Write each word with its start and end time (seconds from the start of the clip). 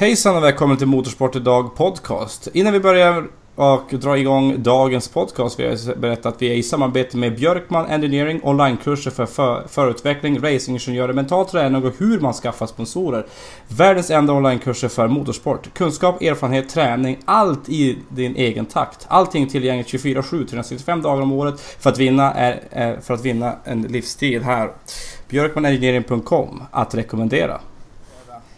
Hejsan 0.00 0.36
och 0.36 0.42
välkommen 0.42 0.76
till 0.76 0.86
Motorsport 0.86 1.36
idag 1.36 1.76
podcast. 1.76 2.48
Innan 2.52 2.72
vi 2.72 2.80
börjar 2.80 3.28
och 3.54 3.90
drar 3.90 4.16
igång 4.16 4.62
dagens 4.62 5.08
podcast 5.08 5.60
vill 5.60 5.66
jag 5.66 5.98
berätta 5.98 6.28
att 6.28 6.42
vi 6.42 6.50
är 6.50 6.54
i 6.54 6.62
samarbete 6.62 7.16
med 7.16 7.36
Björkman 7.36 7.86
Engineering 7.86 8.40
onlinekurser 8.42 9.10
för, 9.10 9.26
för 9.26 9.66
förutveckling, 9.68 10.38
racingingenjörer, 10.38 11.12
mental 11.12 11.46
träning 11.46 11.84
och 11.84 11.92
hur 11.98 12.20
man 12.20 12.32
skaffar 12.32 12.66
sponsorer. 12.66 13.26
Världens 13.68 14.10
enda 14.10 14.32
onlinekurser 14.32 14.88
för 14.88 15.08
motorsport. 15.08 15.74
Kunskap, 15.74 16.22
erfarenhet, 16.22 16.68
träning, 16.68 17.18
allt 17.24 17.68
i 17.68 17.98
din 18.08 18.36
egen 18.36 18.66
takt. 18.66 19.06
Allting 19.08 19.48
tillgängligt 19.48 19.88
24-7, 19.88 20.22
365 20.22 21.02
dagar 21.02 21.22
om 21.22 21.32
året 21.32 21.60
för 21.60 21.90
att 21.90 21.98
vinna, 21.98 22.32
är, 22.32 23.00
för 23.00 23.14
att 23.14 23.24
vinna 23.24 23.52
en 23.64 23.82
livstid 23.82 24.42
här. 24.42 24.70
Björkmanengineering.com 25.28 26.62
att 26.70 26.94
rekommendera 26.94 27.60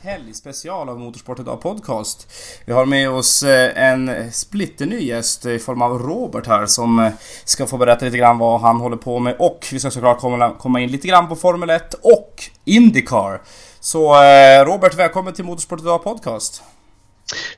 helgspecial 0.02 0.88
av 0.88 1.00
Motorsport 1.00 1.40
idag 1.40 1.60
podcast. 1.60 2.32
Vi 2.64 2.72
har 2.72 2.86
med 2.86 3.10
oss 3.10 3.42
eh, 3.42 3.82
en 3.84 4.32
splitterny 4.32 5.04
gäst 5.04 5.46
i 5.46 5.58
form 5.58 5.82
av 5.82 5.98
Robert 5.98 6.46
här 6.46 6.66
som 6.66 6.98
eh, 6.98 7.12
ska 7.44 7.66
få 7.66 7.76
berätta 7.76 8.04
lite 8.04 8.18
grann 8.18 8.38
vad 8.38 8.60
han 8.60 8.76
håller 8.76 8.96
på 8.96 9.18
med 9.18 9.36
och 9.38 9.66
vi 9.72 9.78
ska 9.78 9.90
såklart 9.90 10.58
komma 10.58 10.80
in 10.80 10.90
lite 10.90 11.08
grann 11.08 11.28
på 11.28 11.36
Formel 11.36 11.70
1 11.70 11.94
och 11.94 12.42
Indycar. 12.64 13.40
Så 13.80 14.22
eh, 14.22 14.64
Robert, 14.64 14.94
välkommen 14.94 15.32
till 15.34 15.44
Motorsport 15.44 15.80
idag 15.80 16.04
podcast. 16.04 16.62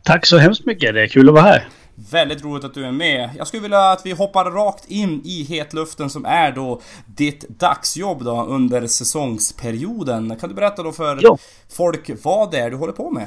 Tack 0.03 0.27
så 0.27 0.39
hemskt 0.39 0.67
mycket, 0.67 0.95
det 0.95 1.03
är 1.03 1.09
kul 1.09 1.29
att 1.29 1.35
vara 1.35 1.45
här. 1.45 1.69
Väldigt 1.95 2.45
roligt 2.45 2.65
att 2.65 2.75
du 2.75 2.85
är 2.85 2.93
med. 2.93 3.31
Jag 3.39 3.47
skulle 3.47 3.63
vilja 3.63 3.91
att 3.91 4.07
vi 4.07 4.13
hoppar 4.13 4.45
rakt 4.45 4.91
in 4.91 5.23
i 5.25 5.43
hetluften 5.43 6.11
som 6.11 6.25
är 6.25 6.53
då 6.53 6.81
ditt 7.07 7.49
dagsjobb 7.49 8.25
då 8.25 8.45
under 8.45 8.87
säsongsperioden. 8.87 10.37
Kan 10.41 10.49
du 10.49 10.55
berätta 10.55 10.83
då 10.83 10.93
för 10.93 11.19
ja. 11.21 11.39
folk 11.77 12.11
vad 12.23 12.51
det 12.51 12.59
är 12.59 12.71
du 12.71 12.77
håller 12.77 12.93
på 12.93 13.11
med? 13.11 13.27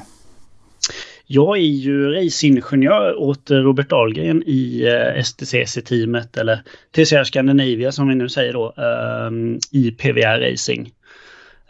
Jag 1.26 1.56
är 1.56 1.62
ju 1.62 2.10
racingingenjör 2.10 3.14
åt 3.20 3.50
Robert 3.50 3.90
Dahlgren 3.90 4.42
i 4.46 4.84
eh, 4.84 5.22
STCC-teamet, 5.22 6.36
eller 6.36 6.62
TCR 6.94 7.24
Scandinavia 7.24 7.92
som 7.92 8.08
vi 8.08 8.14
nu 8.14 8.28
säger 8.28 8.52
då, 8.52 8.74
ehm, 8.76 9.58
i 9.72 9.90
PVR 9.90 10.50
Racing. 10.50 10.92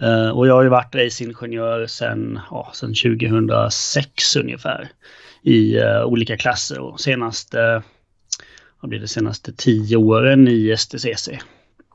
Eh, 0.01 0.29
och 0.29 0.47
jag 0.49 0.55
har 0.55 0.63
ju 0.63 0.69
varit 0.69 0.95
racingingenjör 0.95 1.87
sedan, 1.87 2.41
ja, 2.51 2.71
sedan 2.75 2.95
2006 2.95 4.37
ungefär 4.37 4.89
i 5.43 5.79
uh, 5.79 6.05
olika 6.05 6.37
klasser 6.37 6.81
och 6.81 7.01
senaste, 7.01 7.59
uh, 7.59 7.83
vad 8.81 8.89
blir 8.89 9.01
det, 9.01 9.09
senaste 9.09 9.53
tio 9.53 9.97
åren 9.97 10.49
i 10.49 10.77
STCC. 10.77 11.29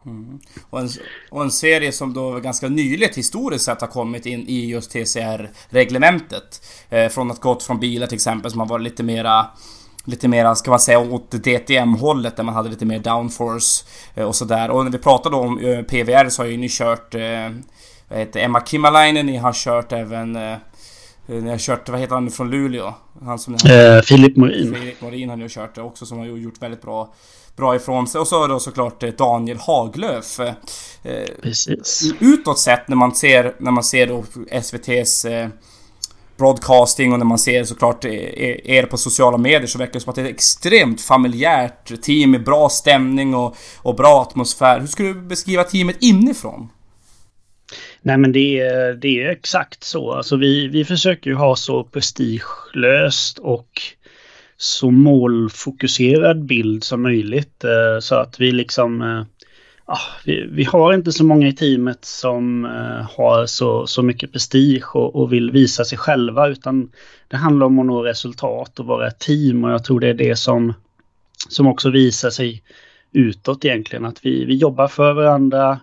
Mm. 0.05 0.39
Och, 0.69 0.79
en, 0.79 0.89
och, 1.31 1.43
en, 1.43 1.51
serie 1.51 1.91
som 1.91 2.13
då 2.13 2.39
ganska 2.39 2.69
nyligt 2.69 3.17
historiskt 3.17 3.65
sett 3.65 3.81
har 3.81 3.87
kommit 3.87 4.25
in 4.25 4.47
i 4.47 4.69
just 4.69 4.91
TCR-reglementet. 4.91 6.61
Eh, 6.89 7.09
från 7.09 7.31
att 7.31 7.41
gått 7.41 7.63
från 7.63 7.79
bilar 7.79 8.07
till 8.07 8.15
exempel 8.15 8.51
som 8.51 8.59
har 8.59 8.67
varit 8.67 8.83
lite 8.83 9.03
mera 9.03 9.47
Lite 10.05 10.27
mera, 10.27 10.55
ska 10.55 10.71
man 10.71 10.79
säga, 10.79 10.99
åt 10.99 11.31
DTM-hållet 11.31 12.35
där 12.35 12.43
man 12.43 12.55
hade 12.55 12.69
lite 12.69 12.85
mer 12.85 12.99
downforce 12.99 13.85
eh, 14.15 14.25
och 14.25 14.35
sådär. 14.35 14.69
Och 14.69 14.83
när 14.83 14.91
vi 14.91 14.97
pratade 14.97 15.35
om 15.35 15.59
eh, 15.59 15.81
PVR 15.81 16.29
så 16.29 16.41
har 16.41 16.47
ju 16.47 16.57
ni 16.57 16.69
kört 16.69 17.15
eh, 17.15 17.49
vad 18.09 18.19
heter 18.19 18.39
Emma 18.39 18.65
Kimmalainen, 18.65 19.25
ni 19.25 19.37
har 19.37 19.53
kört 19.53 19.91
även 19.91 20.35
eh, 20.35 20.57
eh, 21.27 21.35
ni 21.35 21.49
har 21.49 21.57
kört, 21.57 21.89
vad 21.89 21.99
heter 21.99 22.15
han 22.15 22.31
från 22.31 22.49
Luleå? 22.49 22.93
Han 23.21 23.39
som 23.39 23.53
eh, 23.53 24.01
Filip 24.01 24.37
Morin. 24.37 24.75
Filip 24.75 25.01
Morin 25.01 25.29
har 25.29 25.37
ni 25.37 25.49
kört 25.49 25.77
också 25.77 26.05
som 26.05 26.17
har 26.17 26.25
gjort 26.25 26.61
väldigt 26.61 26.81
bra, 26.81 27.13
bra 27.55 27.75
ifrån 27.75 28.07
sig. 28.07 28.21
Och 28.21 28.27
så 28.27 28.47
då 28.47 28.59
såklart 28.59 29.03
eh, 29.03 29.09
Daniel 29.09 29.57
Haglöf. 29.57 30.39
Eh, 30.39 30.53
Precis. 31.41 32.13
Utåt 32.19 32.59
sett 32.59 32.87
när 32.87 32.95
man 32.95 33.15
ser, 33.15 33.55
när 33.59 33.71
man 33.71 33.83
ser 33.83 34.07
då 34.07 34.23
SVT's 34.51 35.51
broadcasting 36.37 37.13
och 37.13 37.19
när 37.19 37.25
man 37.25 37.37
ser 37.37 37.63
såklart 37.63 38.05
er 38.05 38.85
på 38.85 38.97
sociala 38.97 39.37
medier 39.37 39.67
så 39.67 39.77
verkar 39.77 39.93
det 39.93 39.99
som 39.99 40.09
att 40.09 40.15
det 40.15 40.21
är 40.21 40.25
ett 40.25 40.31
extremt 40.31 41.01
familjärt 41.01 42.01
team 42.01 42.31
med 42.31 42.43
bra 42.43 42.69
stämning 42.69 43.35
och, 43.35 43.55
och 43.77 43.95
bra 43.95 44.21
atmosfär. 44.21 44.79
Hur 44.79 44.87
skulle 44.87 45.13
du 45.13 45.21
beskriva 45.21 45.63
teamet 45.63 45.95
inifrån? 45.99 46.69
Nej 48.01 48.17
men 48.17 48.31
det 48.31 48.59
är, 48.59 48.93
det 48.93 49.23
är 49.23 49.29
exakt 49.29 49.83
så. 49.83 50.11
Alltså 50.11 50.35
vi, 50.35 50.67
vi 50.67 50.85
försöker 50.85 51.29
ju 51.29 51.35
ha 51.35 51.55
så 51.55 51.83
prestigelöst 51.83 53.39
och 53.39 53.81
så 54.57 54.91
målfokuserad 54.91 56.45
bild 56.45 56.83
som 56.83 57.01
möjligt. 57.01 57.63
Eh, 57.63 57.99
så 57.99 58.15
att 58.15 58.39
vi 58.39 58.51
liksom... 58.51 59.25
Ja, 59.87 59.97
vi, 60.25 60.47
vi, 60.51 60.63
har 60.63 60.93
inte 60.93 61.11
så 61.11 61.25
många 61.25 61.47
i 61.47 61.53
teamet 61.53 62.05
som 62.05 62.65
eh, 62.65 63.09
har 63.17 63.45
så, 63.45 63.87
så 63.87 64.03
mycket 64.03 64.31
prestige 64.31 64.95
och, 64.95 65.15
och, 65.15 65.33
vill 65.33 65.51
visa 65.51 65.85
sig 65.85 65.97
själva 65.97 66.47
utan 66.47 66.91
det 67.27 67.37
handlar 67.37 67.65
om 67.65 67.79
att 67.79 67.85
nå 67.85 68.03
resultat 68.03 68.79
och 68.79 68.85
vara 68.85 69.07
ett 69.07 69.19
team 69.19 69.63
och 69.63 69.71
jag 69.71 69.83
tror 69.83 69.99
det 69.99 70.09
är 70.09 70.13
det 70.13 70.35
som, 70.35 70.73
som 71.49 71.67
också 71.67 71.89
visar 71.89 72.29
sig 72.29 72.63
utåt 73.11 73.65
egentligen. 73.65 74.05
Att 74.05 74.25
vi, 74.25 74.45
vi 74.45 74.55
jobbar 74.55 74.87
för 74.87 75.13
varandra, 75.13 75.79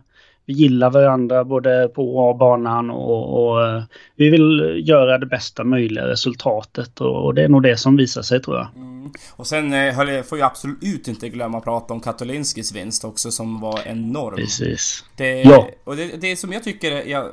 vi 0.47 0.53
gillar 0.53 0.91
varandra 0.91 1.45
både 1.45 1.89
på 1.89 2.17
och 2.17 2.29
av 2.29 2.39
banan 2.39 2.91
och, 2.91 3.43
och, 3.43 3.67
eh, 3.67 3.83
vi 4.17 4.31
vill 4.31 4.83
göra 4.89 5.19
det 5.19 5.27
bästa 5.27 5.65
möjliga 5.65 6.09
resultatet 6.09 7.01
och, 7.01 7.35
det 7.35 7.43
är 7.43 7.49
nog 7.49 7.63
det 7.63 7.77
som 7.77 7.97
visar 7.97 8.23
sig 8.23 8.43
tror 8.43 8.57
jag. 8.57 8.69
Mm. 8.77 9.11
Och 9.31 9.47
sen 9.47 9.73
eh, 9.73 10.23
får 10.23 10.39
jag 10.39 10.47
absolut 10.47 11.09
inte 11.09 11.29
glömma 11.29 11.59
att 11.59 11.65
prata 11.65 11.95
om 11.95 12.01
Katolinskis 12.01 12.75
vinst 12.75 13.05
också 13.05 13.31
som 13.31 13.61
var 13.61 13.81
enorm. 13.87 14.37
Precis. 14.37 15.05
Det, 15.17 15.43
ja. 15.43 15.69
Och 15.85 15.97
det, 15.97 16.21
det 16.21 16.37
som 16.37 16.53
jag 16.53 16.65
tycker 16.65 17.09
jag, 17.09 17.27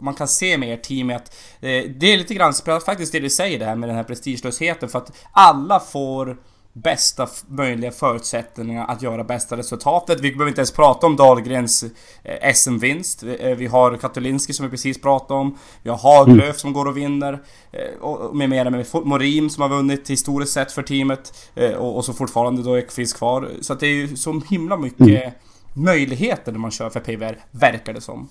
man 0.00 0.14
kan 0.14 0.28
se 0.28 0.58
med 0.58 0.74
ert 0.74 0.82
team 0.82 1.10
är 1.10 1.16
att 1.16 1.34
eh, 1.60 1.84
det 1.98 2.12
är 2.12 2.18
lite 2.18 2.34
grann 2.34 2.52
faktiskt 2.86 3.12
det 3.12 3.20
du 3.20 3.30
säger 3.30 3.58
det 3.58 3.64
här 3.64 3.76
med 3.76 3.88
den 3.88 3.96
här 3.96 4.04
prestigelösheten 4.04 4.88
för 4.88 4.98
att 4.98 5.12
alla 5.32 5.80
får 5.80 6.36
bästa 6.72 7.28
möjliga 7.48 7.90
förutsättningar 7.90 8.86
att 8.88 9.02
göra 9.02 9.24
bästa 9.24 9.56
resultatet. 9.56 10.20
Vi 10.20 10.32
behöver 10.32 10.48
inte 10.48 10.60
ens 10.60 10.72
prata 10.72 11.06
om 11.06 11.16
Dahlgrens 11.16 11.84
eh, 12.24 12.52
SM-vinst. 12.54 13.22
Vi, 13.22 13.64
eh, 13.64 13.70
har 13.70 13.96
Katolinski 13.96 14.52
som 14.52 14.66
vi 14.66 14.70
precis 14.70 15.02
pratade 15.02 15.40
om. 15.40 15.58
Vi 15.82 15.90
har 15.90 15.96
Haglöf 15.96 16.44
mm. 16.44 16.54
som 16.54 16.72
går 16.72 16.86
och 16.86 16.96
vinner. 16.96 17.38
Eh, 17.72 18.00
och 18.00 18.36
med 18.36 18.50
mera 18.50 18.70
med 18.70 18.86
Morim 19.04 19.50
som 19.50 19.62
har 19.62 19.68
vunnit 19.68 20.10
historiskt 20.10 20.52
sett 20.52 20.72
för 20.72 20.82
teamet. 20.82 21.50
Och, 21.78 22.04
så 22.04 22.12
fortfarande 22.12 22.62
då 22.62 22.80
finns 22.90 23.12
kvar. 23.12 23.48
Så 23.60 23.72
att 23.72 23.80
det 23.80 23.86
är 23.86 23.94
ju 23.94 24.16
så 24.16 24.42
himla 24.50 24.76
mycket 24.76 25.00
mm. 25.00 25.30
möjligheter 25.74 26.52
när 26.52 26.58
man 26.58 26.70
kör 26.70 26.90
för 26.90 27.00
PVR, 27.00 27.36
verkar 27.50 27.92
det 27.92 28.00
som. 28.00 28.28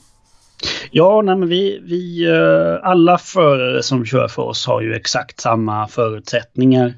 Ja, 0.92 1.22
nej, 1.22 1.36
men 1.36 1.50
vi, 1.50 1.80
vi 1.84 2.28
alla 2.84 3.18
förare 3.18 3.84
som 3.84 4.06
kör 4.06 4.28
för 4.28 4.42
oss 4.42 4.68
har 4.68 4.82
ju 4.82 4.96
exakt 4.96 5.40
samma 5.40 5.88
förutsättningar. 5.88 6.94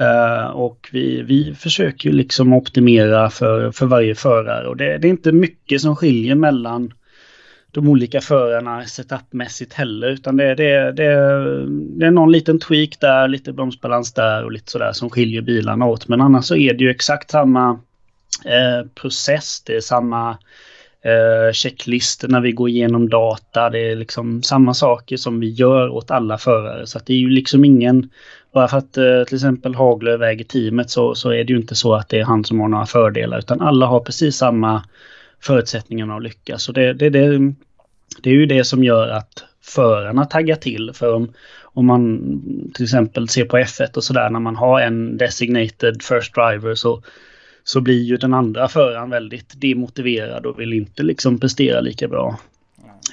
Uh, 0.00 0.46
och 0.46 0.88
vi, 0.92 1.22
vi 1.22 1.54
försöker 1.54 2.12
liksom 2.12 2.52
optimera 2.52 3.30
för, 3.30 3.72
för 3.72 3.86
varje 3.86 4.14
förare 4.14 4.68
och 4.68 4.76
det, 4.76 4.98
det, 4.98 5.08
är 5.08 5.10
inte 5.10 5.32
mycket 5.32 5.80
som 5.80 5.96
skiljer 5.96 6.34
mellan 6.34 6.92
de 7.70 7.88
olika 7.88 8.20
förarna 8.20 8.84
setupmässigt 8.84 9.72
heller 9.72 10.08
utan 10.08 10.36
det, 10.36 10.54
det, 10.54 10.92
det, 10.92 11.12
det 11.98 12.06
är 12.06 12.10
någon 12.10 12.32
liten 12.32 12.58
tweak 12.58 13.00
där, 13.00 13.28
lite 13.28 13.52
bromsbalans 13.52 14.12
där 14.12 14.44
och 14.44 14.52
lite 14.52 14.70
sådär 14.70 14.92
som 14.92 15.10
skiljer 15.10 15.42
bilarna 15.42 15.86
åt. 15.86 16.08
Men 16.08 16.20
annars 16.20 16.44
så 16.44 16.56
är 16.56 16.74
det 16.74 16.84
ju 16.84 16.90
exakt 16.90 17.30
samma 17.30 17.80
eh, 18.44 18.86
process, 18.94 19.62
det 19.66 19.76
är 19.76 19.80
samma 19.80 20.30
eh, 21.04 21.52
checklistor 21.52 22.28
när 22.28 22.40
vi 22.40 22.52
går 22.52 22.68
igenom 22.68 23.08
data, 23.08 23.70
det 23.70 23.90
är 23.90 23.96
liksom 23.96 24.42
samma 24.42 24.74
saker 24.74 25.16
som 25.16 25.40
vi 25.40 25.50
gör 25.50 25.88
åt 25.88 26.10
alla 26.10 26.38
förare. 26.38 26.86
Så 26.86 26.98
att 26.98 27.06
det 27.06 27.12
är 27.12 27.18
ju 27.18 27.30
liksom 27.30 27.64
ingen 27.64 28.10
bara 28.52 28.68
för 28.68 28.78
att 28.78 28.96
eh, 28.96 29.24
till 29.26 29.34
exempel 29.34 29.74
Haglöf 29.74 30.20
äger 30.22 30.44
teamet 30.44 30.90
så, 30.90 31.14
så 31.14 31.30
är 31.30 31.44
det 31.44 31.52
ju 31.52 31.56
inte 31.56 31.74
så 31.74 31.94
att 31.94 32.08
det 32.08 32.18
är 32.18 32.24
han 32.24 32.44
som 32.44 32.60
har 32.60 32.68
några 32.68 32.86
fördelar 32.86 33.38
utan 33.38 33.60
alla 33.60 33.86
har 33.86 34.00
precis 34.00 34.36
samma 34.36 34.82
förutsättningar 35.40 36.16
att 36.16 36.22
lyckas. 36.22 36.62
Så 36.62 36.72
det, 36.72 36.92
det, 36.92 37.10
det, 37.10 37.54
det 38.22 38.30
är 38.30 38.34
ju 38.34 38.46
det 38.46 38.64
som 38.64 38.84
gör 38.84 39.08
att 39.08 39.44
förarna 39.62 40.24
taggar 40.24 40.56
till. 40.56 40.90
För 40.94 41.14
om, 41.14 41.32
om 41.62 41.86
man 41.86 42.20
till 42.74 42.84
exempel 42.84 43.28
ser 43.28 43.44
på 43.44 43.58
F1 43.58 43.96
och 43.96 44.04
sådär 44.04 44.30
när 44.30 44.40
man 44.40 44.56
har 44.56 44.80
en 44.80 45.16
designated 45.16 46.02
first 46.02 46.34
driver 46.34 46.74
så, 46.74 47.02
så 47.64 47.80
blir 47.80 48.02
ju 48.02 48.16
den 48.16 48.34
andra 48.34 48.68
föraren 48.68 49.10
väldigt 49.10 49.60
demotiverad 49.60 50.46
och 50.46 50.60
vill 50.60 50.72
inte 50.72 51.02
liksom 51.02 51.40
prestera 51.40 51.80
lika 51.80 52.08
bra. 52.08 52.38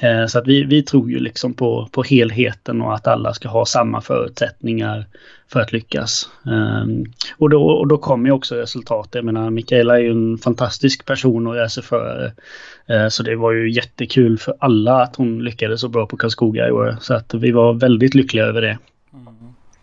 Eh, 0.02 0.26
så 0.26 0.40
att 0.40 0.48
vi, 0.48 0.64
vi 0.64 0.84
tror 0.84 1.12
ju 1.12 1.20
liksom 1.20 1.54
på, 1.54 1.90
på 1.92 2.04
helheten 2.04 2.82
och 2.82 2.96
att 2.96 3.08
alla 3.08 3.34
ska 3.34 3.50
ha 3.50 3.66
samma 3.66 4.02
förutsättningar 4.02 5.06
för 5.48 5.60
att 5.60 5.72
lyckas. 5.72 6.30
Ehm, 6.46 7.06
och, 7.38 7.50
då, 7.50 7.70
och 7.70 7.88
då 7.88 7.98
kommer 7.98 8.30
ju 8.30 8.32
också 8.32 8.56
resultatet. 8.56 9.16
Jag 9.16 9.26
menar, 9.26 9.50
Mikaela 9.50 9.96
är 9.98 10.02
ju 10.02 10.12
en 10.12 10.38
fantastisk 10.38 11.06
person 11.06 11.48
och 11.48 11.56
racerförare. 11.56 12.32
Eh, 12.88 13.08
så 13.08 13.24
det 13.24 13.36
var 13.36 13.52
ju 13.52 13.72
jättekul 13.72 14.38
för 14.38 14.56
alla 14.60 15.02
att 15.02 15.16
hon 15.16 15.44
lyckades 15.44 15.82
så 15.82 15.88
bra 15.88 16.06
på 16.06 16.18
Karlskoga 16.18 16.68
i 16.68 16.72
år. 16.72 16.98
Så 17.02 17.14
att 17.14 17.34
vi 17.34 17.52
var 17.52 17.74
väldigt 17.74 18.16
lyckliga 18.16 18.46
över 18.46 18.62
det. 18.62 18.78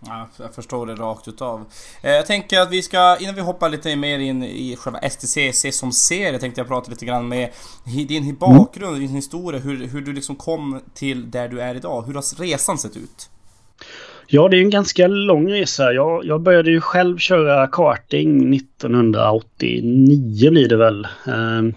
Ja, 0.07 0.29
jag 0.37 0.55
förstår 0.55 0.87
det 0.87 0.95
rakt 0.95 1.29
utav. 1.29 1.65
Eh, 2.03 2.11
jag 2.11 2.27
tänker 2.27 2.61
att 2.61 2.71
vi 2.71 2.83
ska, 2.83 3.17
innan 3.21 3.35
vi 3.35 3.41
hoppar 3.41 3.69
lite 3.69 3.97
mer 3.97 4.19
in 4.19 4.43
i 4.43 4.77
själva 4.77 4.99
STCC 5.11 5.67
som 5.73 5.93
serie, 5.93 6.39
tänkte 6.39 6.61
jag 6.61 6.69
prata 6.69 6.91
lite 6.91 7.05
grann 7.05 7.29
med 7.29 7.51
din 7.85 8.37
bakgrund, 8.37 9.01
din 9.01 9.09
historia, 9.09 9.61
hur, 9.61 9.87
hur 9.87 10.01
du 10.01 10.13
liksom 10.13 10.37
kom 10.37 10.81
till 10.95 11.31
där 11.31 11.49
du 11.49 11.61
är 11.61 11.75
idag. 11.75 12.03
Hur 12.07 12.15
har 12.15 12.41
resan 12.41 12.79
sett 12.79 12.97
ut? 12.97 13.31
Ja, 14.27 14.49
det 14.49 14.57
är 14.57 14.61
en 14.61 14.71
ganska 14.71 15.07
lång 15.07 15.51
resa. 15.51 15.93
Jag, 15.93 16.25
jag 16.25 16.41
började 16.41 16.71
ju 16.71 16.81
själv 16.81 17.19
köra 17.19 17.67
karting 17.67 18.55
1989 18.55 20.51
blir 20.51 20.69
det 20.69 20.77
väl. 20.77 21.07
Ehm, 21.27 21.75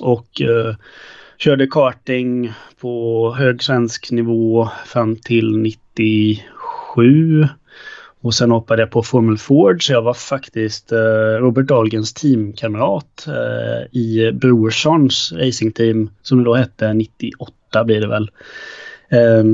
och 0.00 0.40
eh, 0.40 0.74
körde 1.38 1.66
karting 1.66 2.52
på 2.80 3.34
hög 3.38 3.62
svensk 3.62 4.10
nivå 4.10 4.68
fram 4.86 5.16
till 5.16 5.56
97. 5.56 6.59
Och 8.22 8.34
sen 8.34 8.50
hoppade 8.50 8.82
jag 8.82 8.90
på 8.90 9.02
Formel 9.02 9.38
Ford 9.38 9.86
så 9.86 9.92
jag 9.92 10.02
var 10.02 10.14
faktiskt 10.14 10.92
eh, 10.92 10.98
Robert 11.40 11.66
Dahlgrens 11.66 12.14
teamkamrat 12.14 13.26
eh, 13.26 13.98
i 13.98 14.32
Brorssons 14.32 15.32
racingteam 15.32 16.10
som 16.22 16.44
då 16.44 16.54
hette 16.54 16.92
98 16.92 17.84
blir 17.84 18.00
det 18.00 18.08
väl. 18.08 18.30
Eh, 19.08 19.44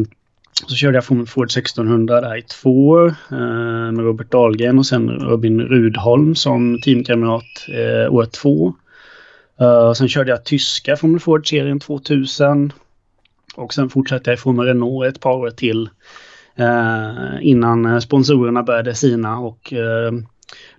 så 0.66 0.74
körde 0.74 0.96
jag 0.96 1.04
Formel 1.04 1.26
Ford 1.26 1.46
1600 1.46 2.20
där 2.20 2.36
i 2.36 2.42
två 2.42 2.88
år 2.88 3.14
eh, 3.30 3.92
med 3.92 3.98
Robert 3.98 4.30
Dahlgren 4.30 4.78
och 4.78 4.86
sen 4.86 5.10
Robin 5.10 5.60
Rudholm 5.60 6.34
som 6.34 6.80
teamkamrat 6.80 7.66
eh, 7.68 8.12
år 8.12 8.24
två. 8.24 8.74
och 9.88 9.96
sen 9.96 10.08
körde 10.08 10.30
jag 10.30 10.44
tyska 10.44 10.96
Formel 10.96 11.20
Ford-serien 11.20 11.80
2000. 11.80 12.72
Och 13.56 13.74
sen 13.74 13.90
fortsatte 13.90 14.30
jag 14.30 14.36
i 14.36 14.40
Formel 14.40 14.66
Renault 14.66 15.06
ett 15.06 15.20
par 15.20 15.32
år 15.32 15.50
till. 15.50 15.88
Eh, 16.58 17.38
innan 17.40 17.86
eh, 17.86 17.98
sponsorerna 17.98 18.62
började 18.62 18.94
sina 18.94 19.38
och 19.38 19.72
eh, 19.72 20.12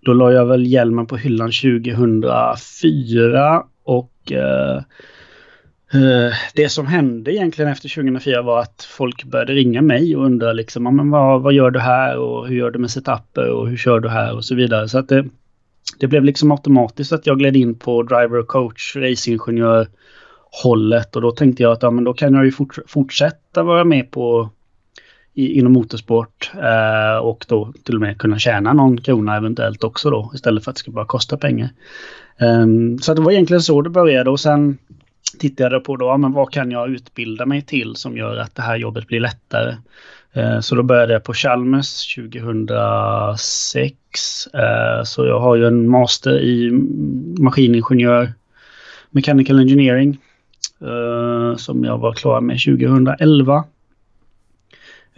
då 0.02 0.14
la 0.14 0.32
jag 0.32 0.46
väl 0.46 0.66
hjälmen 0.66 1.06
på 1.06 1.18
hyllan 1.18 1.52
2004 1.52 3.64
och 3.84 4.14
det 6.54 6.70
som 6.70 6.88
hände 6.88 7.34
egentligen 7.34 7.72
efter 7.72 7.90
2004 7.90 8.42
var 8.42 8.60
att 8.60 8.88
folk 8.90 9.24
började 9.24 9.54
ringa 9.54 9.82
mig 9.82 10.16
och 10.16 10.26
undra 10.26 10.54
liksom, 10.54 10.84
men 10.84 11.10
vad, 11.10 11.42
vad 11.42 11.54
gör 11.54 11.72
du 11.72 11.80
här 11.80 12.18
och 12.18 12.48
hur 12.48 12.56
gör 12.56 12.72
du 12.72 12.80
med 12.80 12.92
setuper 12.92 13.50
och 13.50 13.70
hur 13.70 13.78
kör 13.78 14.00
du 14.00 14.10
här 14.10 14.36
och 14.36 14.46
så 14.46 14.56
vidare. 14.56 14.90
Så 14.90 14.98
att 14.98 15.10
det, 15.10 15.26
det 16.00 16.08
blev 16.08 16.24
liksom 16.24 16.52
automatiskt 16.52 17.12
att 17.12 17.28
jag 17.28 17.40
gled 17.40 17.56
in 17.56 17.76
på 17.76 18.04
driver 18.04 18.44
coach, 18.44 18.96
racingingenjör 18.96 19.88
hållet 20.64 21.16
och 21.16 21.22
då 21.22 21.32
tänkte 21.32 21.64
jag 21.64 21.72
att 21.72 21.84
ja, 21.84 21.92
men 21.92 22.04
då 22.04 22.14
kan 22.14 22.34
jag 22.34 22.46
ju 22.46 22.52
fort, 22.52 22.78
fortsätta 22.88 23.64
vara 23.64 23.84
med 23.84 24.12
på 24.12 24.50
i, 25.38 25.60
inom 25.60 25.74
motorsport 25.74 26.52
eh, 26.54 27.18
och 27.18 27.46
då 27.48 27.74
till 27.84 27.96
och 27.96 28.02
med 28.02 28.18
kunna 28.18 28.40
tjäna 28.40 28.74
någon 28.74 29.02
krona 29.02 29.38
eventuellt 29.38 29.84
också 29.84 30.10
då 30.10 30.32
istället 30.36 30.64
för 30.64 30.72
att 30.72 30.76
det 30.76 30.80
ska 30.80 30.92
bara 30.92 31.06
kosta 31.06 31.38
pengar. 31.38 31.70
Um, 32.40 33.00
så 33.00 33.14
det 33.14 33.22
var 33.22 33.32
egentligen 33.32 33.62
så 33.62 33.82
det 33.82 33.90
började 33.90 34.30
och 34.30 34.40
sen 34.40 34.78
tittade 35.40 35.76
jag 35.76 35.84
på 35.84 35.96
då, 35.96 36.06
ja, 36.06 36.18
men 36.18 36.32
vad 36.32 36.52
kan 36.52 36.72
jag 36.72 36.90
utbilda 36.90 37.46
mig 37.46 37.62
till 37.62 37.96
som 37.96 38.18
gör 38.18 38.38
att 38.38 38.56
det 38.56 38.62
här 38.62 38.78
jobbet 38.78 39.08
blir 39.08 39.20
lättare. 39.20 39.76
Eh, 40.34 40.60
så 40.60 40.76
då 40.76 40.84
började 40.84 41.14
jag 41.14 41.24
på 41.24 41.34
Chalmers 41.34 42.16
2006. 42.16 43.96
Eh, 44.54 45.04
så 45.04 45.26
jag 45.26 45.40
har 45.40 45.56
ju 45.56 45.68
en 45.68 45.90
master 45.90 46.40
i 46.40 46.72
maskiningenjör, 47.40 48.34
mechanical 49.10 49.60
engineering, 49.60 50.18
eh, 50.82 51.56
som 51.56 51.84
jag 51.84 51.98
var 51.98 52.14
klar 52.14 52.42
med 52.42 52.60
2011. 52.60 53.64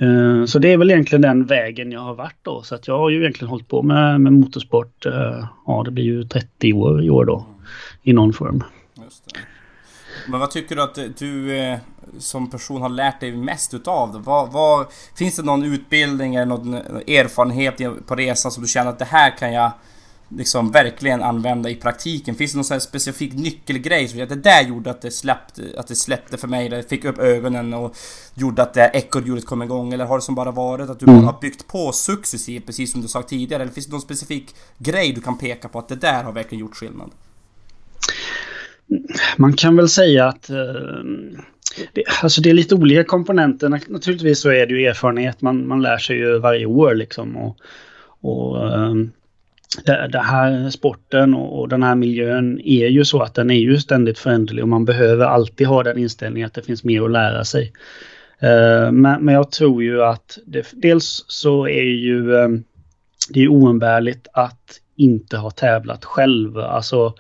Eh, 0.02 0.46
så 0.46 0.60
det 0.60 0.74
är 0.74 0.78
väl 0.78 0.92
egentligen 0.92 1.22
den 1.22 1.46
vägen 1.46 1.92
jag 1.92 2.00
har 2.00 2.16
varit 2.16 2.38
då. 2.42 2.62
Så 2.62 2.76
att 2.76 2.88
jag 2.88 2.98
har 2.98 3.10
ju 3.10 3.20
egentligen 3.20 3.50
hållit 3.50 3.68
på 3.68 3.84
med, 3.84 4.22
med 4.22 4.34
motorsport, 4.34 5.06
eh, 5.06 5.46
ja 5.68 5.84
det 5.86 5.92
blir 5.92 6.04
ju 6.04 6.24
30 6.24 6.74
år 6.74 7.04
i 7.04 7.10
år 7.10 7.26
då, 7.26 7.46
i 8.04 8.14
någon 8.14 8.34
form. 8.34 8.64
Men 10.28 10.40
vad 10.40 10.52
tycker 10.52 10.76
du 10.76 10.82
att 10.82 11.00
du 11.20 11.58
eh, 11.58 11.78
som 12.18 12.50
person 12.50 12.82
har 12.82 12.90
lärt 12.90 13.20
dig 13.20 13.32
mest 13.32 13.74
utav 13.74 14.14
det? 14.14 14.20
Vad, 14.20 14.52
vad, 14.52 14.86
finns 15.16 15.36
det 15.36 15.44
någon 15.44 15.64
utbildning 15.64 16.36
eller 16.36 16.46
någon 16.46 16.74
erfarenhet 16.74 18.08
på 18.08 18.16
resan 18.16 18.52
som 18.52 18.64
du 18.64 18.70
känner 18.70 18.90
att 18.90 19.00
det 19.00 19.06
här 19.06 19.38
kan 19.38 19.54
jag 19.54 19.72
liksom 20.38 20.72
verkligen 20.72 21.24
använda 21.24 21.70
i 21.70 21.76
praktiken? 21.76 22.36
Finns 22.36 22.52
det 22.52 22.58
någon 22.58 22.64
sån 22.64 22.82
specifik 22.82 23.34
nyckelgrej 23.34 24.08
som 24.08 24.24
att 24.24 24.30
det 24.30 24.36
där 24.36 24.62
gjorde 24.62 24.90
att 24.90 25.02
det 25.02 25.12
släppte, 25.12 25.64
att 25.78 25.88
det 25.88 25.96
släppte 25.96 26.38
för 26.38 26.48
mig, 26.48 26.68
eller 26.68 26.82
fick 26.82 27.06
upp 27.06 27.20
ögonen 27.20 27.74
och 27.74 27.96
gjorde 28.34 28.62
att 28.62 28.74
det 28.74 28.82
här 28.82 28.92
ekorrhjulet 28.94 29.46
kom 29.46 29.64
igång? 29.64 29.94
Eller 29.94 30.06
har 30.06 30.18
det 30.18 30.22
som 30.22 30.36
bara 30.36 30.52
varit 30.52 30.90
att 30.90 31.00
du 31.00 31.06
bara 31.06 31.18
har 31.18 31.42
byggt 31.42 31.68
på 31.68 31.92
successivt, 31.92 32.66
precis 32.66 32.92
som 32.92 33.02
du 33.02 33.08
sa 33.08 33.22
tidigare? 33.22 33.64
Eller 33.64 33.74
finns 33.74 33.86
det 33.86 33.92
någon 33.92 34.02
specifik 34.02 34.56
grej 34.78 35.14
du 35.14 35.22
kan 35.22 35.38
peka 35.38 35.70
på 35.70 35.80
att 35.80 35.88
det 35.88 35.96
där 35.96 36.24
har 36.24 36.32
verkligen 36.32 36.60
gjort 36.60 36.76
skillnad? 36.76 37.12
Man 39.38 39.54
kan 39.54 39.76
väl 39.76 39.90
säga 39.90 40.28
att 40.28 40.50
eh, 40.50 40.56
det, 41.94 42.04
alltså 42.22 42.42
det 42.42 42.50
är 42.50 42.54
lite 42.54 42.76
olika 42.76 43.04
komponenter. 43.04 43.70
Naturligtvis 43.70 44.40
så 44.40 44.50
är 44.50 44.68
det 44.68 44.74
ju 44.74 44.86
erfarenhet. 44.86 45.42
Man, 45.42 45.68
man 45.68 45.82
lär 45.82 45.98
sig 45.98 46.18
ju 46.18 46.40
varje 46.40 46.66
år 46.66 46.96
liksom. 46.96 47.38
Och, 47.38 47.58
och 48.22 48.68
eh, 48.68 48.94
den 49.86 50.24
här 50.24 50.70
sporten 50.70 51.34
och, 51.34 51.70
den 51.70 51.84
här 51.84 51.96
miljön 51.96 52.62
är 52.64 52.88
ju 52.88 53.06
så 53.06 53.22
att 53.22 53.34
den 53.34 53.52
är 53.52 53.60
ju 53.60 53.78
ständigt 53.78 54.20
föränderlig 54.20 54.64
och 54.64 54.70
man 54.70 54.86
behöver 54.86 55.26
alltid 55.26 55.68
ha 55.68 55.84
den 55.84 55.98
inställningen 55.98 56.48
att 56.48 56.54
det 56.54 56.62
finns 56.62 56.84
mer 56.84 57.02
att 57.02 57.12
lära 57.12 57.46
sig. 57.46 57.74
Eh, 58.40 58.92
men, 58.92 59.28
jag 59.28 59.52
tror 59.52 59.84
ju 59.84 60.04
att 60.04 60.38
det, 60.46 60.68
dels 60.72 61.26
så 61.28 61.68
är 61.68 61.84
ju 61.84 62.36
eh, 62.36 62.50
det 63.30 63.44
är 63.44 63.48
oumbärligt 63.48 64.28
att 64.34 64.80
inte 64.96 65.38
ha 65.38 65.52
tävlat 65.52 66.06
själv. 66.06 66.58
Alltså 66.58 67.14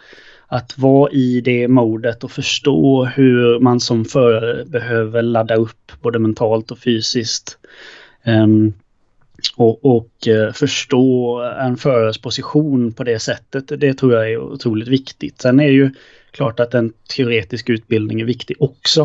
att 0.48 0.78
vara 0.78 1.12
i 1.12 1.42
det 1.42 1.68
modet 1.68 2.24
och 2.24 2.31
förstå 2.31 3.06
hur 3.06 3.60
man 3.60 3.80
som 3.80 4.06
förare 4.06 4.66
behöver 4.66 5.22
ladda 5.22 5.56
upp 5.56 5.92
både 6.01 6.19
mentalt 6.19 6.72
och 6.72 6.80
fysiskt. 6.80 7.57
Ehm, 8.24 8.74
och, 9.56 9.86
och 9.86 10.27
eh, 10.27 10.51
förstå 10.53 11.39
en 11.59 11.77
förares 11.77 12.18
position 12.18 12.94
på 12.94 13.03
det 13.03 13.19
sättet, 13.19 13.63
det 13.68 13.94
tror 13.94 14.13
jag 14.13 14.31
är 14.31 14.38
otroligt 14.38 14.88
viktigt. 14.88 15.41
Sen 15.41 15.59
är 15.59 15.68
det 15.68 15.74
ju 15.74 15.91
klart 16.31 16.59
att 16.59 16.74
en 16.74 16.94
teoretisk 17.15 17.69
utbildning 17.69 18.21
är 18.21 18.25
viktig 18.25 18.57
också. 18.59 19.01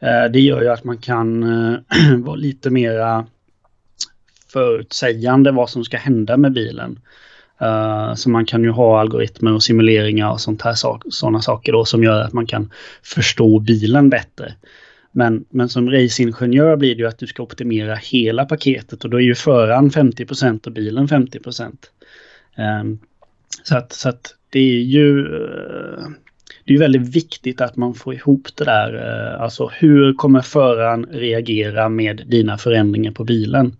Eh, 0.00 0.24
det 0.32 0.40
gör 0.40 0.62
ju 0.62 0.68
att 0.68 0.84
man 0.84 0.98
kan 0.98 1.42
eh, 1.42 1.78
vara 2.18 2.36
lite 2.36 2.70
mera 2.70 3.26
förutsägande 4.52 5.50
vad 5.50 5.70
som 5.70 5.84
ska 5.84 5.96
hända 5.96 6.36
med 6.36 6.52
bilen. 6.52 6.98
Så 8.16 8.30
man 8.30 8.46
kan 8.46 8.62
ju 8.62 8.70
ha 8.70 9.00
algoritmer 9.00 9.52
och 9.52 9.62
simuleringar 9.62 10.30
och 10.30 10.40
sånt 10.40 10.62
här 10.62 10.74
sådana 11.10 11.42
saker 11.42 11.72
då 11.72 11.84
som 11.84 12.04
gör 12.04 12.22
att 12.22 12.32
man 12.32 12.46
kan 12.46 12.70
förstå 13.02 13.58
bilen 13.58 14.10
bättre. 14.10 14.54
Men, 15.16 15.44
men 15.50 15.68
som 15.68 15.90
racingingenjör 15.90 16.76
blir 16.76 16.94
det 16.94 17.00
ju 17.00 17.08
att 17.08 17.18
du 17.18 17.26
ska 17.26 17.42
optimera 17.42 17.94
hela 17.94 18.44
paketet 18.44 19.04
och 19.04 19.10
då 19.10 19.16
är 19.16 19.24
ju 19.24 19.34
föraren 19.34 19.90
50% 19.90 20.66
och 20.66 20.72
bilen 20.72 21.08
50 21.08 21.38
um, 21.46 21.78
ehm, 22.56 22.98
så, 23.62 23.76
att, 23.76 23.92
så 23.92 24.08
att 24.08 24.34
det 24.50 24.58
är 24.58 24.80
ju 24.80 25.20
eh, 25.20 26.06
det 26.64 26.74
är 26.74 26.78
väldigt 26.78 27.16
viktigt 27.16 27.60
att 27.60 27.76
man 27.76 27.94
får 27.94 28.14
ihop 28.14 28.48
det 28.54 28.64
där. 28.64 28.94
Eh, 28.94 29.42
alltså 29.42 29.70
hur 29.74 30.14
kommer 30.14 30.40
föraren 30.40 31.06
reagera 31.10 31.88
med 31.88 32.22
dina 32.26 32.58
förändringar 32.58 33.12
på 33.12 33.24
bilen? 33.24 33.76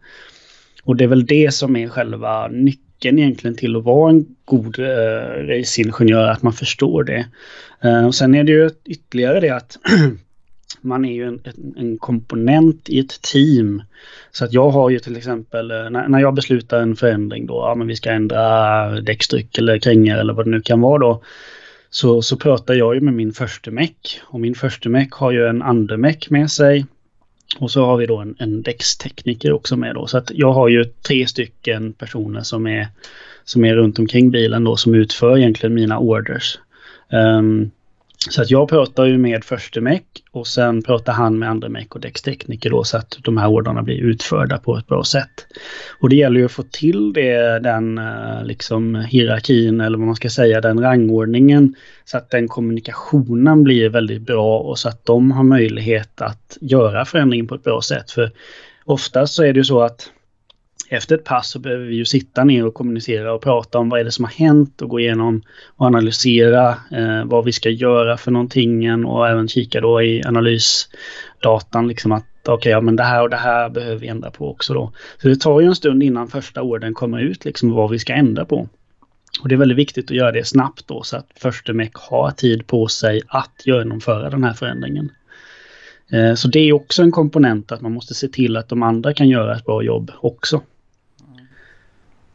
Och 0.83 0.97
det 0.97 1.05
är 1.05 1.09
väl 1.09 1.27
det 1.27 1.55
som 1.55 1.77
är 1.77 1.89
själva 1.89 2.49
nyckeln 2.49 2.87
nyckeln 2.97 3.19
egentligen 3.19 3.57
till 3.57 3.77
att 3.77 3.85
vara 3.85 4.11
en 4.11 4.27
god 4.45 4.79
eh, 4.79 5.47
racingingenjör, 5.47 6.29
att 6.29 6.43
man 6.43 6.53
förstår 6.53 7.05
det. 7.05 7.27
Eh, 7.83 8.07
och 8.07 8.15
sen 8.15 8.35
är 8.35 8.45
det 8.45 8.53
ju 8.53 8.71
ytterligare 8.85 9.41
det 9.41 9.51
att 9.51 9.79
man 10.87 11.05
är 11.05 11.13
ju 11.13 11.29
en, 11.29 11.41
en, 11.77 11.99
komponent 11.99 12.89
i 12.89 12.99
ett 12.99 13.23
team. 13.23 13.83
Så 14.31 14.45
att 14.45 14.53
jag 14.53 14.71
har 14.71 14.91
ju 14.91 14.99
till 14.99 15.17
exempel, 15.17 15.71
eh, 15.71 15.91
när, 15.91 16.09
när 16.09 16.21
jag 16.21 16.35
beslutar 16.35 16.81
en 16.81 16.97
förändring 16.97 17.47
då, 17.47 17.55
ja 17.55 17.75
men 17.75 17.87
vi 17.87 17.97
ska 17.97 18.11
ändra 18.11 19.01
däckstryck 19.01 19.59
eller 19.59 19.79
krängar 19.79 20.19
eller 20.19 20.33
vad 20.33 20.47
det 20.47 20.51
nu 20.51 20.61
kan 20.61 20.81
vara 20.81 20.99
då. 20.99 21.23
Så, 21.91 22.23
så 22.23 22.37
pratar 22.37 22.75
jag 22.75 22.95
ju 22.95 23.01
med 23.01 23.15
min 23.15 23.33
första 23.33 23.71
meck 23.71 24.21
och 24.23 24.41
min 24.41 24.55
första 24.55 24.89
meck 24.89 25.13
har 25.13 25.31
ju 25.31 25.47
en 25.47 25.63
andemeck 25.63 26.31
med 26.31 26.51
sig 26.51 26.87
och 27.59 27.71
så 27.71 27.85
har 27.85 27.97
vi 27.97 28.07
då 28.07 28.19
en, 28.19 28.37
en 28.39 28.63
däckstekniker 28.63 29.53
också 29.53 29.77
med 29.77 29.95
då. 29.95 30.07
Så 30.07 30.19
att 30.19 30.31
jag 30.35 30.53
har 30.53 30.69
ju 30.69 30.85
tre 30.85 31.27
stycken 31.27 31.93
personer 31.93 32.41
som 32.41 32.67
är, 32.67 32.89
som 33.45 33.65
är 33.65 33.75
runt 33.75 33.99
omkring 33.99 34.31
bilen 34.31 34.65
då 34.65 34.77
som 34.77 34.95
utför 34.95 35.39
egentligen 35.39 35.75
mina 35.75 35.99
orders. 35.99 36.59
Um, 37.11 37.71
så 38.31 38.43
att 38.43 38.51
jag 38.51 38.69
pratar 38.69 39.05
ju 39.05 39.19
med 39.19 39.45
första 39.45 39.81
meck 39.81 40.07
och 40.31 40.47
sen 40.47 40.83
pratar 40.83 41.13
han 41.13 41.39
med 41.39 41.51
andra 41.51 41.69
meck 41.69 41.95
och 41.95 42.01
däckstekniker 42.01 42.71
då 42.71 42.85
så 42.85 42.97
att 42.97 43.19
de 43.25 43.37
här 43.37 43.49
ordrarna 43.49 43.83
blir 43.83 43.97
utförda 43.97 44.59
på 44.59 44.77
ett 44.77 44.87
bra 44.87 45.05
sätt. 45.05 45.47
Och 46.01 46.09
det 46.09 46.17
gäller 46.17 46.41
ju 46.41 46.47
att 46.47 46.53
få 46.53 46.63
till 46.63 47.13
det, 47.13 47.59
den 47.59 47.99
eh, 47.99 48.45
liksom 48.45 48.95
hierarkin 48.95 49.81
eller 49.81 49.99
vad 49.99 50.07
man 50.07 50.17
ska 50.17 50.31
säga, 50.31 50.61
den 50.61 50.81
rangordningen 50.81 51.75
så 52.05 52.17
att 52.17 52.31
den 52.31 52.49
kommunikationen 52.49 53.63
blir 53.63 53.89
väldigt 53.89 54.23
bra 54.23 54.59
och 54.59 54.79
så 54.79 54.89
att 54.89 55.05
de 55.05 55.33
har 55.33 55.45
möjlighet 55.45 56.21
att 56.21 56.59
göra 56.61 57.05
förändringen 57.05 57.47
på 57.47 57.55
ett 57.55 57.65
bra 57.65 57.83
sätt. 57.83 58.11
För 58.11 58.31
oftast 58.85 59.35
så 59.35 59.45
är 59.45 59.53
det 59.53 59.59
ju 59.59 59.65
så 59.65 59.81
att 59.81 60.11
efter 60.89 61.15
ett 61.15 61.25
pass 61.25 61.51
så 61.51 61.59
behöver 61.59 61.85
vi 61.85 61.97
ju 61.97 62.05
sitta 62.05 62.45
ner 62.45 62.67
och 62.67 62.75
kommunicera 62.75 63.35
och 63.35 63.43
prata 63.43 63.79
om 63.79 63.89
vad 63.89 64.01
är 64.01 64.05
det 64.05 64.13
som 64.13 64.25
har 64.25 64.33
hänt 64.33 64.83
och 64.83 64.89
gå 64.89 65.01
igenom 65.01 65.43
och 65.77 65.87
analysera 65.87 66.69
eh, 66.69 67.25
vad 67.25 67.45
vi 67.45 67.53
ska 67.53 67.71
göra 67.71 68.17
för 68.17 68.31
någonting 68.31 69.05
och 69.05 69.29
även 69.29 69.49
kika 69.49 69.81
då 69.81 70.03
i 70.03 70.23
analysdatan 70.25 71.89
liksom 71.89 72.13
att 72.13 72.25
okej, 72.43 72.55
okay, 72.55 72.73
ja 72.73 72.81
men 72.81 72.97
det 72.97 73.03
här 73.03 73.23
och 73.23 73.31
det 73.31 73.37
här 73.37 73.69
behöver 73.69 73.97
vi 73.97 74.09
ändra 74.09 74.31
på 74.31 74.51
också 74.51 74.75
då. 74.75 74.93
Så 75.23 75.29
det 75.29 75.37
tar 75.37 75.61
ju 75.61 75.67
en 75.67 75.75
stund 75.75 76.03
innan 76.03 76.29
första 76.29 76.63
orden 76.63 76.95
kommer 76.95 77.21
ut 77.21 77.45
liksom 77.45 77.71
vad 77.71 77.91
vi 77.91 77.99
ska 77.99 78.13
ändra 78.13 78.45
på. 78.45 78.69
Och 79.43 79.49
det 79.49 79.55
är 79.55 79.57
väldigt 79.57 79.79
viktigt 79.79 80.11
att 80.11 80.17
göra 80.17 80.33
det 80.33 80.47
snabbt 80.47 80.89
då 80.89 81.03
så 81.03 81.17
att 81.17 81.27
första 81.37 81.73
mek 81.73 81.95
har 81.95 82.31
tid 82.31 82.67
på 82.67 82.89
sig 82.89 83.21
att 83.27 83.63
genomföra 83.65 84.31
den 84.31 84.45
här 84.45 84.53
förändringen. 84.53 85.11
Eh, 86.13 86.35
så 86.35 86.49
det 86.49 86.59
är 86.59 86.73
också 86.73 87.03
en 87.03 87.13
komponent 87.13 87.73
att 87.73 87.81
man 87.81 87.93
måste 87.93 88.15
se 88.15 88.29
till 88.29 88.57
att 88.57 88.69
de 88.69 88.83
andra 88.83 89.15
kan 89.15 89.29
göra 89.29 89.57
ett 89.57 89.65
bra 89.65 89.83
jobb 89.83 90.11
också. 90.21 90.63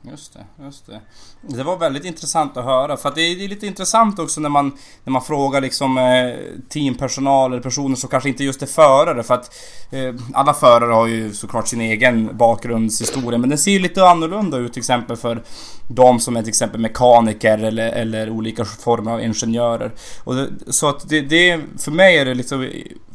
Just 0.03 0.33
det, 0.33 0.63
just 0.63 0.85
det. 0.85 1.01
Det 1.41 1.63
var 1.63 1.77
väldigt 1.77 2.05
intressant 2.05 2.57
att 2.57 2.65
höra 2.65 2.97
för 2.97 3.09
att 3.09 3.15
det 3.15 3.21
är 3.21 3.47
lite 3.47 3.67
intressant 3.67 4.19
också 4.19 4.41
när 4.41 4.49
man, 4.49 4.77
när 5.03 5.11
man 5.11 5.21
frågar 5.21 5.61
liksom 5.61 5.97
eh, 5.97 6.35
teampersonal 6.69 7.51
eller 7.51 7.63
personer 7.63 7.95
som 7.95 8.09
kanske 8.09 8.29
inte 8.29 8.43
just 8.43 8.61
är 8.61 8.65
förare 8.65 9.23
för 9.23 9.33
att 9.33 9.55
eh, 9.91 10.15
alla 10.33 10.53
förare 10.53 10.93
har 10.93 11.07
ju 11.07 11.33
såklart 11.33 11.67
sin 11.67 11.81
egen 11.81 12.37
bakgrundshistoria 12.37 13.37
men 13.37 13.49
den 13.49 13.57
ser 13.57 13.71
ju 13.71 13.79
lite 13.79 14.05
annorlunda 14.05 14.57
ut 14.57 14.73
till 14.73 14.79
exempel 14.79 15.17
för 15.17 15.43
de 15.87 16.19
som 16.19 16.37
är 16.37 16.41
till 16.41 16.49
exempel 16.49 16.81
mekaniker 16.81 17.57
eller, 17.57 17.89
eller 17.91 18.29
olika 18.29 18.65
former 18.65 19.11
av 19.11 19.21
ingenjörer. 19.21 19.91
Och 20.23 20.35
det, 20.35 20.49
så 20.67 20.89
att 20.89 21.09
det, 21.09 21.21
det, 21.21 21.59
för 21.77 21.91
mig 21.91 22.17
är 22.17 22.25
det 22.25 22.33
liksom 22.33 22.69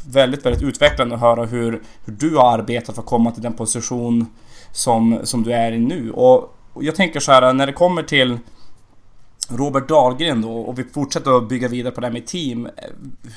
väldigt, 0.09 0.47
väldigt 0.47 0.63
utvecklande 0.63 1.15
att 1.15 1.21
höra 1.21 1.45
hur, 1.45 1.83
hur 2.05 2.13
du 2.13 2.37
har 2.37 2.59
arbetat 2.59 2.95
för 2.95 3.03
att 3.03 3.09
komma 3.09 3.31
till 3.31 3.43
den 3.43 3.53
position 3.53 4.27
som, 4.73 5.21
som 5.25 5.43
du 5.43 5.53
är 5.53 5.73
i 5.73 5.79
nu. 5.79 6.11
Och 6.11 6.56
jag 6.81 6.95
tänker 6.95 7.21
så 7.21 7.33
här 7.33 7.53
när 7.53 7.67
det 7.67 7.73
kommer 7.73 8.03
till 8.03 8.39
Robert 9.51 9.89
Dahlgren 9.89 10.43
då 10.43 10.53
och 10.53 10.79
vi 10.79 10.85
fortsätter 10.85 11.39
att 11.39 11.49
bygga 11.49 11.69
vidare 11.69 11.93
på 11.93 12.01
det 12.01 12.07
här 12.07 12.15
med 12.15 12.27
team. 12.27 12.69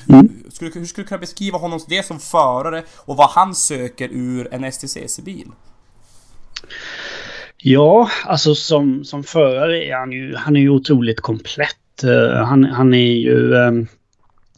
Mm. 0.08 0.28
Hur, 0.44 0.50
skulle, 0.50 0.70
hur 0.74 0.84
skulle 0.84 1.04
du 1.04 1.08
kunna 1.08 1.18
beskriva 1.18 1.58
honom 1.58 1.80
det 1.88 2.06
som 2.06 2.20
förare 2.20 2.82
och 2.96 3.16
vad 3.16 3.30
han 3.30 3.54
söker 3.54 4.08
ur 4.12 4.54
en 4.54 4.72
STCC-bil? 4.72 5.46
Ja, 7.56 8.10
alltså 8.26 8.54
som, 8.54 9.04
som 9.04 9.24
förare 9.24 9.84
är 9.84 9.96
han 9.96 10.12
ju, 10.12 10.34
han 10.36 10.56
är 10.56 10.60
ju 10.60 10.70
otroligt 10.70 11.20
komplett. 11.20 12.04
Uh, 12.04 12.32
han, 12.32 12.64
han 12.64 12.94
är 12.94 13.12
ju 13.12 13.54
um, 13.54 13.86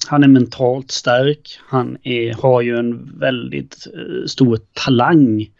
han 0.07 0.25
är 0.25 0.29
mentalt 0.29 0.91
stark. 0.91 1.59
Han 1.69 1.99
är, 2.03 2.35
har 2.35 2.61
ju 2.61 2.79
en 2.79 3.19
väldigt 3.19 3.87
uh, 3.97 4.27
stor 4.27 4.59
talang 4.73 5.51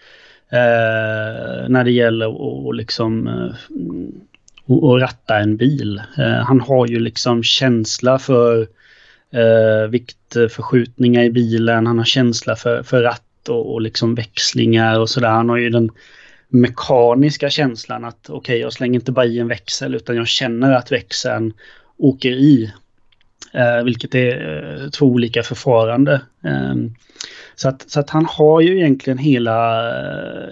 eh, 0.52 1.68
när 1.68 1.85
det 1.85 1.90
gäller 1.90 2.26
att 2.68 2.76
liksom 2.76 3.26
eh, 3.26 3.54
och 4.66 5.00
ratta 5.00 5.38
en 5.38 5.56
bil. 5.56 6.02
Eh, 6.18 6.44
han 6.44 6.61
har 6.61 6.87
ju 6.87 6.99
liksom 6.99 7.42
känsla 7.42 8.18
för 8.18 8.61
eh, 9.32 9.88
viktförskjutningar 9.90 11.23
i 11.23 11.30
bilen. 11.30 11.87
Han 11.87 11.99
har 11.99 12.04
känsla 12.04 12.56
för, 12.56 12.82
för 12.82 13.02
ratt 13.02 13.49
och, 13.49 13.73
och 13.73 13.80
liksom 13.80 14.14
växlingar 14.14 15.00
och 15.00 15.11
sådär. 15.11 15.28
Han 15.28 15.49
har 15.49 15.56
ju 15.56 15.71
den 15.71 15.90
mekaniska 16.49 17.50
känslan 17.50 18.04
att 18.04 18.18
okej, 18.28 18.37
okay, 18.37 18.59
jag 18.59 18.73
slänger 18.73 19.00
inte 19.00 19.12
bara 19.12 19.26
i 19.26 19.38
en 19.38 19.49
växel 19.49 19.94
utan 19.94 20.16
jag 20.16 20.28
känner 20.28 20.73
att 20.73 20.92
växeln 20.92 21.52
åker 21.99 22.30
i. 22.30 22.73
Eh, 23.52 23.85
vilket 23.85 24.14
är 24.14 24.82
eh, 24.82 24.90
två 24.90 25.06
olika 25.06 25.42
förfarande. 25.42 26.21
Eh, 26.44 26.75
så 27.62 27.69
att, 27.69 27.90
så 27.90 28.00
att 28.00 28.11
han 28.11 28.25
har 28.25 28.61
ju 28.61 28.78
egentligen 28.78 29.19
hela, 29.19 29.92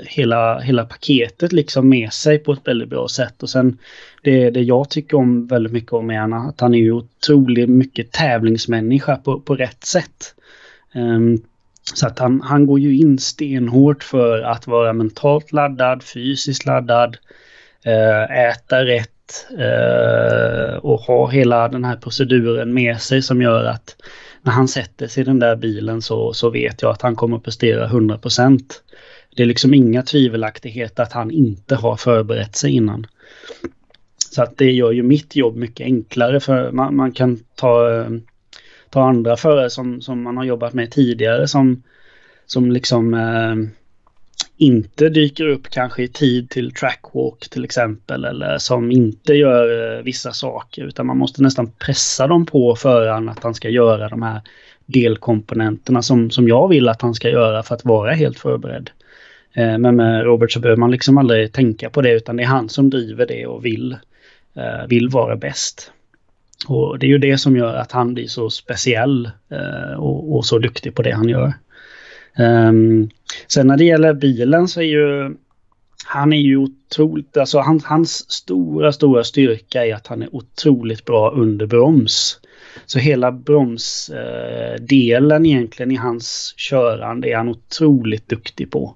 hela, 0.04 0.58
hela 0.58 0.84
paketet 0.84 1.52
liksom 1.52 1.88
med 1.88 2.12
sig 2.12 2.38
på 2.38 2.52
ett 2.52 2.68
väldigt 2.68 2.88
bra 2.88 3.08
sätt. 3.08 3.42
Och 3.42 3.50
sen 3.50 3.78
det, 4.22 4.50
det 4.50 4.60
jag 4.60 4.90
tycker 4.90 5.16
om 5.16 5.46
väldigt 5.46 5.72
mycket 5.72 5.92
om 5.92 6.10
är 6.10 6.48
att 6.48 6.60
han 6.60 6.74
är 6.74 6.78
ju 6.78 6.92
otroligt 6.92 7.68
mycket 7.68 8.12
tävlingsmänniska 8.12 9.16
på, 9.16 9.40
på 9.40 9.54
rätt 9.54 9.84
sätt. 9.84 10.34
Um, 10.94 11.42
så 11.94 12.06
att 12.06 12.18
han, 12.18 12.40
han 12.40 12.66
går 12.66 12.80
ju 12.80 12.96
in 12.96 13.18
stenhårt 13.18 14.04
för 14.04 14.42
att 14.42 14.66
vara 14.66 14.92
mentalt 14.92 15.52
laddad, 15.52 16.02
fysiskt 16.02 16.66
laddad, 16.66 17.16
uh, 17.86 18.38
äta 18.38 18.84
rätt 18.84 19.46
uh, 19.58 20.76
och 20.76 21.00
ha 21.00 21.28
hela 21.30 21.68
den 21.68 21.84
här 21.84 21.96
proceduren 21.96 22.74
med 22.74 23.00
sig 23.00 23.22
som 23.22 23.42
gör 23.42 23.64
att 23.64 23.96
när 24.42 24.52
han 24.52 24.68
sätter 24.68 25.06
sig 25.06 25.20
i 25.20 25.24
den 25.24 25.38
där 25.38 25.56
bilen 25.56 26.02
så, 26.02 26.32
så 26.32 26.50
vet 26.50 26.82
jag 26.82 26.90
att 26.90 27.02
han 27.02 27.16
kommer 27.16 27.36
att 27.36 27.42
prestera 27.42 27.88
100%. 27.88 28.62
Det 29.36 29.42
är 29.42 29.46
liksom 29.46 29.74
inga 29.74 30.02
tvivelaktigheter 30.02 31.02
att 31.02 31.12
han 31.12 31.30
inte 31.30 31.76
har 31.76 31.96
förberett 31.96 32.56
sig 32.56 32.70
innan. 32.72 33.06
Så 34.30 34.42
att 34.42 34.56
det 34.56 34.72
gör 34.72 34.92
ju 34.92 35.02
mitt 35.02 35.36
jobb 35.36 35.56
mycket 35.56 35.84
enklare 35.84 36.40
för 36.40 36.72
man, 36.72 36.96
man 36.96 37.12
kan 37.12 37.38
ta, 37.54 37.94
eh, 37.94 38.10
ta 38.90 39.08
andra 39.08 39.36
förare 39.36 39.70
som, 39.70 40.00
som 40.00 40.22
man 40.22 40.36
har 40.36 40.44
jobbat 40.44 40.74
med 40.74 40.90
tidigare 40.90 41.48
som, 41.48 41.82
som 42.46 42.72
liksom 42.72 43.14
eh, 43.14 43.79
inte 44.60 45.08
dyker 45.08 45.46
upp 45.46 45.68
kanske 45.70 46.02
i 46.02 46.08
tid 46.08 46.50
till 46.50 46.72
trackwalk 46.74 47.48
till 47.50 47.64
exempel 47.64 48.24
eller 48.24 48.58
som 48.58 48.90
inte 48.90 49.34
gör 49.34 49.96
eh, 49.96 50.02
vissa 50.02 50.32
saker 50.32 50.84
utan 50.84 51.06
man 51.06 51.18
måste 51.18 51.42
nästan 51.42 51.72
pressa 51.78 52.26
dem 52.26 52.46
på 52.46 52.76
föraren 52.76 53.28
att 53.28 53.42
han 53.42 53.54
ska 53.54 53.68
göra 53.68 54.08
de 54.08 54.22
här 54.22 54.40
delkomponenterna 54.86 56.02
som, 56.02 56.30
som 56.30 56.48
jag 56.48 56.68
vill 56.68 56.88
att 56.88 57.02
han 57.02 57.14
ska 57.14 57.28
göra 57.28 57.62
för 57.62 57.74
att 57.74 57.84
vara 57.84 58.12
helt 58.12 58.38
förberedd. 58.38 58.90
Eh, 59.52 59.78
men 59.78 59.96
med 59.96 60.24
Robert 60.24 60.52
så 60.52 60.60
behöver 60.60 60.80
man 60.80 60.90
liksom 60.90 61.18
aldrig 61.18 61.52
tänka 61.52 61.90
på 61.90 62.02
det 62.02 62.12
utan 62.12 62.36
det 62.36 62.42
är 62.42 62.46
han 62.46 62.68
som 62.68 62.90
driver 62.90 63.26
det 63.26 63.46
och 63.46 63.64
vill, 63.64 63.96
eh, 64.54 64.86
vill 64.88 65.08
vara 65.08 65.36
bäst. 65.36 65.92
Och 66.68 66.98
det 66.98 67.06
är 67.06 67.10
ju 67.10 67.18
det 67.18 67.38
som 67.38 67.56
gör 67.56 67.74
att 67.74 67.92
han 67.92 68.14
blir 68.14 68.26
så 68.26 68.50
speciell 68.50 69.30
och, 69.96 70.36
och 70.36 70.46
så 70.46 70.58
duktig 70.58 70.94
på 70.94 71.02
det 71.02 71.10
han 71.10 71.28
gör. 71.28 71.52
Um, 72.40 73.10
sen 73.48 73.66
när 73.66 73.76
det 73.76 73.84
gäller 73.84 74.14
bilen 74.14 74.68
så 74.68 74.80
är 74.80 74.84
ju 74.84 75.34
han 76.04 76.32
är 76.32 76.36
ju 76.36 76.56
otroligt, 76.56 77.36
alltså 77.36 77.58
han, 77.58 77.80
hans 77.84 78.30
stora, 78.30 78.92
stora 78.92 79.24
styrka 79.24 79.86
är 79.86 79.94
att 79.94 80.06
han 80.06 80.22
är 80.22 80.34
otroligt 80.34 81.04
bra 81.04 81.30
under 81.30 81.66
broms. 81.66 82.40
Så 82.86 82.98
hela 82.98 83.32
bromsdelen 83.32 85.44
eh, 85.44 85.50
egentligen 85.50 85.90
i 85.90 85.96
hans 85.96 86.54
körande 86.56 87.30
är 87.30 87.36
han 87.36 87.48
otroligt 87.48 88.28
duktig 88.28 88.70
på. 88.70 88.94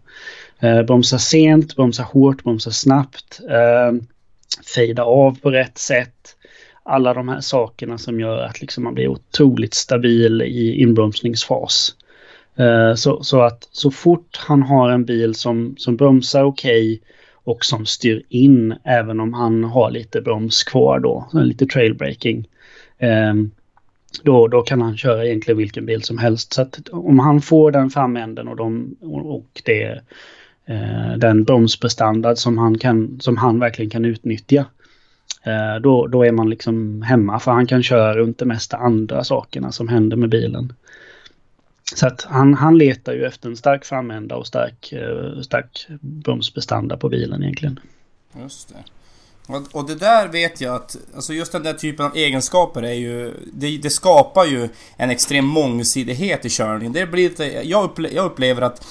Eh, 0.61 0.83
bromsa 0.83 1.19
sent, 1.19 1.77
bromsa 1.77 2.03
hårt, 2.03 2.43
bromsa 2.43 2.71
snabbt, 2.71 3.41
eh, 3.51 3.93
fejda 4.75 5.03
av 5.03 5.41
på 5.41 5.51
rätt 5.51 5.79
sätt. 5.79 6.37
Alla 6.83 7.15
de 7.15 7.29
här 7.29 7.41
sakerna 7.41 7.99
som 7.99 8.21
gör 8.21 8.39
att 8.39 8.61
liksom 8.61 8.85
man 8.85 8.95
blir 8.95 9.09
otroligt 9.09 9.75
stabil 9.75 10.43
i 10.43 10.81
inbromsningsfas. 10.81 11.95
Eh, 12.57 12.95
så, 12.95 13.23
så 13.23 13.41
att 13.41 13.69
så 13.73 13.91
fort 13.91 14.37
han 14.37 14.63
har 14.63 14.91
en 14.91 15.05
bil 15.05 15.35
som, 15.35 15.75
som 15.79 15.97
bromsar 15.97 16.45
okej 16.45 16.93
okay 16.93 17.01
och 17.45 17.65
som 17.65 17.87
styr 17.87 18.23
in 18.29 18.75
även 18.85 19.21
om 19.21 19.35
han 19.35 19.65
har 19.65 19.91
lite 19.91 20.21
broms 20.21 20.65
kvar 20.65 20.99
då, 21.01 21.29
lite 21.33 21.67
trailbreaking. 21.67 22.49
Ehm, 22.99 23.51
då, 24.23 24.49
då 24.49 24.63
kan 24.63 24.83
han 24.83 24.97
köra 24.97 25.27
egentligen 25.27 25.59
vilken 25.59 25.87
bil 25.87 26.03
som 26.03 26.19
helst. 26.19 26.53
Så 26.53 26.63
att 26.63 26.89
om 26.89 27.19
han 27.19 27.41
får 27.41 27.73
den 27.73 27.91
framänden 27.91 28.49
och, 28.49 28.57
de, 28.57 28.97
och 29.03 29.63
det, 29.65 30.01
eh, 30.67 31.17
den 31.17 31.45
bromsprestanda 31.45 32.37
som 32.37 32.59
han, 32.59 32.79
kan, 32.79 33.21
som 33.21 33.37
han 33.37 33.59
verkligen 33.59 33.91
kan 33.91 34.05
utnyttja. 34.05 34.67
Eh, 35.43 35.81
då, 35.83 36.07
då 36.07 36.25
är 36.25 36.33
man 36.33 36.51
liksom 36.51 37.03
hemma 37.03 37.41
för 37.41 37.53
han 37.53 37.67
kan 37.67 37.83
köra 37.83 38.17
runt 38.17 38.39
det 38.39 38.45
mesta 38.45 38.77
andra 38.77 39.25
sakerna 39.25 39.73
som 39.73 39.89
händer 39.89 40.17
med 40.17 40.29
bilen. 40.29 40.73
Så 41.95 42.07
att 42.07 42.25
han, 42.25 42.55
han 42.55 42.79
letar 42.79 43.13
ju 43.13 43.25
efter 43.25 43.49
en 43.49 43.57
stark 43.57 43.85
framända 43.85 44.37
och 44.37 44.47
stark, 44.47 44.93
uh, 44.93 45.43
stark 45.43 45.87
bromsprestanda 46.01 46.97
på 46.97 47.09
bilen 47.09 47.43
egentligen. 47.43 47.81
Just 48.43 48.69
det. 48.69 48.75
Och, 49.47 49.63
och, 49.73 49.87
det 49.87 49.95
där 49.95 50.29
vet 50.29 50.61
jag 50.61 50.75
att, 50.75 50.97
alltså 51.15 51.33
just 51.33 51.53
den 51.53 51.63
där 51.63 51.73
typen 51.73 52.07
av 52.07 52.17
egenskaper 52.17 52.83
är 52.83 52.93
ju, 52.93 53.33
det, 53.53 53.79
det 53.79 53.91
skapar 53.91 54.45
ju 54.45 54.69
en 54.97 55.11
extrem 55.11 55.45
mångsidighet 55.45 56.45
i 56.45 56.49
körningen. 56.51 56.93
Det 56.93 57.07
blir 57.07 57.29
lite, 57.29 57.45
jag, 57.45 57.85
upple, 57.85 58.09
jag 58.13 58.25
upplever 58.25 58.63
att 58.63 58.87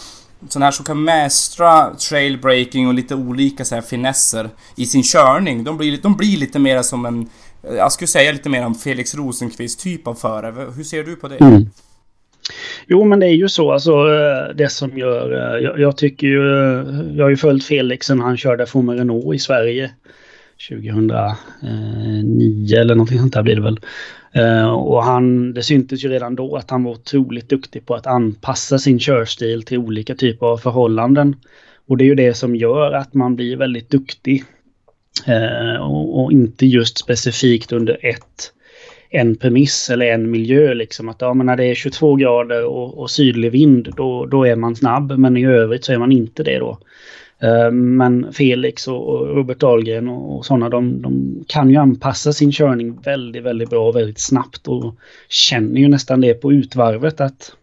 sådana 0.49 0.65
här 0.65 0.71
som 0.71 0.85
kan 0.85 1.03
mästra 1.03 1.95
trailbreaking 1.95 2.87
och 2.87 2.93
lite 2.93 3.15
olika 3.15 3.65
så 3.65 3.75
här 3.75 3.81
finesser 3.81 4.49
i 4.75 4.85
sin 4.85 5.03
körning, 5.03 5.63
de 5.63 5.77
blir, 5.77 5.97
de 6.01 6.17
blir 6.17 6.37
lite 6.37 6.59
mer 6.59 6.81
som 6.81 7.05
en, 7.05 7.29
jag 7.61 7.91
skulle 7.91 8.07
säga 8.07 8.31
lite 8.31 8.49
mer 8.49 8.65
om 8.65 8.75
Felix 8.75 9.15
Rosenqvist 9.15 9.79
typ 9.79 10.07
av 10.07 10.15
förare. 10.15 10.71
Hur 10.75 10.83
ser 10.83 11.03
du 11.03 11.15
på 11.15 11.27
det? 11.27 11.37
Mm. 11.37 11.69
Jo, 12.87 13.03
men 13.03 13.19
det 13.19 13.25
är 13.25 13.33
ju 13.33 13.49
så. 13.49 13.71
Alltså, 13.71 13.91
eh, 13.91 14.55
det 14.55 14.69
som 14.69 14.97
gör... 14.97 15.31
Eh, 15.31 15.63
jag, 15.63 15.79
jag 15.79 15.97
tycker 15.97 16.27
ju... 16.27 16.39
Eh, 16.39 16.85
jag 17.17 17.25
har 17.25 17.29
ju 17.29 17.37
följt 17.37 17.65
Felix 17.65 18.09
när 18.09 18.23
han 18.23 18.37
körde 18.37 18.65
Formel 18.65 18.97
Renault 18.97 19.35
i 19.35 19.39
Sverige. 19.39 19.91
2009 20.69 22.77
eller 22.77 22.95
någonting 22.95 23.19
sånt 23.19 23.33
där 23.33 23.43
blir 23.43 23.55
det 23.55 23.61
väl. 23.61 23.79
Och 24.75 25.03
han, 25.03 25.53
det 25.53 25.63
syntes 25.63 26.05
ju 26.05 26.09
redan 26.09 26.35
då 26.35 26.55
att 26.55 26.69
han 26.69 26.83
var 26.83 26.91
otroligt 26.91 27.49
duktig 27.49 27.85
på 27.85 27.95
att 27.95 28.07
anpassa 28.07 28.79
sin 28.79 28.99
körstil 28.99 29.63
till 29.63 29.77
olika 29.77 30.15
typer 30.15 30.45
av 30.45 30.57
förhållanden. 30.57 31.35
Och 31.87 31.97
det 31.97 32.03
är 32.03 32.05
ju 32.05 32.15
det 32.15 32.33
som 32.33 32.55
gör 32.55 32.91
att 32.91 33.13
man 33.13 33.35
blir 33.35 33.57
väldigt 33.57 33.89
duktig. 33.89 34.43
Och, 35.81 36.23
och, 36.23 36.31
inte 36.31 36.65
just 36.65 36.97
specifikt 36.97 37.71
under 37.71 38.05
ett 38.05 38.51
en 39.15 39.35
premiss 39.35 39.89
eller 39.89 40.05
en 40.05 40.31
miljö. 40.31 40.73
Liksom. 40.73 41.09
Att 41.09 41.21
ja, 41.21 41.33
men 41.33 41.45
när 41.45 41.57
det 41.57 41.65
är 41.65 41.75
22 41.75 42.15
grader 42.15 42.65
och, 42.65 42.97
och 42.97 43.11
sydlig 43.11 43.51
vind 43.51 43.93
då, 43.97 44.25
då 44.25 44.43
är 44.43 44.55
man 44.55 44.75
snabb 44.75 45.19
men 45.19 45.37
i 45.37 45.45
övrigt 45.45 45.85
så 45.85 45.93
är 45.93 45.97
man 45.97 46.11
inte 46.11 46.43
det 46.43 46.59
då. 46.59 46.77
Ehm, 47.39 47.97
men 47.97 48.33
Felix 48.33 48.87
och 48.87 49.35
Robert 49.35 49.59
Dahlgren 49.59 50.09
och 50.09 50.45
sådana 50.45 50.69
de, 50.69 51.01
de, 51.01 51.43
kan 51.47 51.69
ju 51.69 51.75
anpassa 51.75 52.33
sin 52.33 52.51
körning 52.51 53.01
väldigt, 53.01 53.43
väldigt 53.43 53.69
bra 53.69 53.87
och 53.87 53.95
väldigt 53.95 54.19
snabbt 54.19 54.67
och 54.67 54.95
känner 55.29 55.81
ju 55.81 55.87
nästan 55.87 56.21
det 56.21 56.33
på 56.33 56.53
utvarvet 56.53 57.21
att 57.21 57.55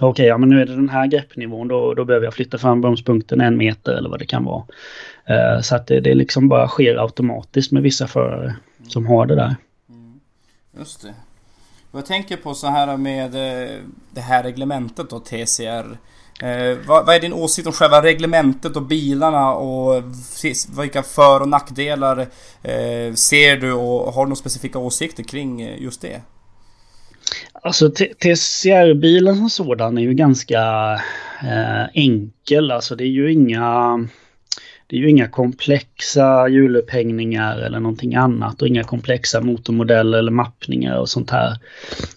okej, 0.00 0.08
okay, 0.08 0.26
ja 0.26 0.38
men 0.38 0.48
nu 0.48 0.60
är 0.60 0.66
det 0.66 0.74
den 0.74 0.88
här 0.88 1.06
greppnivån 1.06 1.68
då, 1.68 1.94
då 1.94 2.04
behöver 2.04 2.26
jag 2.26 2.34
flytta 2.34 2.58
fram 2.58 2.80
bromspunkten 2.80 3.40
en 3.40 3.56
meter 3.56 3.92
eller 3.92 4.10
vad 4.10 4.18
det 4.18 4.26
kan 4.26 4.44
vara. 4.44 4.64
Ehm, 5.26 5.62
så 5.62 5.76
att 5.76 5.86
det, 5.86 6.00
det 6.00 6.14
liksom 6.14 6.48
bara 6.48 6.68
sker 6.68 7.02
automatiskt 7.02 7.72
med 7.72 7.82
vissa 7.82 8.06
förare 8.06 8.54
som 8.88 9.06
har 9.06 9.26
det 9.26 9.34
där. 9.34 9.54
Just 10.78 11.02
det. 11.02 11.14
Jag 11.92 12.06
tänker 12.06 12.36
på 12.36 12.54
så 12.54 12.66
här 12.66 12.96
med 12.96 13.34
eh, 13.34 13.78
det 14.10 14.20
här 14.20 14.42
reglementet 14.42 15.10
då, 15.10 15.20
TCR. 15.20 15.98
Eh, 16.42 16.78
vad, 16.86 17.06
vad, 17.06 17.14
är 17.16 17.20
din 17.20 17.32
åsikt 17.32 17.66
om 17.66 17.72
själva 17.72 18.02
reglementet 18.02 18.76
och 18.76 18.82
bilarna 18.82 19.52
och 19.52 20.02
vilka 20.78 21.02
för 21.02 21.40
och 21.40 21.48
nackdelar 21.48 22.18
eh, 22.62 23.14
ser 23.14 23.56
du 23.56 23.72
och 23.72 24.12
har 24.12 24.24
du 24.24 24.28
några 24.28 24.36
specifika 24.36 24.78
åsikter 24.78 25.22
kring 25.22 25.60
eh, 25.60 25.82
just 25.82 26.00
det? 26.00 26.20
Alltså 27.52 27.90
TCR-bilen 27.90 29.36
som 29.36 29.50
sådan 29.50 29.98
är 29.98 30.02
ju 30.02 30.14
ganska 30.14 30.92
eh, 31.42 31.84
enkel. 31.94 32.70
Alltså 32.70 32.96
det 32.96 33.04
är 33.04 33.08
ju 33.08 33.32
inga 33.32 33.98
det 34.90 34.96
är 34.96 35.00
ju 35.00 35.10
inga 35.10 35.28
komplexa 35.28 36.48
hjulupphängningar 36.48 37.58
eller 37.58 37.80
någonting 37.80 38.14
annat 38.14 38.62
och 38.62 38.68
inga 38.68 38.84
komplexa 38.84 39.40
motormodeller 39.40 40.18
eller 40.18 40.32
mappningar 40.32 40.98
och 40.98 41.08
sånt 41.08 41.30
här. 41.30 41.56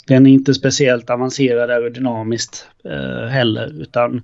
Den 0.07 0.27
är 0.27 0.31
inte 0.31 0.53
speciellt 0.53 1.09
avancerad 1.09 1.69
aerodynamiskt 1.69 2.67
eh, 2.85 3.27
heller 3.27 3.81
utan 3.81 4.23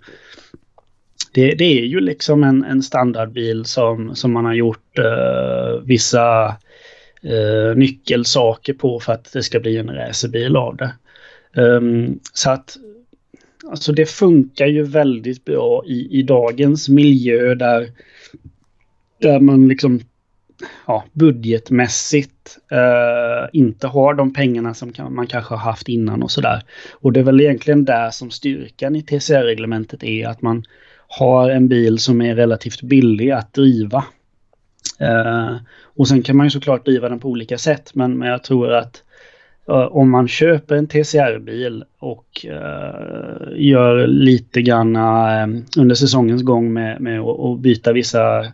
det, 1.33 1.55
det, 1.55 1.79
är 1.79 1.85
ju 1.85 1.99
liksom 1.99 2.43
en, 2.43 2.63
en 2.63 2.83
standardbil 2.83 3.65
som, 3.65 4.15
som 4.15 4.33
man 4.33 4.45
har 4.45 4.53
gjort 4.53 4.99
eh, 4.99 5.81
vissa 5.83 6.47
eh, 7.21 7.75
nyckelsaker 7.75 8.73
på 8.73 8.99
för 8.99 9.13
att 9.13 9.33
det 9.33 9.43
ska 9.43 9.59
bli 9.59 9.77
en 9.77 9.89
racerbil 9.89 10.55
av 10.55 10.77
det. 10.77 10.93
Um, 11.61 12.19
så 12.33 12.51
att 12.51 12.77
alltså 13.69 13.91
det 13.91 14.05
funkar 14.05 14.67
ju 14.67 14.83
väldigt 14.83 15.45
bra 15.45 15.83
i, 15.85 16.19
i 16.19 16.23
dagens 16.23 16.89
miljö 16.89 17.55
där 17.55 17.91
där 19.19 19.39
man 19.39 19.67
liksom 19.67 19.99
ja, 20.87 21.03
budgetmässigt 21.13 22.57
eh, 22.71 23.49
inte 23.53 23.87
har 23.87 24.13
de 24.13 24.33
pengarna 24.33 24.73
som 24.73 24.93
kan, 24.93 25.15
man 25.15 25.27
kanske 25.27 25.53
har 25.53 25.61
haft 25.61 25.89
innan 25.89 26.23
och 26.23 26.31
sådär. 26.31 26.63
Och 26.91 27.13
det 27.13 27.19
är 27.19 27.23
väl 27.23 27.41
egentligen 27.41 27.85
där 27.85 28.09
som 28.09 28.31
styrkan 28.31 28.95
i 28.95 29.01
TCR-reglementet 29.03 30.03
är 30.03 30.27
att 30.27 30.41
man 30.41 30.63
har 31.07 31.49
en 31.49 31.67
bil 31.67 31.99
som 31.99 32.21
är 32.21 32.35
relativt 32.35 32.81
billig 32.81 33.31
att 33.31 33.53
driva. 33.53 34.05
Eh, 34.99 35.55
och 35.83 36.07
sen 36.07 36.23
kan 36.23 36.37
man 36.37 36.45
ju 36.45 36.49
såklart 36.49 36.85
driva 36.85 37.09
den 37.09 37.19
på 37.19 37.29
olika 37.29 37.57
sätt 37.57 37.91
men, 37.95 38.17
men 38.17 38.29
jag 38.29 38.43
tror 38.43 38.73
att 38.73 39.03
eh, 39.69 39.75
om 39.75 40.09
man 40.09 40.27
köper 40.27 40.75
en 40.75 40.87
TCR-bil 40.87 41.83
och 41.99 42.45
eh, 42.45 43.47
gör 43.55 44.07
lite 44.07 44.61
grann 44.61 44.95
eh, 44.95 45.61
under 45.77 45.95
säsongens 45.95 46.43
gång 46.43 46.73
med, 46.73 47.01
med 47.01 47.19
att 47.21 47.59
byta 47.59 47.93
vissa 47.93 48.45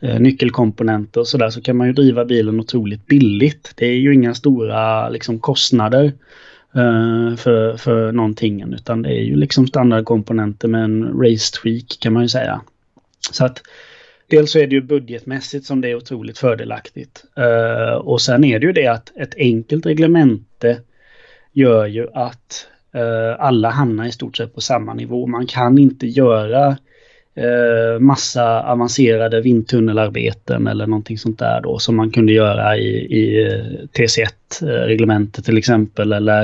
Eh, 0.00 0.20
nyckelkomponenter 0.20 1.20
och 1.20 1.28
sådär 1.28 1.50
så 1.50 1.62
kan 1.62 1.76
man 1.76 1.86
ju 1.86 1.92
driva 1.92 2.24
bilen 2.24 2.60
otroligt 2.60 3.06
billigt. 3.06 3.72
Det 3.76 3.86
är 3.86 3.96
ju 3.96 4.14
inga 4.14 4.34
stora 4.34 5.08
liksom, 5.08 5.38
kostnader 5.38 6.04
eh, 6.74 7.36
för, 7.36 7.76
för 7.76 8.12
någonting 8.12 8.74
utan 8.74 9.02
det 9.02 9.08
är 9.08 9.22
ju 9.22 9.36
liksom 9.36 9.66
standardkomponenter 9.66 10.68
med 10.68 10.84
en 10.84 11.22
race 11.22 11.52
tweak 11.62 11.98
kan 12.00 12.12
man 12.12 12.22
ju 12.22 12.28
säga. 12.28 12.60
Så 13.30 13.44
att 13.44 13.62
dels 14.26 14.52
så 14.52 14.58
är 14.58 14.66
det 14.66 14.74
ju 14.74 14.82
budgetmässigt 14.82 15.66
som 15.66 15.80
det 15.80 15.90
är 15.90 15.94
otroligt 15.94 16.38
fördelaktigt. 16.38 17.24
Eh, 17.36 17.94
och 17.94 18.20
sen 18.20 18.44
är 18.44 18.58
det 18.58 18.66
ju 18.66 18.72
det 18.72 18.86
att 18.86 19.16
ett 19.16 19.34
enkelt 19.36 19.86
reglemente 19.86 20.80
gör 21.52 21.86
ju 21.86 22.08
att 22.14 22.66
eh, 22.92 23.44
alla 23.44 23.70
hamnar 23.70 24.06
i 24.06 24.12
stort 24.12 24.36
sett 24.36 24.54
på 24.54 24.60
samma 24.60 24.94
nivå. 24.94 25.26
Man 25.26 25.46
kan 25.46 25.78
inte 25.78 26.06
göra 26.06 26.76
eh, 27.36 28.00
massa 28.00 28.62
avancerade 28.62 29.40
vindtunnelarbeten 29.40 30.66
eller 30.66 30.86
någonting 30.86 31.18
sånt 31.18 31.38
där 31.38 31.60
då 31.60 31.78
som 31.78 31.96
man 31.96 32.10
kunde 32.10 32.32
göra 32.32 32.76
i, 32.76 32.88
i 32.96 33.46
eh, 33.46 33.64
TC1-reglementet 33.92 35.38
eh, 35.38 35.44
till 35.44 35.58
exempel 35.58 36.12
eller 36.12 36.42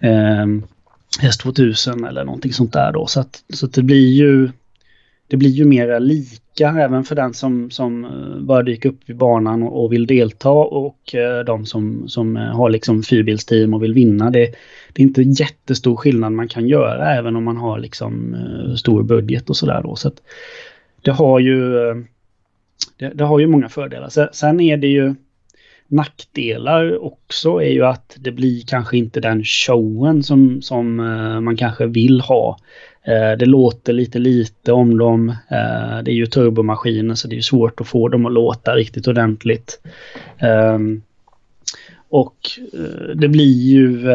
eh, 0.00 0.46
S2000 1.20 2.08
eller 2.08 2.24
någonting 2.24 2.52
sånt 2.52 2.72
där 2.72 2.92
då. 2.92 3.06
Så, 3.06 3.20
att, 3.20 3.42
så 3.52 3.66
att 3.66 3.72
det 3.72 3.82
blir 3.82 4.08
ju 4.08 4.50
det 5.28 5.36
blir 5.36 5.50
ju 5.50 5.64
mera 5.64 5.98
lika 5.98 6.68
även 6.68 7.04
för 7.04 7.14
den 7.14 7.34
som, 7.34 7.70
som 7.70 8.04
eh, 8.04 8.40
bara 8.40 8.62
dyker 8.62 8.88
upp 8.88 9.10
i 9.10 9.14
banan 9.14 9.62
och, 9.62 9.84
och 9.84 9.92
vill 9.92 10.06
delta 10.06 10.50
och 10.50 11.14
eh, 11.14 11.44
de 11.44 11.66
som, 11.66 12.08
som 12.08 12.36
har 12.36 12.70
liksom 12.70 13.02
fyrbilsteam 13.02 13.74
och 13.74 13.82
vill 13.82 13.94
vinna. 13.94 14.30
Det, 14.30 14.54
det 14.98 15.02
är 15.02 15.06
inte 15.06 15.42
jättestor 15.42 15.96
skillnad 15.96 16.32
man 16.32 16.48
kan 16.48 16.68
göra 16.68 17.14
även 17.14 17.36
om 17.36 17.44
man 17.44 17.56
har 17.56 17.78
liksom 17.78 18.34
eh, 18.34 18.74
stor 18.74 19.02
budget 19.02 19.50
och 19.50 19.56
sådär 19.56 19.82
då. 19.82 19.96
Så 19.96 20.10
det 21.02 21.10
har 21.10 21.40
ju 21.40 21.88
eh, 21.88 21.96
det, 22.96 23.08
det, 23.08 23.24
har 23.24 23.38
ju 23.38 23.46
många 23.46 23.68
fördelar. 23.68 24.32
Sen 24.32 24.60
är 24.60 24.76
det 24.76 24.86
ju 24.86 25.14
nackdelar 25.86 27.04
också 27.04 27.62
är 27.62 27.70
ju 27.70 27.84
att 27.84 28.16
det 28.18 28.32
blir 28.32 28.62
kanske 28.66 28.96
inte 28.96 29.20
den 29.20 29.44
showen 29.44 30.22
som, 30.22 30.62
som 30.62 31.00
eh, 31.00 31.40
man 31.40 31.56
kanske 31.56 31.86
vill 31.86 32.20
ha. 32.20 32.58
Det 33.38 33.46
låter 33.46 33.92
lite 33.92 34.18
lite 34.18 34.72
om 34.72 34.98
dem. 34.98 35.34
Det 36.04 36.10
är 36.10 36.14
ju 36.14 36.26
turbomaskiner 36.26 37.14
så 37.14 37.28
det 37.28 37.36
är 37.36 37.40
svårt 37.40 37.80
att 37.80 37.88
få 37.88 38.08
dem 38.08 38.26
att 38.26 38.32
låta 38.32 38.74
riktigt 38.74 39.08
ordentligt. 39.08 39.80
Ehm, 40.38 41.02
och 42.08 42.36
det 43.14 43.28
blir 43.28 43.62
ju 43.62 44.08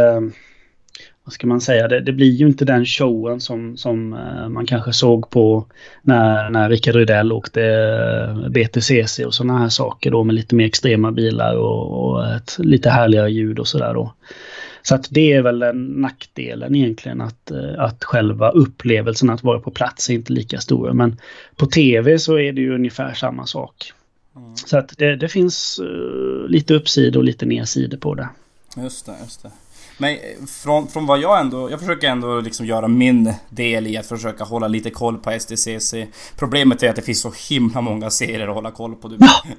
vad 1.26 1.34
ska 1.34 1.48
man 1.48 1.62
säga, 1.62 1.88
det, 1.88 2.00
det, 2.00 2.12
blir 2.12 2.32
ju 2.32 2.48
inte 2.48 2.66
den 2.66 2.86
showen 2.86 3.42
som, 3.42 3.78
som 3.78 4.14
uh, 4.14 4.50
man 4.50 4.66
kanske 4.66 4.94
såg 4.94 5.30
på 5.30 5.66
när, 6.02 6.50
när 6.50 6.70
Rickard 6.70 6.96
Rydell 6.96 7.32
åkte 7.32 7.64
eh, 7.64 8.50
BTCC 8.50 9.20
och 9.20 9.34
sådana 9.34 9.60
här 9.60 9.70
saker 9.70 10.12
då 10.12 10.24
med 10.24 10.36
lite 10.36 10.56
mer 10.56 10.66
extrema 10.66 11.12
bilar 11.12 11.56
och, 11.56 12.04
och 12.04 12.28
ett 12.28 12.56
lite 12.60 12.90
härligare 12.90 13.32
ljud 13.32 13.60
och 13.60 13.68
sådär 13.68 13.94
då. 13.94 14.14
Så 14.82 14.96
att 14.96 15.08
det 15.12 15.34
är 15.34 15.42
väl 15.42 15.60
den 15.60 15.86
nackdelen 15.86 16.76
egentligen 16.76 17.22
att, 17.22 17.52
uh, 17.52 17.80
att 17.84 18.04
själva 18.04 18.50
upplevelsen 18.50 19.30
att 19.30 19.44
vara 19.44 19.60
på 19.60 19.72
plats 19.72 20.10
är 20.10 20.14
inte 20.14 20.34
lika 20.34 20.60
stor. 20.60 20.94
Men 20.94 21.18
på 21.56 21.66
tv 21.66 22.20
så 22.20 22.40
är 22.40 22.54
det 22.54 22.62
ju 22.62 22.76
ungefär 22.76 23.14
samma 23.14 23.46
sak. 23.46 23.94
Mm. 24.36 24.56
Så 24.56 24.78
att 24.78 24.98
det, 24.98 25.16
det 25.16 25.28
finns 25.28 25.80
lite 26.48 26.74
uppsidor 26.74 27.20
och 27.20 27.24
lite 27.24 27.46
nedsidor 27.46 27.98
på 27.98 28.16
det. 28.16 28.30
Just 28.78 29.06
det, 29.06 29.16
just 29.24 29.44
det. 29.44 29.52
Men 29.98 30.14
eh, 30.14 30.46
från, 30.48 30.88
från 30.88 31.06
vad 31.06 31.20
jag 31.20 31.40
ändå... 31.40 31.72
Jag 31.72 31.80
försöker 31.80 32.10
ändå 32.10 32.42
liksom 32.42 32.66
göra 32.66 32.88
min 32.88 33.34
del 33.50 33.88
i 33.88 33.98
att 33.98 34.06
försöka 34.06 34.44
hålla 34.44 34.68
lite 34.68 34.90
koll 34.90 35.18
på 35.18 35.40
STCC. 35.40 35.94
Problemet 36.36 36.84
är 36.84 36.90
att 36.90 36.96
det 36.96 37.02
finns 37.02 37.22
så 37.22 37.34
himla 37.50 37.82
många 37.82 38.10
serier 38.10 38.48
att 38.48 38.56
hålla 38.56 38.72
koll 38.72 38.96
på. 38.96 39.08
Du, 39.08 39.18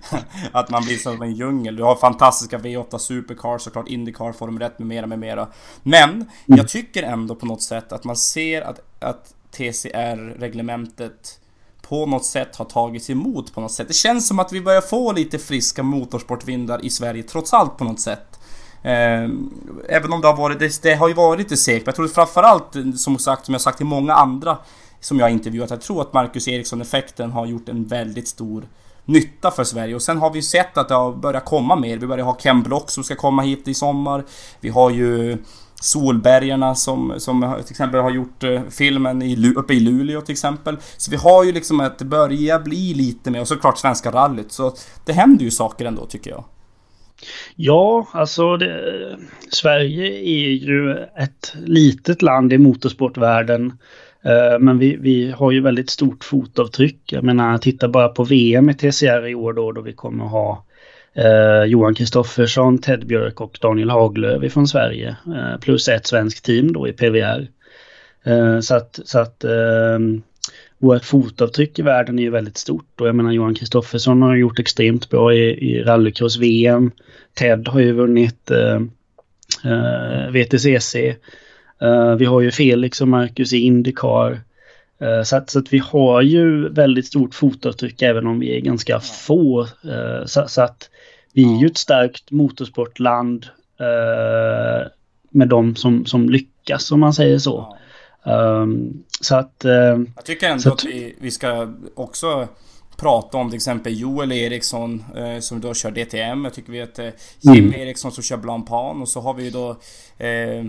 att 0.52 0.70
man 0.70 0.84
blir 0.84 0.96
som 0.96 1.22
en 1.22 1.34
djungel. 1.34 1.76
Du 1.76 1.82
har 1.82 1.96
fantastiska 1.96 2.58
V8 2.58 2.98
Supercars, 2.98 3.62
såklart 3.62 3.88
Indycar, 3.88 4.32
Formel 4.32 4.62
1 4.62 4.78
med 4.78 4.88
mera, 4.88 5.06
med 5.06 5.18
mera. 5.18 5.48
Men 5.82 6.10
mm. 6.10 6.26
jag 6.46 6.68
tycker 6.68 7.02
ändå 7.02 7.34
på 7.34 7.46
något 7.46 7.62
sätt 7.62 7.92
att 7.92 8.04
man 8.04 8.16
ser 8.16 8.62
att, 8.62 8.80
att 9.00 9.34
TCR-reglementet 9.50 11.40
på 11.88 12.06
något 12.06 12.24
sätt 12.24 12.56
har 12.56 12.64
tagits 12.64 13.10
emot 13.10 13.54
på 13.54 13.60
något 13.60 13.72
sätt. 13.72 13.88
Det 13.88 13.94
känns 13.94 14.28
som 14.28 14.38
att 14.38 14.52
vi 14.52 14.60
börjar 14.60 14.80
få 14.80 15.12
lite 15.12 15.38
friska 15.38 15.82
motorsportvindar 15.82 16.84
i 16.84 16.90
Sverige 16.90 17.22
trots 17.22 17.52
allt 17.52 17.76
på 17.76 17.84
något 17.84 18.00
sätt. 18.00 18.40
Eh, 18.84 19.28
även 19.88 20.12
om 20.12 20.20
det 20.20 20.26
har 20.26 20.36
varit, 20.36 20.58
det, 20.58 20.82
det 20.82 20.94
har 20.94 21.08
ju 21.08 21.14
varit 21.14 21.38
lite 21.38 21.56
segt. 21.56 21.86
Jag 21.86 21.94
tror 21.94 22.08
framförallt, 22.08 22.76
som 22.96 23.18
sagt, 23.18 23.44
som 23.44 23.54
jag 23.54 23.60
sagt 23.60 23.76
till 23.76 23.86
många 23.86 24.14
andra 24.14 24.58
som 25.00 25.18
jag 25.18 25.30
intervjuat, 25.30 25.70
jag 25.70 25.80
tror 25.80 26.00
att 26.00 26.12
Marcus 26.12 26.48
Eriksson-effekten 26.48 27.30
har 27.30 27.46
gjort 27.46 27.68
en 27.68 27.84
väldigt 27.84 28.28
stor 28.28 28.64
nytta 29.04 29.50
för 29.50 29.64
Sverige. 29.64 29.94
Och 29.94 30.02
sen 30.02 30.18
har 30.18 30.30
vi 30.30 30.42
sett 30.42 30.78
att 30.78 30.88
det 30.88 30.94
har 30.94 31.12
börjat 31.12 31.44
komma 31.44 31.76
mer. 31.76 31.98
Vi 31.98 32.06
börjar 32.06 32.24
ha 32.24 32.34
Ken 32.34 32.62
Block 32.62 32.90
som 32.90 33.04
ska 33.04 33.14
komma 33.14 33.42
hit 33.42 33.68
i 33.68 33.74
sommar. 33.74 34.24
Vi 34.60 34.68
har 34.68 34.90
ju 34.90 35.38
Solbergarna 35.80 36.74
som, 36.74 37.14
som 37.18 37.54
till 37.62 37.72
exempel 37.72 38.00
har 38.00 38.10
gjort 38.10 38.42
eh, 38.42 38.62
filmen 38.70 39.22
i, 39.22 39.54
uppe 39.56 39.74
i 39.74 39.80
Luleå 39.80 40.20
till 40.20 40.32
exempel. 40.32 40.76
Så 40.96 41.10
vi 41.10 41.16
har 41.16 41.44
ju 41.44 41.52
liksom 41.52 41.80
att 41.80 41.98
det 41.98 42.04
börjar 42.04 42.58
bli 42.58 42.94
lite 42.94 43.30
mer 43.30 43.40
och 43.40 43.48
såklart 43.48 43.78
Svenska 43.78 44.10
rallyt. 44.10 44.52
Så 44.52 44.74
det 45.04 45.12
händer 45.12 45.44
ju 45.44 45.50
saker 45.50 45.84
ändå 45.84 46.06
tycker 46.06 46.30
jag. 46.30 46.44
Ja, 47.56 48.08
alltså 48.12 48.56
det, 48.56 49.16
Sverige 49.50 50.06
är 50.06 50.50
ju 50.50 50.92
ett 50.96 51.54
litet 51.64 52.22
land 52.22 52.52
i 52.52 52.58
motorsportvärlden. 52.58 53.72
Eh, 54.24 54.58
men 54.58 54.78
vi, 54.78 54.96
vi 54.96 55.30
har 55.30 55.50
ju 55.50 55.60
väldigt 55.60 55.90
stort 55.90 56.24
fotavtryck. 56.24 57.12
Jag 57.12 57.24
menar, 57.24 57.58
titta 57.58 57.88
bara 57.88 58.08
på 58.08 58.24
VM 58.24 58.70
i 58.70 58.74
TCR 58.74 59.26
i 59.26 59.34
år 59.34 59.52
då, 59.52 59.72
då 59.72 59.80
vi 59.80 59.92
kommer 59.92 60.24
ha 60.24 60.64
eh, 61.14 61.64
Johan 61.64 61.94
Kristoffersson, 61.94 62.78
Ted 62.78 63.06
Björk 63.06 63.40
och 63.40 63.58
Daniel 63.60 63.90
Haglöf 63.90 64.52
från 64.52 64.68
Sverige. 64.68 65.16
Eh, 65.26 65.60
plus 65.60 65.88
ett 65.88 66.06
svenskt 66.06 66.44
team 66.44 66.72
då 66.72 66.88
i 66.88 66.92
PVR. 66.92 67.48
Eh, 68.24 68.60
så 68.60 68.74
att, 68.74 69.00
så 69.04 69.18
att 69.18 69.44
eh, 69.44 69.98
vårt 70.78 71.04
fotavtryck 71.04 71.78
i 71.78 71.82
världen 71.82 72.18
är 72.18 72.22
ju 72.22 72.30
väldigt 72.30 72.58
stort. 72.58 73.00
Och 73.00 73.08
jag 73.08 73.14
menar 73.14 73.32
Johan 73.32 73.54
Kristoffersson 73.54 74.22
har 74.22 74.36
gjort 74.36 74.58
extremt 74.58 75.10
bra 75.10 75.34
i, 75.34 75.70
i 75.70 75.82
rallycross-VM. 75.82 76.90
Ted 77.34 77.68
har 77.68 77.80
ju 77.80 77.92
vunnit 77.92 78.50
eh, 78.50 78.80
eh 79.72 80.30
VTCC. 80.30 80.96
Uh, 81.82 82.14
vi 82.14 82.24
har 82.24 82.40
ju 82.40 82.50
Felix 82.50 83.00
och 83.00 83.08
Marcus 83.08 83.52
i 83.52 83.58
Indycar. 83.58 84.40
Uh, 85.02 85.22
så, 85.22 85.36
att, 85.36 85.50
så 85.50 85.58
att 85.58 85.72
vi 85.72 85.78
har 85.78 86.22
ju 86.22 86.68
väldigt 86.68 87.06
stort 87.06 87.34
fotavtryck 87.34 88.02
även 88.02 88.26
om 88.26 88.38
vi 88.38 88.56
är 88.56 88.60
ganska 88.60 89.00
få. 89.00 89.62
Uh, 89.62 90.24
så, 90.26 90.44
så, 90.48 90.62
att 90.62 90.90
vi 91.32 91.54
är 91.54 91.60
ju 91.60 91.66
ett 91.66 91.78
starkt 91.78 92.30
motorsportland 92.30 93.46
med 95.30 95.48
de 95.48 95.76
som, 95.76 96.06
som 96.06 96.28
lyckas 96.28 96.92
om 96.92 97.00
man 97.00 97.14
säger 97.14 97.38
så. 97.38 97.76
Um, 98.24 99.04
så 99.20 99.36
att... 99.36 99.54
Jag 100.16 100.24
tycker 100.24 100.48
ändå 100.48 100.68
att, 100.68 100.74
att 100.74 100.84
vi, 101.18 101.30
ska 101.30 101.72
också 101.94 102.48
prata 102.96 103.38
om 103.38 103.50
till 103.50 103.56
exempel 103.56 104.00
Joel 104.00 104.32
Eriksson 104.32 105.04
eh, 105.16 105.40
som 105.40 105.60
då 105.60 105.74
kör 105.74 105.90
DTM. 105.90 106.44
Jag 106.44 106.54
tycker 106.54 106.72
vi 106.72 106.82
att 106.82 106.98
eh, 106.98 107.08
Jim 107.40 107.64
mm. 107.64 107.80
Eriksson 107.80 108.12
som 108.12 108.22
kör 108.22 108.36
Blancpain 108.36 109.02
och 109.02 109.08
så 109.08 109.20
har 109.20 109.34
vi 109.34 109.44
ju 109.44 109.50
då 109.50 109.70
eh, 110.18 110.64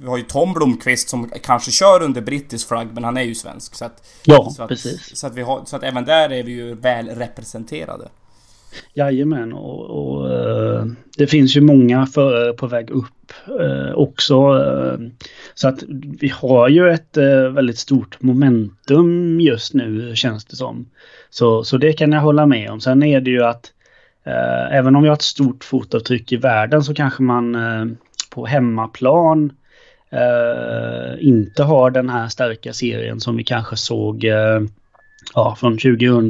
vi 0.00 0.06
har 0.06 0.16
ju 0.16 0.22
Tom 0.22 0.52
Blomqvist 0.52 1.08
som 1.08 1.30
kanske 1.42 1.70
kör 1.70 2.02
under 2.02 2.20
brittisk 2.20 2.68
flagg 2.68 2.88
men 2.92 3.04
han 3.04 3.16
är 3.16 3.22
ju 3.22 3.34
svensk. 3.34 3.74
Så 3.74 3.84
att, 3.84 4.08
ja, 4.24 4.50
så 4.56 4.62
att, 4.62 4.68
precis. 4.68 5.16
Så 5.16 5.26
att, 5.26 5.34
vi 5.34 5.42
har, 5.42 5.64
så 5.64 5.76
att 5.76 5.82
även 5.82 6.04
där 6.04 6.32
är 6.32 6.42
vi 6.42 6.52
ju 6.52 6.74
väl 6.74 7.08
representerade. 7.08 8.08
Jajamän 8.94 9.52
och, 9.52 9.84
och 9.90 10.32
eh, 10.32 10.86
det 11.16 11.26
finns 11.26 11.56
ju 11.56 11.60
många 11.60 12.06
förare 12.06 12.52
på 12.52 12.66
väg 12.66 12.90
upp 12.90 13.32
eh, 13.60 13.92
också. 13.92 14.34
Eh, 14.34 14.98
så 15.54 15.68
att 15.68 15.82
vi 16.20 16.28
har 16.28 16.68
ju 16.68 16.90
ett 16.90 17.16
väldigt 17.52 17.78
stort 17.78 18.22
momentum 18.22 19.40
just 19.40 19.74
nu 19.74 20.12
känns 20.16 20.44
det 20.44 20.56
som. 20.56 20.86
Så, 21.30 21.64
så 21.64 21.76
det 21.76 21.92
kan 21.92 22.12
jag 22.12 22.20
hålla 22.20 22.46
med 22.46 22.70
om. 22.70 22.80
Sen 22.80 23.02
är 23.02 23.20
det 23.20 23.30
ju 23.30 23.44
att 23.44 23.72
även 24.70 24.96
om 24.96 25.02
vi 25.02 25.08
har 25.08 25.16
ett 25.16 25.22
stort 25.22 25.64
fotavtryck 25.64 26.32
i 26.32 26.36
världen 26.36 26.82
så 26.82 26.94
kanske 26.94 27.22
man 27.22 27.56
på 28.30 28.46
hemmaplan 28.46 29.52
inte 31.18 31.62
har 31.62 31.90
den 31.90 32.08
här 32.10 32.28
starka 32.28 32.72
serien 32.72 33.20
som 33.20 33.36
vi 33.36 33.44
kanske 33.44 33.76
såg 33.76 34.24
ja, 35.34 35.56
från 35.60 35.78
2000 35.78 36.28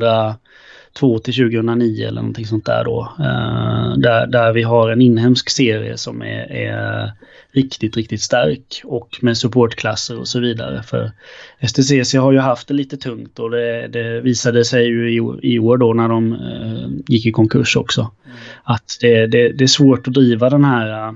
till 1.19 1.35
2009 1.35 2.07
eller 2.07 2.21
någonting 2.21 2.47
sånt 2.47 2.67
där 2.67 2.85
då. 2.85 3.13
Eh, 3.19 3.99
där, 3.99 4.27
där 4.27 4.53
vi 4.53 4.63
har 4.63 4.91
en 4.91 5.03
inhemsk 5.03 5.51
serie 5.51 5.97
som 5.97 6.23
är, 6.23 6.53
är 6.53 7.13
riktigt, 7.53 7.97
riktigt 7.97 8.23
stark 8.23 8.83
och 8.85 9.19
med 9.21 9.37
supportklasser 9.39 10.19
och 10.19 10.29
så 10.29 10.41
vidare. 10.41 10.83
För 10.83 11.13
STCC 11.67 12.15
har 12.15 12.33
ju 12.33 12.39
haft 12.39 12.69
det 12.69 12.75
lite 12.75 12.97
tungt 12.97 13.39
och 13.39 13.51
det, 13.51 13.89
det 13.89 14.21
visade 14.21 14.65
sig 14.65 14.87
ju 14.87 15.11
i, 15.11 15.55
i, 15.55 15.59
år 15.59 15.77
då 15.77 15.93
när 15.93 16.09
de 16.09 16.33
eh, 16.33 17.15
gick 17.15 17.27
i 17.27 17.33
konkurs 17.33 17.77
också. 17.77 18.01
Mm. 18.01 18.37
Att 18.65 18.99
det, 19.01 19.27
det, 19.27 19.49
det, 19.53 19.65
är 19.65 19.69
svårt 19.69 20.09
att 20.09 20.15
driva 20.15 20.51
den 20.51 20.65
här 20.65 21.15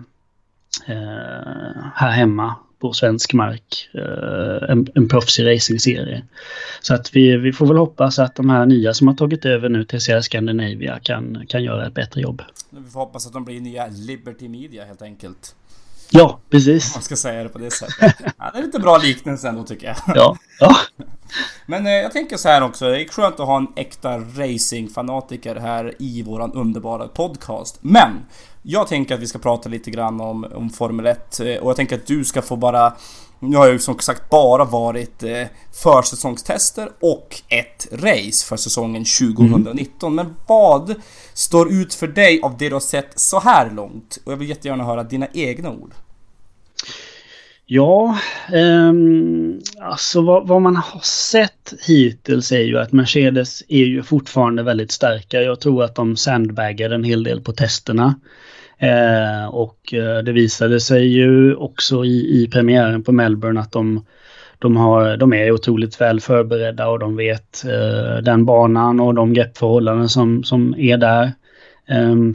Eh, 0.86 1.84
här 1.94 2.10
hemma 2.10 2.54
på 2.82 2.92
svensk 2.92 3.32
mark. 3.32 3.88
Eh, 3.94 4.70
en, 4.70 4.86
en 4.94 5.08
proffsig 5.08 5.46
racingserie. 5.46 6.22
Så 6.80 6.94
att 6.94 7.16
vi, 7.16 7.36
vi 7.36 7.52
får 7.52 7.66
väl 7.66 7.76
hoppas 7.76 8.18
att 8.18 8.34
de 8.34 8.50
här 8.50 8.66
nya 8.66 8.94
som 8.94 9.08
har 9.08 9.14
tagit 9.14 9.44
över 9.44 9.68
nu 9.68 9.84
TCR 9.84 10.20
Scandinavia 10.20 10.98
kan, 11.02 11.46
kan 11.48 11.64
göra 11.64 11.86
ett 11.86 11.94
bättre 11.94 12.20
jobb. 12.20 12.42
Vi 12.70 12.90
får 12.90 13.00
hoppas 13.00 13.26
att 13.26 13.32
de 13.32 13.44
blir 13.44 13.60
nya 13.60 13.86
Liberty 13.86 14.48
Media 14.48 14.84
helt 14.84 15.02
enkelt. 15.02 15.54
Ja, 16.10 16.40
precis. 16.50 16.94
Man 16.94 17.02
ska 17.02 17.16
säga 17.16 17.42
det 17.42 17.48
på 17.48 17.58
det 17.58 17.70
sättet. 17.70 18.14
Ja, 18.38 18.50
det 18.52 18.58
är 18.58 18.62
lite 18.62 18.78
bra 18.78 18.98
liknelse 18.98 19.48
ändå 19.48 19.64
tycker 19.64 19.86
jag. 19.86 19.96
Ja. 20.16 20.36
ja. 20.60 20.76
Men 21.66 21.86
eh, 21.86 21.92
jag 21.92 22.12
tänker 22.12 22.36
så 22.36 22.48
här 22.48 22.62
också. 22.62 22.84
Det 22.84 23.02
är 23.02 23.08
skönt 23.08 23.40
att 23.40 23.46
ha 23.46 23.56
en 23.56 23.66
äkta 23.76 24.18
racingfanatiker 24.18 25.56
här 25.56 25.94
i 25.98 26.22
våran 26.22 26.52
underbara 26.52 27.08
podcast. 27.08 27.78
Men 27.80 28.10
jag 28.62 28.88
tänker 28.88 29.14
att 29.14 29.20
vi 29.20 29.26
ska 29.26 29.38
prata 29.38 29.68
lite 29.68 29.90
grann 29.90 30.20
om, 30.20 30.44
om 30.54 30.70
Formel 30.70 31.06
1 31.06 31.40
eh, 31.40 31.46
och 31.46 31.70
jag 31.70 31.76
tänker 31.76 31.96
att 31.96 32.06
du 32.06 32.24
ska 32.24 32.42
få 32.42 32.56
bara 32.56 32.96
nu 33.38 33.56
har 33.56 33.68
ju 33.68 33.78
som 33.78 33.98
sagt 33.98 34.30
bara 34.30 34.64
varit 34.64 35.22
eh, 35.22 35.46
försäsongstester 35.72 36.92
och 37.00 37.42
ett 37.48 37.88
race 37.92 38.46
för 38.46 38.56
säsongen 38.56 39.04
2019. 39.04 40.12
Mm. 40.12 40.26
Men 40.26 40.36
vad 40.46 40.94
står 41.32 41.72
ut 41.72 41.94
för 41.94 42.06
dig 42.06 42.40
av 42.42 42.56
det 42.58 42.68
du 42.68 42.74
har 42.74 42.80
sett 42.80 43.20
så 43.20 43.40
här 43.40 43.70
långt? 43.70 44.18
Och 44.24 44.32
jag 44.32 44.36
vill 44.36 44.48
jättegärna 44.48 44.84
höra 44.84 45.02
dina 45.02 45.28
egna 45.32 45.70
ord. 45.70 45.92
Ja, 47.66 48.18
eh, 48.52 48.92
alltså 49.80 50.22
vad, 50.22 50.48
vad, 50.48 50.62
man 50.62 50.76
har 50.76 51.00
sett 51.00 51.74
hittills 51.86 52.52
är 52.52 52.62
ju 52.62 52.78
att 52.78 52.92
Mercedes 52.92 53.62
är 53.68 53.84
ju 53.84 54.02
fortfarande 54.02 54.62
väldigt 54.62 54.90
starka. 54.90 55.42
Jag 55.42 55.60
tror 55.60 55.84
att 55.84 55.94
de 55.94 56.16
sandbaggade 56.16 56.94
en 56.94 57.04
hel 57.04 57.22
del 57.22 57.40
på 57.40 57.52
testerna. 57.52 58.14
Eh, 58.78 59.46
och 59.46 59.94
eh, 59.94 60.18
det 60.18 60.32
visade 60.32 60.80
sig 60.80 61.06
ju 61.06 61.54
också 61.54 62.04
i, 62.04 62.42
i 62.42 62.48
premiären 62.52 63.02
på 63.02 63.12
Melbourne 63.12 63.60
att 63.60 63.72
de, 63.72 64.04
de, 64.58 64.76
har, 64.76 65.16
de 65.16 65.32
är 65.32 65.52
otroligt 65.52 66.00
väl 66.00 66.20
förberedda 66.20 66.88
och 66.88 66.98
de 66.98 67.16
vet 67.16 67.64
eh, 67.64 68.22
den 68.22 68.44
banan 68.44 69.00
och 69.00 69.14
de 69.14 69.34
greppförhållanden 69.34 70.08
som, 70.08 70.44
som 70.44 70.74
är 70.78 70.96
där. 70.96 71.32
Ehm, 71.88 72.34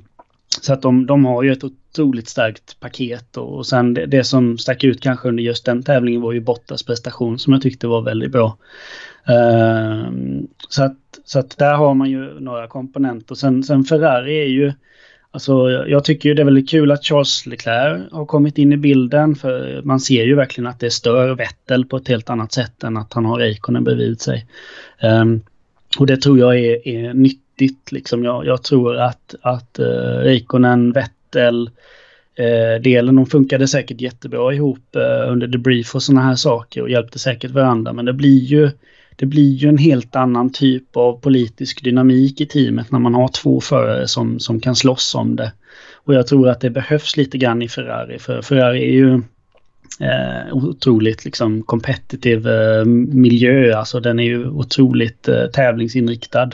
så 0.62 0.74
att 0.74 0.82
de, 0.82 1.06
de 1.06 1.26
har 1.26 1.44
ju 1.44 1.52
ett 1.52 1.64
otroligt 2.00 2.30
starkt 2.30 2.80
paket 2.80 3.38
och, 3.38 3.58
och 3.58 3.66
sen 3.66 3.94
det, 3.94 4.06
det, 4.06 4.24
som 4.24 4.58
stack 4.58 4.84
ut 4.84 5.02
kanske 5.02 5.28
under 5.28 5.44
just 5.44 5.66
den 5.66 5.84
tävlingen 5.84 6.22
var 6.22 6.32
ju 6.32 6.40
Bottas 6.40 6.84
prestation 6.84 7.40
som 7.40 7.54
jag 7.54 7.62
tyckte 7.62 7.88
var 7.88 8.02
väldigt 8.02 8.32
bra. 8.32 8.58
Uh, 9.30 10.10
så, 10.70 10.84
att, 10.84 10.98
så 11.26 11.40
att 11.40 11.58
där 11.58 11.76
har 11.76 11.94
man 11.94 12.10
ju 12.10 12.40
några 12.40 12.68
komponenter. 12.68 13.36
Sen, 13.36 13.64
sen 13.64 13.84
Ferrari 13.84 14.42
är 14.42 14.48
ju 14.48 14.74
Alltså, 15.32 15.70
jag 15.70 16.04
tycker 16.04 16.36
det 16.36 16.42
är 16.42 16.46
väldigt 16.46 16.70
kul 16.70 16.92
att 16.92 17.06
Charles 17.06 17.46
Leclerc 17.46 18.12
har 18.12 18.26
kommit 18.26 18.58
in 18.58 18.74
i 18.74 18.78
bilden 18.78 19.36
för 19.36 19.82
man 19.84 20.00
ser 20.00 20.24
ju 20.24 20.36
verkligen 20.36 20.68
att 20.68 20.80
det 20.80 20.90
stör 20.90 21.36
Vettel 21.36 21.86
på 21.86 21.98
ett 21.98 22.08
helt 22.08 22.30
annat 22.30 22.54
sätt 22.54 22.84
än 22.84 22.98
att 22.98 23.14
han 23.14 23.26
har 23.26 23.40
Eikonen 23.40 23.84
bredvid 23.84 24.22
sig. 24.22 24.46
Um, 25.04 25.42
och 26.00 26.06
det 26.06 26.18
tror 26.18 26.40
jag 26.40 26.60
är, 26.60 26.88
är 26.88 27.14
nyttigt. 27.14 27.92
Liksom. 27.92 28.24
Jag, 28.24 28.46
jag, 28.46 28.64
tror 28.64 28.98
att, 28.98 29.36
att 29.42 29.80
uh, 29.80 30.18
Eikonen, 30.18 30.92
Vettel, 30.92 31.17
uh, 31.36 32.82
delen, 32.82 33.16
de 33.16 33.26
funkade 33.26 33.68
säkert 33.68 34.02
jättebra 34.02 34.54
ihop 34.54 34.96
uh, 34.96 35.32
under 35.32 35.48
debrief 35.48 35.96
och 35.96 36.04
sådana 36.04 36.22
här 36.22 36.36
saker 36.36 36.82
och 36.82 36.90
hjälpte 36.90 37.20
säkert 37.20 37.52
varandra. 37.52 37.94
Men 37.94 38.06
det 38.06 38.14
blir 38.14 38.40
ju 38.40 38.72
det 39.20 39.26
blir 39.26 39.54
ju 39.54 39.70
en 39.70 39.78
helt 39.78 40.16
annan 40.16 40.52
typ 40.52 40.98
av 40.98 41.20
politisk 41.20 41.84
dynamik 41.84 42.42
i 42.42 42.46
teamet 42.46 42.92
när 42.92 43.00
man 43.00 43.14
har 43.14 43.28
två 43.28 43.62
förare 43.62 44.08
som, 44.08 44.40
som 44.40 44.60
kan 44.60 44.76
slåss 44.76 45.16
om 45.16 45.36
det. 45.36 45.52
Och 45.94 46.14
jag 46.14 46.28
tror 46.28 46.50
att 46.50 46.62
det 46.62 46.70
behövs 46.70 47.18
lite 47.18 47.38
grann 47.38 47.62
i 47.62 47.68
Ferrari, 47.68 48.20
för 48.20 48.42
Ferrari 48.42 48.84
är 48.84 48.92
ju 48.92 49.14
eh, 50.00 50.54
otroligt 50.54 51.26
liksom 51.26 51.64
competitive 51.64 52.80
eh, 52.80 52.86
miljö, 52.86 53.78
alltså 53.78 54.00
den 54.00 54.20
är 54.20 54.24
ju 54.24 54.48
otroligt 54.48 55.28
eh, 55.28 55.46
tävlingsinriktad. 55.46 56.50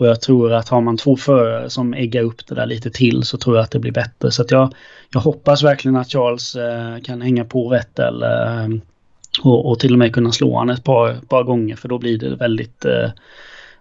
Och 0.00 0.06
jag 0.06 0.20
tror 0.20 0.52
att 0.52 0.68
har 0.68 0.80
man 0.80 0.96
två 0.96 1.16
förare 1.16 1.70
som 1.70 1.94
äggar 1.94 2.22
upp 2.22 2.46
det 2.46 2.54
där 2.54 2.66
lite 2.66 2.90
till 2.90 3.22
så 3.22 3.38
tror 3.38 3.56
jag 3.56 3.62
att 3.62 3.70
det 3.70 3.78
blir 3.78 3.92
bättre. 3.92 4.30
Så 4.30 4.42
att 4.42 4.50
jag, 4.50 4.74
jag 5.12 5.20
hoppas 5.20 5.62
verkligen 5.62 5.96
att 5.96 6.12
Charles 6.12 6.56
eh, 6.56 6.98
kan 7.02 7.20
hänga 7.20 7.44
på 7.44 7.68
Vettel 7.68 8.22
eh, 8.22 8.68
och, 9.42 9.70
och, 9.70 9.78
till 9.78 9.92
och 9.92 9.98
med 9.98 10.14
kunna 10.14 10.32
slå 10.32 10.58
han 10.58 10.70
ett 10.70 10.84
par, 10.84 11.14
par 11.28 11.42
gånger 11.42 11.76
för 11.76 11.88
då 11.88 11.98
blir 11.98 12.18
det 12.18 12.36
väldigt 12.36 12.84
eh, 12.84 13.10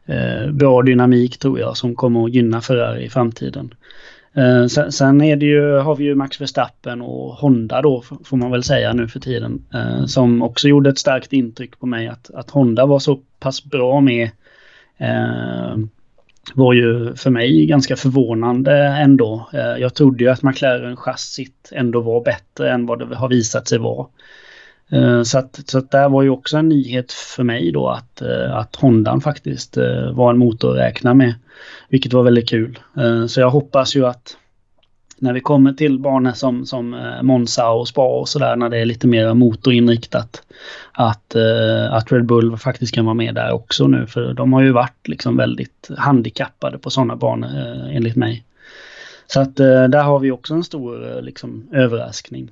eh, 0.06 0.52
bra 0.52 0.82
dynamik 0.82 1.38
tror 1.38 1.60
jag 1.60 1.78
som 1.78 1.96
kommer 1.96 2.26
att 2.26 2.34
gynna 2.34 2.62
Ferrari 2.62 3.04
i 3.04 3.10
framtiden. 3.10 3.74
Eh, 4.34 4.66
sen, 4.66 4.92
sen, 4.92 5.22
är 5.22 5.36
det 5.36 5.46
ju, 5.46 5.78
har 5.78 5.96
vi 5.96 6.04
ju 6.04 6.16
Max 6.16 6.42
Verstappen 6.42 7.02
och 7.02 7.34
Honda 7.34 7.82
då 7.82 8.04
får 8.24 8.38
man 8.38 8.52
väl 8.52 8.64
säga 8.64 8.94
nu 8.94 9.08
för 9.08 9.20
tiden. 9.20 9.66
Eh, 9.74 10.06
som 10.06 10.42
också 10.42 10.68
gjorde 10.68 10.90
ett 10.90 11.00
starkt 11.00 11.34
intryck 11.34 11.80
på 11.80 11.86
mig 11.86 12.08
att, 12.08 12.32
att 12.32 12.50
Honda 12.50 12.86
var 12.86 13.00
så 13.00 13.20
pass 13.40 13.64
bra 13.64 14.02
med 14.02 14.30
eh, 14.98 15.78
var 16.56 16.74
ju 16.74 17.16
för 17.16 17.30
mig 17.30 17.66
ganska 17.66 17.96
förvånande 17.96 18.74
ändå. 18.78 19.50
Eh, 19.54 19.60
jag 19.60 19.94
trodde 19.94 20.24
ju 20.24 20.30
att 20.30 20.44
McLaren 20.44 20.96
chassit 20.96 21.70
ändå 21.72 22.02
var 22.02 22.24
bättre 22.24 22.72
än 22.72 22.86
vad 22.86 23.10
det 23.10 23.16
har 23.16 23.30
visat 23.30 23.68
sig 23.68 23.78
vara. 23.78 24.08
Eh, 24.92 25.24
så 25.24 25.38
att, 25.38 25.60
så 25.66 25.78
att 25.78 25.92
där 25.92 26.10
var 26.10 26.24
ju 26.24 26.30
också 26.30 26.58
en 26.58 26.70
nyhet 26.70 27.12
för 27.12 27.44
mig 27.44 27.72
då 27.72 27.88
att, 27.88 28.22
eh, 28.22 28.56
att 28.56 28.76
Hondan 28.76 29.22
faktiskt 29.22 29.78
var 30.14 30.30
en 30.30 30.38
motor 30.38 30.72
att 30.72 30.78
räkna 30.78 31.14
med. 31.14 31.34
Vilket 31.90 32.14
var 32.14 32.24
väldigt 32.24 32.50
kul. 32.50 32.80
Så 33.28 33.40
jag 33.42 33.50
hoppas 33.50 33.96
ju 33.96 34.06
att 34.06 34.38
när 35.22 35.34
vi 35.34 35.40
kommer 35.40 35.74
till 35.74 36.00
banor 36.00 36.32
som, 36.32 36.66
som 36.66 36.94
eh, 36.94 37.22
Monza 37.22 37.70
och 37.70 37.88
Spa 37.88 38.20
och 38.20 38.30
sådär 38.30 38.56
när 38.56 38.70
det 38.70 38.78
är 38.78 38.86
lite 38.86 39.08
mer 39.08 39.34
motorinriktat. 39.34 40.44
Att, 40.92 41.36
eh, 41.36 41.94
att 41.94 42.12
Red 42.12 42.26
Bull 42.26 42.58
faktiskt 42.58 42.96
kan 42.96 43.06
vara 43.06 43.14
med 43.14 43.36
där 43.36 43.52
också 43.52 43.88
nu 43.88 44.08
för 44.08 44.34
de 44.34 44.54
har 44.54 44.62
ju 44.62 44.72
varit 44.72 45.08
liksom 45.08 45.38
väldigt 45.38 45.90
handikappade 45.98 46.78
på 46.78 46.90
sådana 46.90 47.16
banor 47.16 47.50
eh, 47.50 47.96
enligt 47.96 48.16
mig. 48.16 48.44
Så 49.28 49.42
att 49.42 49.56
där 49.56 50.04
har 50.04 50.20
vi 50.20 50.32
också 50.32 50.54
en 50.54 50.64
stor 50.64 51.22
liksom, 51.22 51.70
överraskning. 51.74 52.50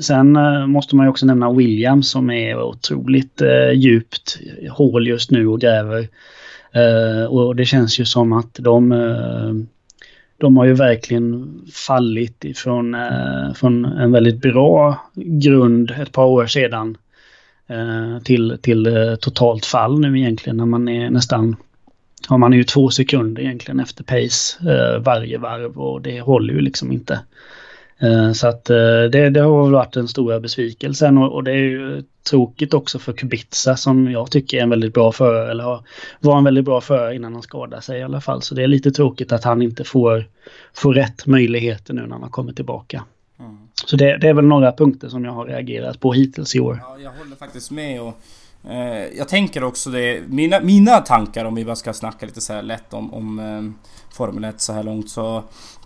Sen 0.00 0.32
måste 0.70 0.96
man 0.96 1.06
ju 1.06 1.10
också 1.10 1.26
nämna 1.26 1.52
Williams 1.52 2.10
som 2.10 2.30
är 2.30 2.62
otroligt 2.62 3.42
djupt 3.74 4.38
hål 4.70 5.08
just 5.08 5.30
nu 5.30 5.46
och 5.46 5.60
gräver. 5.60 6.08
Och 7.28 7.56
det 7.56 7.64
känns 7.64 8.00
ju 8.00 8.04
som 8.04 8.32
att 8.32 8.54
de, 8.54 8.92
de 10.44 10.56
har 10.56 10.64
ju 10.64 10.74
verkligen 10.74 11.60
fallit 11.72 12.44
ifrån 12.44 12.94
eh, 12.94 13.54
från 13.54 13.84
en 13.84 14.12
väldigt 14.12 14.40
bra 14.40 15.10
grund 15.14 15.90
ett 15.90 16.12
par 16.12 16.24
år 16.24 16.46
sedan 16.46 16.96
eh, 17.66 18.22
till, 18.22 18.58
till 18.62 18.86
eh, 18.86 19.14
totalt 19.14 19.66
fall 19.66 20.00
nu 20.00 20.18
egentligen 20.18 20.56
när 20.56 20.66
man 20.66 20.88
är 20.88 21.10
nästan 21.10 21.56
har 22.28 22.38
man 22.38 22.52
är 22.52 22.56
ju 22.56 22.64
två 22.64 22.90
sekunder 22.90 23.42
egentligen 23.42 23.80
efter 23.80 24.04
pace 24.04 24.70
eh, 24.70 25.02
varje 25.02 25.38
varv 25.38 25.78
och 25.78 26.02
det 26.02 26.20
håller 26.20 26.54
ju 26.54 26.60
liksom 26.60 26.92
inte. 26.92 27.20
Eh, 27.98 28.32
så 28.32 28.48
att 28.48 28.70
eh, 28.70 28.76
det, 29.12 29.30
det, 29.30 29.40
har 29.40 29.70
varit 29.70 29.92
den 29.92 30.08
stora 30.08 30.40
besvikelsen 30.40 31.18
och, 31.18 31.32
och, 31.32 31.44
det 31.44 31.50
är 31.50 31.56
ju 31.56 32.02
tråkigt 32.30 32.74
också 32.74 32.98
för 32.98 33.12
Kubica 33.12 33.76
som 33.76 34.10
jag 34.10 34.30
tycker 34.30 34.58
är 34.58 34.62
en 34.62 34.70
väldigt 34.70 34.94
bra 34.94 35.12
förare 35.12 35.50
eller 35.50 35.64
har, 35.64 35.82
var 36.20 36.38
en 36.38 36.44
väldigt 36.44 36.64
bra 36.64 36.80
förare 36.80 37.14
innan 37.14 37.32
han 37.32 37.42
skadade 37.42 37.82
sig 37.82 38.00
i 38.00 38.02
alla 38.02 38.20
fall. 38.20 38.42
Så 38.42 38.54
det 38.54 38.62
är 38.62 38.66
lite 38.66 38.90
tråkigt 38.90 39.32
att 39.32 39.44
han 39.44 39.62
inte 39.62 39.84
får, 39.84 40.28
får 40.74 40.94
rätt 40.94 41.26
möjligheter 41.26 41.94
nu 41.94 42.02
när 42.02 42.10
han 42.10 42.22
har 42.22 42.30
kommit 42.30 42.56
tillbaka. 42.56 43.04
Mm. 43.40 43.58
Så 43.84 43.96
det, 43.96 44.16
det, 44.16 44.28
är 44.28 44.34
väl 44.34 44.44
några 44.44 44.72
punkter 44.72 45.08
som 45.08 45.24
jag 45.24 45.32
har 45.32 45.46
reagerat 45.46 46.00
på 46.00 46.12
hittills 46.12 46.54
i 46.54 46.60
år. 46.60 46.80
Ja, 46.82 46.96
jag 47.02 47.10
håller 47.10 47.36
faktiskt 47.36 47.70
med 47.70 48.02
och 48.02 48.20
Eh, 48.68 49.18
jag 49.18 49.28
tänker 49.28 49.64
också 49.64 49.90
det, 49.90 50.22
mina, 50.28 50.60
mina 50.60 50.98
tankar 50.98 51.44
om 51.44 51.54
vi 51.54 51.64
bara 51.64 51.76
ska 51.76 51.92
snacka 51.92 52.26
lite 52.26 52.40
så 52.40 52.52
här 52.52 52.62
lätt 52.62 52.94
om, 52.94 53.14
om 53.14 53.38
eh, 53.38 53.90
Formel 54.16 54.44
1 54.44 54.60
så 54.60 54.72
här 54.72 54.82
långt 54.82 55.10
så 55.10 55.44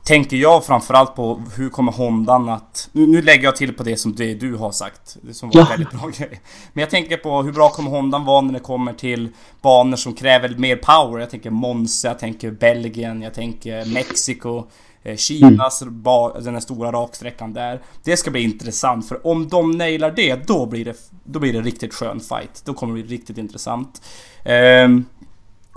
tänker 0.08 0.36
jag 0.36 0.64
framförallt 0.64 1.14
på 1.14 1.42
hur 1.56 1.68
kommer 1.68 1.92
Hondan 1.92 2.48
att... 2.48 2.88
Nu, 2.92 3.06
nu 3.06 3.22
lägger 3.22 3.44
jag 3.44 3.56
till 3.56 3.74
på 3.74 3.82
det 3.82 3.96
som 3.96 4.14
det 4.14 4.34
du 4.34 4.54
har 4.54 4.72
sagt, 4.72 5.16
det 5.22 5.34
som 5.34 5.50
var 5.50 5.60
ja. 5.60 5.66
väldigt 5.70 5.90
bra 5.90 6.08
grej. 6.18 6.40
Men 6.72 6.80
jag 6.80 6.90
tänker 6.90 7.16
på 7.16 7.42
hur 7.42 7.52
bra 7.52 7.68
kommer 7.68 7.90
Hondan 7.90 8.24
vara 8.24 8.40
när 8.40 8.52
det 8.52 8.60
kommer 8.60 8.92
till 8.92 9.28
banor 9.62 9.96
som 9.96 10.14
kräver 10.14 10.48
mer 10.48 10.76
power. 10.76 11.20
Jag 11.20 11.30
tänker 11.30 11.50
Monza, 11.50 12.08
jag 12.08 12.18
tänker 12.18 12.50
Belgien, 12.50 13.22
jag 13.22 13.34
tänker 13.34 13.84
Mexiko. 13.84 14.64
Eh, 15.02 15.16
Kinas, 15.16 15.82
mm. 15.82 16.02
den 16.44 16.54
här 16.54 16.60
stora 16.60 16.92
raksträckan 16.92 17.52
där. 17.52 17.80
Det 18.04 18.16
ska 18.16 18.30
bli 18.30 18.42
intressant 18.42 19.08
för 19.08 19.26
om 19.26 19.48
de 19.48 19.70
nailar 19.70 20.10
det, 20.10 20.46
då 20.46 20.66
blir 20.66 20.84
det, 20.84 20.96
då 21.24 21.38
blir 21.38 21.52
det 21.52 21.60
riktigt 21.60 21.94
skön 21.94 22.20
fight. 22.20 22.62
Då 22.64 22.74
kommer 22.74 22.96
det 22.96 23.02
bli 23.02 23.16
riktigt 23.16 23.38
intressant. 23.38 24.02
Um, 24.84 25.04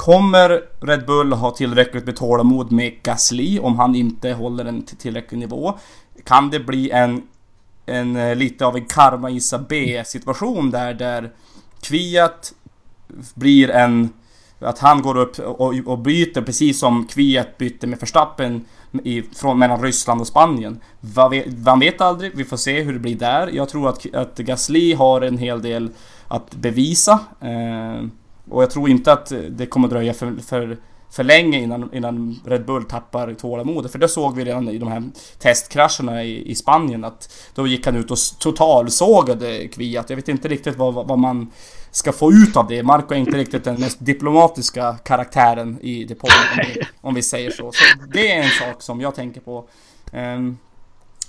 Kommer 0.02 0.62
Red 0.80 1.06
Bull 1.06 1.34
ha 1.34 1.52
tillräckligt 1.52 2.06
med 2.06 2.16
tålamod 2.16 2.72
med 2.72 3.04
Gasly 3.04 3.60
om 3.60 3.80
han 3.80 3.96
inte 3.96 4.34
håller 4.34 4.66
en 4.66 4.82
tillräcklig 4.82 5.38
nivå? 5.38 5.78
Kan 6.26 6.50
det 6.50 6.60
bli 6.60 6.92
en, 6.92 7.22
en 7.86 8.16
eh, 8.16 8.36
lite 8.36 8.66
av 8.66 8.76
en 8.76 8.86
Karma 8.86 9.30
Isa 9.30 9.60
B 9.70 10.04
situation 10.06 10.72
där, 10.72 10.94
där 10.94 11.32
Kviat 11.82 12.54
blir 13.34 13.70
en... 13.70 14.10
Att 14.60 14.80
han 14.80 15.02
går 15.02 15.18
upp 15.18 15.40
och, 15.40 15.74
och 15.86 16.00
byter 16.00 16.42
precis 16.42 16.80
som 16.80 17.08
Kviat 17.08 17.58
bytte 17.58 17.88
med 17.88 18.00
Verstappen 18.00 18.66
i, 19.04 19.22
från, 19.22 19.60
mellan 19.60 19.82
Ryssland 19.82 20.22
och 20.22 20.28
Spanien. 20.28 20.80
Man 21.66 21.80
vet 21.80 22.02
aldrig, 22.02 22.32
vi 22.36 22.46
får 22.46 22.58
se 22.58 22.82
hur 22.82 22.94
det 22.94 23.00
blir 23.00 23.16
där. 23.16 23.48
Jag 23.54 23.70
tror 23.70 23.90
att, 23.90 24.16
att 24.16 24.38
Gasly 24.38 24.94
har 24.94 25.22
en 25.22 25.38
hel 25.38 25.62
del 25.62 25.90
att 26.28 26.56
bevisa. 26.56 27.20
Eh, 27.40 28.06
och 28.52 28.64
jag 28.64 28.72
tror 28.72 28.90
inte 28.90 29.14
att 29.14 29.32
det 29.50 29.66
kommer 29.66 29.88
dröja 29.88 30.14
för, 30.14 30.36
för, 30.48 30.78
för 31.10 31.24
länge 31.24 31.60
innan, 31.60 31.94
innan 31.94 32.40
Red 32.46 32.66
Bull 32.66 32.84
tappar 32.84 33.34
tålamodet. 33.34 33.92
För 33.92 34.00
det 34.00 34.08
såg 34.08 34.36
vi 34.36 34.46
redan 34.46 34.70
i 34.70 34.78
de 34.78 34.92
här 34.92 35.04
testkrascherna 35.40 36.24
i, 36.24 36.52
i 36.52 36.56
Spanien 36.56 37.04
att 37.04 37.34
då 37.56 37.68
gick 37.68 37.86
han 37.86 37.96
ut 37.96 38.12
och 38.12 38.18
totalsågade 38.40 39.68
Kviat. 39.68 40.10
Jag 40.10 40.16
vet 40.16 40.30
inte 40.30 40.48
riktigt 40.48 40.78
vad, 40.78 40.94
vad 40.94 41.20
man 41.20 41.52
ska 41.92 42.12
få 42.12 42.32
ut 42.32 42.58
av 42.58 42.68
det. 42.68 42.84
Marco 42.84 43.14
är 43.14 43.18
inte 43.18 43.38
riktigt 43.38 43.64
den 43.64 43.80
mest 43.80 44.06
diplomatiska 44.06 44.98
karaktären 45.04 45.80
i 45.82 46.04
depån 46.04 46.30
om, 46.52 46.64
vi, 46.68 46.82
om 47.02 47.14
vi 47.14 47.22
säger 47.22 47.52
så. 47.52 47.72
Så 47.72 47.84
det 48.14 48.32
är 48.32 48.44
en 48.44 48.50
sak 48.50 48.82
som 48.82 49.02
jag 49.02 49.16
tänker 49.16 49.42
på. 49.42 49.68
Um, 50.14 50.58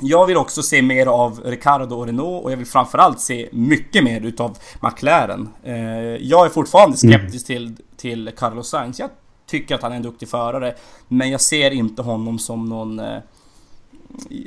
jag 0.02 0.26
vill 0.26 0.36
också 0.36 0.62
se 0.62 0.82
mer 0.82 1.06
av 1.06 1.40
Ricardo 1.44 1.96
och 1.96 2.06
Renault 2.06 2.44
och 2.44 2.52
jag 2.52 2.56
vill 2.56 2.66
framförallt 2.66 3.20
se 3.20 3.48
mycket 3.52 4.04
mer 4.04 4.20
utav 4.20 4.58
McLaren. 4.80 5.48
Uh, 5.66 5.74
jag 6.16 6.46
är 6.46 6.50
fortfarande 6.50 6.96
mm. 7.02 7.18
skeptisk 7.18 7.50
mm. 7.50 7.74
till, 7.74 7.84
till 7.96 8.30
Carlos 8.36 8.68
Sainz. 8.68 8.98
Jag 8.98 9.10
tycker 9.46 9.74
att 9.74 9.82
han 9.82 9.92
är 9.92 9.96
en 9.96 10.02
duktig 10.02 10.28
förare. 10.28 10.74
Men 11.08 11.30
jag 11.30 11.40
ser 11.40 11.70
inte 11.70 12.02
honom 12.02 12.38
som 12.38 12.68
någon... 12.68 13.00
Uh, 13.00 13.18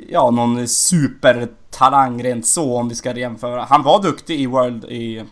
ja, 0.08 0.30
någon 0.30 0.68
supertalang 0.68 2.22
rent 2.22 2.46
så 2.46 2.76
om 2.76 2.88
vi 2.88 2.94
ska 2.94 3.18
jämföra. 3.18 3.64
Han 3.64 3.82
var 3.82 4.02
duktig 4.02 4.40
i 4.40 4.46
World... 4.46 4.84
I, 4.84 5.22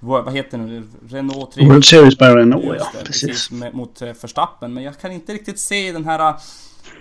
vad 0.00 0.32
heter 0.32 0.58
det 0.58 0.64
nu? 0.64 0.82
Renault 1.08 1.52
3. 1.52 1.66
World 1.66 1.84
Series 1.84 2.18
by 2.18 2.24
Renault, 2.24 2.64
ja. 2.64 2.86
Precis. 3.04 3.48
precis 3.48 3.72
mot 3.72 4.02
eh, 4.02 4.08
Verstappen. 4.20 4.74
Men 4.74 4.84
jag 4.84 4.98
kan 5.00 5.12
inte 5.12 5.32
riktigt 5.32 5.58
se 5.58 5.92
den 5.92 6.04
här 6.04 6.34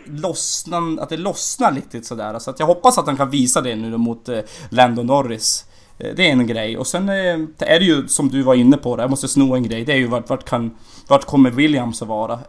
eh, 0.05 0.13
lossnan, 0.13 0.99
att 0.99 1.09
det 1.09 1.17
lossnar 1.17 1.71
riktigt 1.71 2.05
sådär. 2.05 2.39
Så 2.39 2.49
att 2.49 2.59
jag 2.59 2.65
hoppas 2.65 2.97
att 2.97 3.05
han 3.05 3.17
kan 3.17 3.29
visa 3.29 3.61
det 3.61 3.75
nu 3.75 3.97
mot 3.97 4.29
eh, 4.29 4.39
Lando 4.69 5.03
Norris. 5.03 5.65
Det 5.97 6.27
är 6.29 6.31
en 6.31 6.47
grej. 6.47 6.77
Och 6.77 6.87
sen 6.87 7.09
är 7.09 7.79
det 7.79 7.85
ju 7.85 8.07
som 8.07 8.29
du 8.29 8.41
var 8.41 8.55
inne 8.55 8.77
på, 8.77 8.99
jag 8.99 9.09
måste 9.09 9.27
sno 9.27 9.55
en 9.55 9.63
grej. 9.63 9.85
Det 9.85 9.91
är 9.93 9.97
ju 9.97 10.07
vart, 10.07 10.29
vart, 10.29 10.45
kan, 10.45 10.77
vart 11.07 11.25
kommer 11.25 11.51
Williams 11.51 12.01
att 12.01 12.07
vara? 12.07 12.39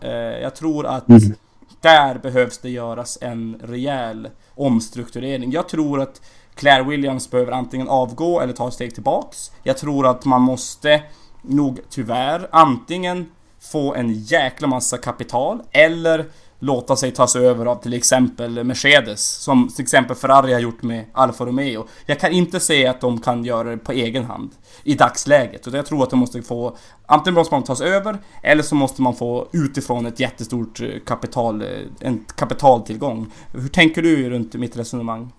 Jag 0.43 0.57
tror 0.57 0.87
att 0.87 1.09
mm. 1.09 1.35
där 1.81 2.19
behövs 2.19 2.59
det 2.59 2.71
göras 2.71 3.19
en 3.21 3.61
rejäl 3.63 4.29
omstrukturering. 4.55 5.53
Jag 5.53 5.69
tror 5.69 6.01
att 6.01 6.21
Claire 6.55 6.83
Williams 6.83 7.31
behöver 7.31 7.53
antingen 7.53 7.89
avgå 7.89 8.41
eller 8.41 8.53
ta 8.53 8.69
ett 8.69 8.75
steg 8.75 8.95
tillbaks. 8.95 9.53
Jag 9.63 9.79
tror 9.79 10.07
att 10.07 10.25
man 10.25 10.43
måste 10.43 11.03
nog 11.43 11.81
tyvärr 11.91 12.49
antingen 12.53 13.27
få 13.61 13.95
en 13.95 14.13
jäkla 14.13 14.67
massa 14.69 14.99
kapital 14.99 15.63
eller 15.71 16.25
låta 16.59 16.97
sig 16.97 17.11
tas 17.11 17.37
över 17.37 17.67
av 17.67 17.77
till 17.83 17.95
exempel 17.95 18.65
Mercedes 18.65 19.27
som 19.27 19.69
till 19.69 19.83
exempel 19.83 20.17
Ferrari 20.17 20.53
har 20.53 20.61
gjort 20.61 20.83
med 20.83 21.05
Alfa 21.13 21.45
Romeo. 21.45 21.87
Jag 22.07 22.21
kan 22.21 22.33
inte 22.33 22.61
säga 22.61 22.91
att 22.91 23.01
de 23.01 23.21
kan 23.21 23.45
göra 23.45 23.71
det 23.71 23.77
på 23.77 23.93
egen 23.93 24.25
hand 24.25 24.51
i 24.85 24.95
dagsläget. 24.95 25.61
utan 25.67 25.75
jag 25.75 25.87
tror 25.87 26.03
att 26.03 26.11
de 26.11 26.19
måste 26.19 26.43
få 26.43 26.77
antingen 27.07 27.35
måste 27.35 27.55
man 27.55 27.65
tas 27.65 27.81
över 27.81 28.19
eller 28.43 28.63
så 28.63 28.75
måste 28.75 29.03
man 29.03 29.15
få 29.15 29.49
utifrån 29.53 30.07
ett 30.07 30.21
jättestort 30.21 30.81
eh, 30.81 30.89
kapital, 31.07 31.63
eh, 31.63 31.69
en 32.01 32.25
kapitaltillgång. 32.37 33.33
Hur 33.53 33.69
tänker 33.69 34.03
du 34.03 34.31
runt 34.31 34.55
mitt 34.55 34.77
resonemang? 34.77 35.33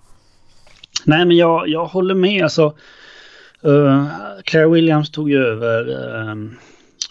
Nej, 1.04 1.26
men 1.26 1.36
jag, 1.36 1.68
jag 1.68 1.86
håller 1.86 2.14
med. 2.14 2.42
Alltså, 2.42 2.74
uh, 3.66 4.06
Claire 4.44 4.68
Williams 4.68 5.10
tog 5.10 5.30
ju 5.30 5.38
över, 5.44 5.88
uh, 5.88 6.52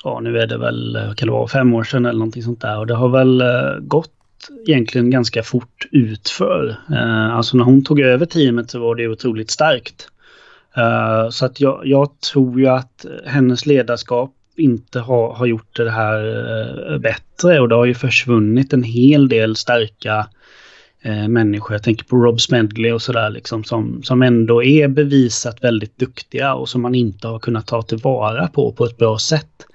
ja 0.06 0.20
nu 0.20 0.40
är 0.40 0.48
det 0.48 0.58
väl, 0.58 0.98
kan 1.18 1.28
det 1.28 1.32
vara, 1.32 1.48
fem 1.48 1.74
år 1.74 1.84
sedan 1.84 2.06
eller 2.06 2.20
någonting 2.20 2.44
sånt 2.44 2.62
där. 2.62 2.80
Och 2.80 2.88
det 2.88 2.96
har 2.96 3.10
väl 3.10 3.42
eh, 3.42 3.80
gått 3.80 4.12
egentligen 4.68 5.10
ganska 5.10 5.44
fort 5.44 5.88
utför. 5.92 6.78
Eh, 6.92 7.36
alltså 7.36 7.58
när 7.58 7.64
hon 7.64 7.84
tog 7.84 8.00
över 8.00 8.26
teamet 8.26 8.72
så 8.72 8.80
var 8.80 8.96
det 8.96 9.08
otroligt 9.08 9.52
starkt. 9.52 10.08
Eh, 10.78 11.30
så 11.30 11.46
att 11.46 11.60
jag, 11.60 11.82
jag, 11.84 12.20
tror 12.34 12.60
ju 12.60 12.68
att 12.68 13.06
hennes 13.26 13.66
ledarskap 13.66 14.34
inte 14.58 15.00
har, 15.00 15.34
har 15.34 15.46
gjort 15.46 15.76
det 15.76 15.92
här 15.92 16.98
bättre 16.98 17.60
och 17.60 17.70
det 17.70 17.76
har 17.76 17.86
ju 17.86 17.94
försvunnit 17.94 18.74
en 18.74 18.84
hel 18.84 19.30
del 19.30 19.56
starka 19.56 20.28
eh, 21.06 21.28
människor. 21.28 21.74
Jag 21.74 21.84
tänker 21.84 22.06
på 22.06 22.16
Rob 22.16 22.42
Smedley 22.42 22.92
och 22.92 23.02
sådär 23.02 23.30
liksom 23.30 23.64
som, 23.64 24.04
som 24.04 24.22
ändå 24.22 24.64
är 24.64 24.88
bevisat 24.88 25.64
väldigt 25.64 25.98
duktiga 25.98 26.54
och 26.54 26.70
som 26.70 26.82
man 26.82 26.96
inte 26.96 27.28
har 27.28 27.40
kunnat 27.40 27.68
ta 27.68 27.82
tillvara 27.82 28.48
på 28.48 28.72
på 28.72 28.86
ett 28.86 28.98
bra 28.98 29.18
sätt. 29.18 29.66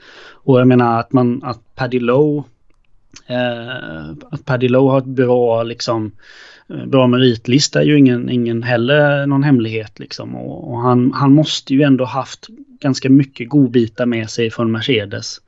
Och 0.45 0.61
jag 0.61 0.69
menar 0.69 1.01
att 1.01 1.13
man, 1.13 1.41
att 1.45 1.75
Paddy 1.75 2.01
Lowe 2.01 2.43
eh, 3.27 4.11
att 4.31 4.45
Paddy 4.45 4.69
Lowe 4.69 4.91
har 4.91 4.99
ett 4.99 5.05
bra 5.05 5.63
liksom 5.63 6.13
eh, 6.69 6.87
bra 6.87 7.07
meritlista 7.07 7.81
är 7.81 7.85
ju 7.85 7.99
ingen, 7.99 8.31
ingen 8.31 8.63
heller 8.63 9.27
någon 9.27 9.43
hemlighet 9.43 9.99
liksom. 9.99 10.35
Och, 10.35 10.73
och, 10.73 10.81
han, 10.81 11.13
han 11.13 11.33
måste 11.33 11.75
ju 11.75 11.83
ändå 11.83 12.05
haft 12.05 12.47
ganska 12.81 13.11
mycket 13.11 13.49
godbitar 13.49 14.07
med 14.07 14.31
sig 14.31 14.51
från 14.51 14.73
Mercedes. 14.73 15.41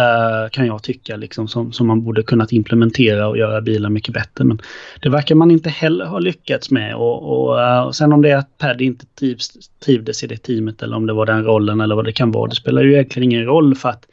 Eh, 0.00 0.50
kan 0.50 0.66
jag 0.66 0.82
tycka, 0.82 1.16
liksom, 1.16 1.48
som, 1.48 1.72
som 1.72 1.86
man 1.86 2.04
borde 2.04 2.22
kunnat 2.22 2.52
implementera 2.52 3.28
och 3.28 3.38
göra 3.38 3.60
bilar 3.60 3.90
mycket 3.90 4.14
bättre. 4.14 4.44
Men 4.44 4.60
det 5.02 5.08
verkar 5.08 5.34
man 5.34 5.50
inte 5.50 5.70
heller 5.70 6.04
ha 6.04 6.18
lyckats 6.18 6.70
med. 6.70 6.94
Och, 6.94 7.22
och, 7.22 7.58
uh, 7.58 7.80
och 7.80 7.96
sen 7.96 8.12
om 8.12 8.22
det 8.22 8.30
är 8.30 8.36
att 8.36 8.58
Paddy 8.58 8.84
inte 8.84 9.06
trivs, 9.06 9.50
trivdes 9.84 10.24
i 10.24 10.26
det 10.26 10.36
teamet 10.36 10.82
eller 10.82 10.96
om 10.96 11.06
det 11.06 11.12
var 11.12 11.26
den 11.26 11.44
rollen 11.44 11.80
eller 11.80 11.94
vad 11.94 12.04
det 12.04 12.12
kan 12.12 12.30
vara. 12.30 12.48
Det 12.48 12.54
spelar 12.54 12.82
ju 12.82 12.92
egentligen 12.92 13.32
ingen 13.32 13.44
roll 13.44 13.74
för 13.74 13.88
att 13.88 14.06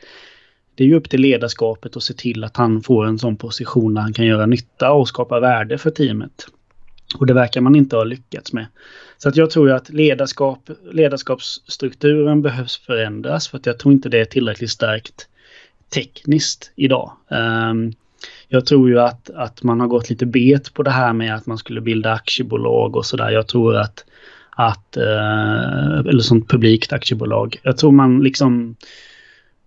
det 0.75 0.83
är 0.83 0.87
ju 0.87 0.95
upp 0.95 1.09
till 1.09 1.21
ledarskapet 1.21 1.97
att 1.97 2.03
se 2.03 2.13
till 2.13 2.43
att 2.43 2.57
han 2.57 2.81
får 2.81 3.05
en 3.05 3.19
sån 3.19 3.37
position 3.37 3.93
där 3.93 4.01
han 4.01 4.13
kan 4.13 4.25
göra 4.25 4.45
nytta 4.45 4.91
och 4.91 5.07
skapa 5.07 5.39
värde 5.39 5.77
för 5.77 5.89
teamet. 5.89 6.47
Och 7.17 7.25
det 7.25 7.33
verkar 7.33 7.61
man 7.61 7.75
inte 7.75 7.95
ha 7.95 8.03
lyckats 8.03 8.53
med. 8.53 8.65
Så 9.17 9.29
att 9.29 9.35
jag 9.35 9.49
tror 9.49 9.71
att 9.71 9.89
ledarskap, 9.89 10.69
ledarskapsstrukturen 10.91 12.41
behövs 12.41 12.77
förändras 12.77 13.47
för 13.47 13.57
att 13.57 13.65
jag 13.65 13.79
tror 13.79 13.93
inte 13.93 14.09
det 14.09 14.19
är 14.19 14.25
tillräckligt 14.25 14.69
starkt 14.71 15.27
tekniskt 15.89 16.71
idag. 16.75 17.11
Um, 17.27 17.93
jag 18.47 18.65
tror 18.65 18.89
ju 18.89 18.99
att, 18.99 19.29
att 19.29 19.63
man 19.63 19.79
har 19.79 19.87
gått 19.87 20.09
lite 20.09 20.25
bet 20.25 20.73
på 20.73 20.83
det 20.83 20.91
här 20.91 21.13
med 21.13 21.35
att 21.35 21.45
man 21.45 21.57
skulle 21.57 21.81
bilda 21.81 22.13
aktiebolag 22.13 22.95
och 22.95 23.05
sådär. 23.05 23.29
Jag 23.29 23.47
tror 23.47 23.75
att, 23.75 24.05
att 24.49 24.97
eh, 24.97 25.99
eller 25.99 26.19
som 26.19 26.45
publikt 26.45 26.93
aktiebolag. 26.93 27.59
Jag 27.63 27.77
tror 27.77 27.91
man 27.91 28.19
liksom 28.19 28.75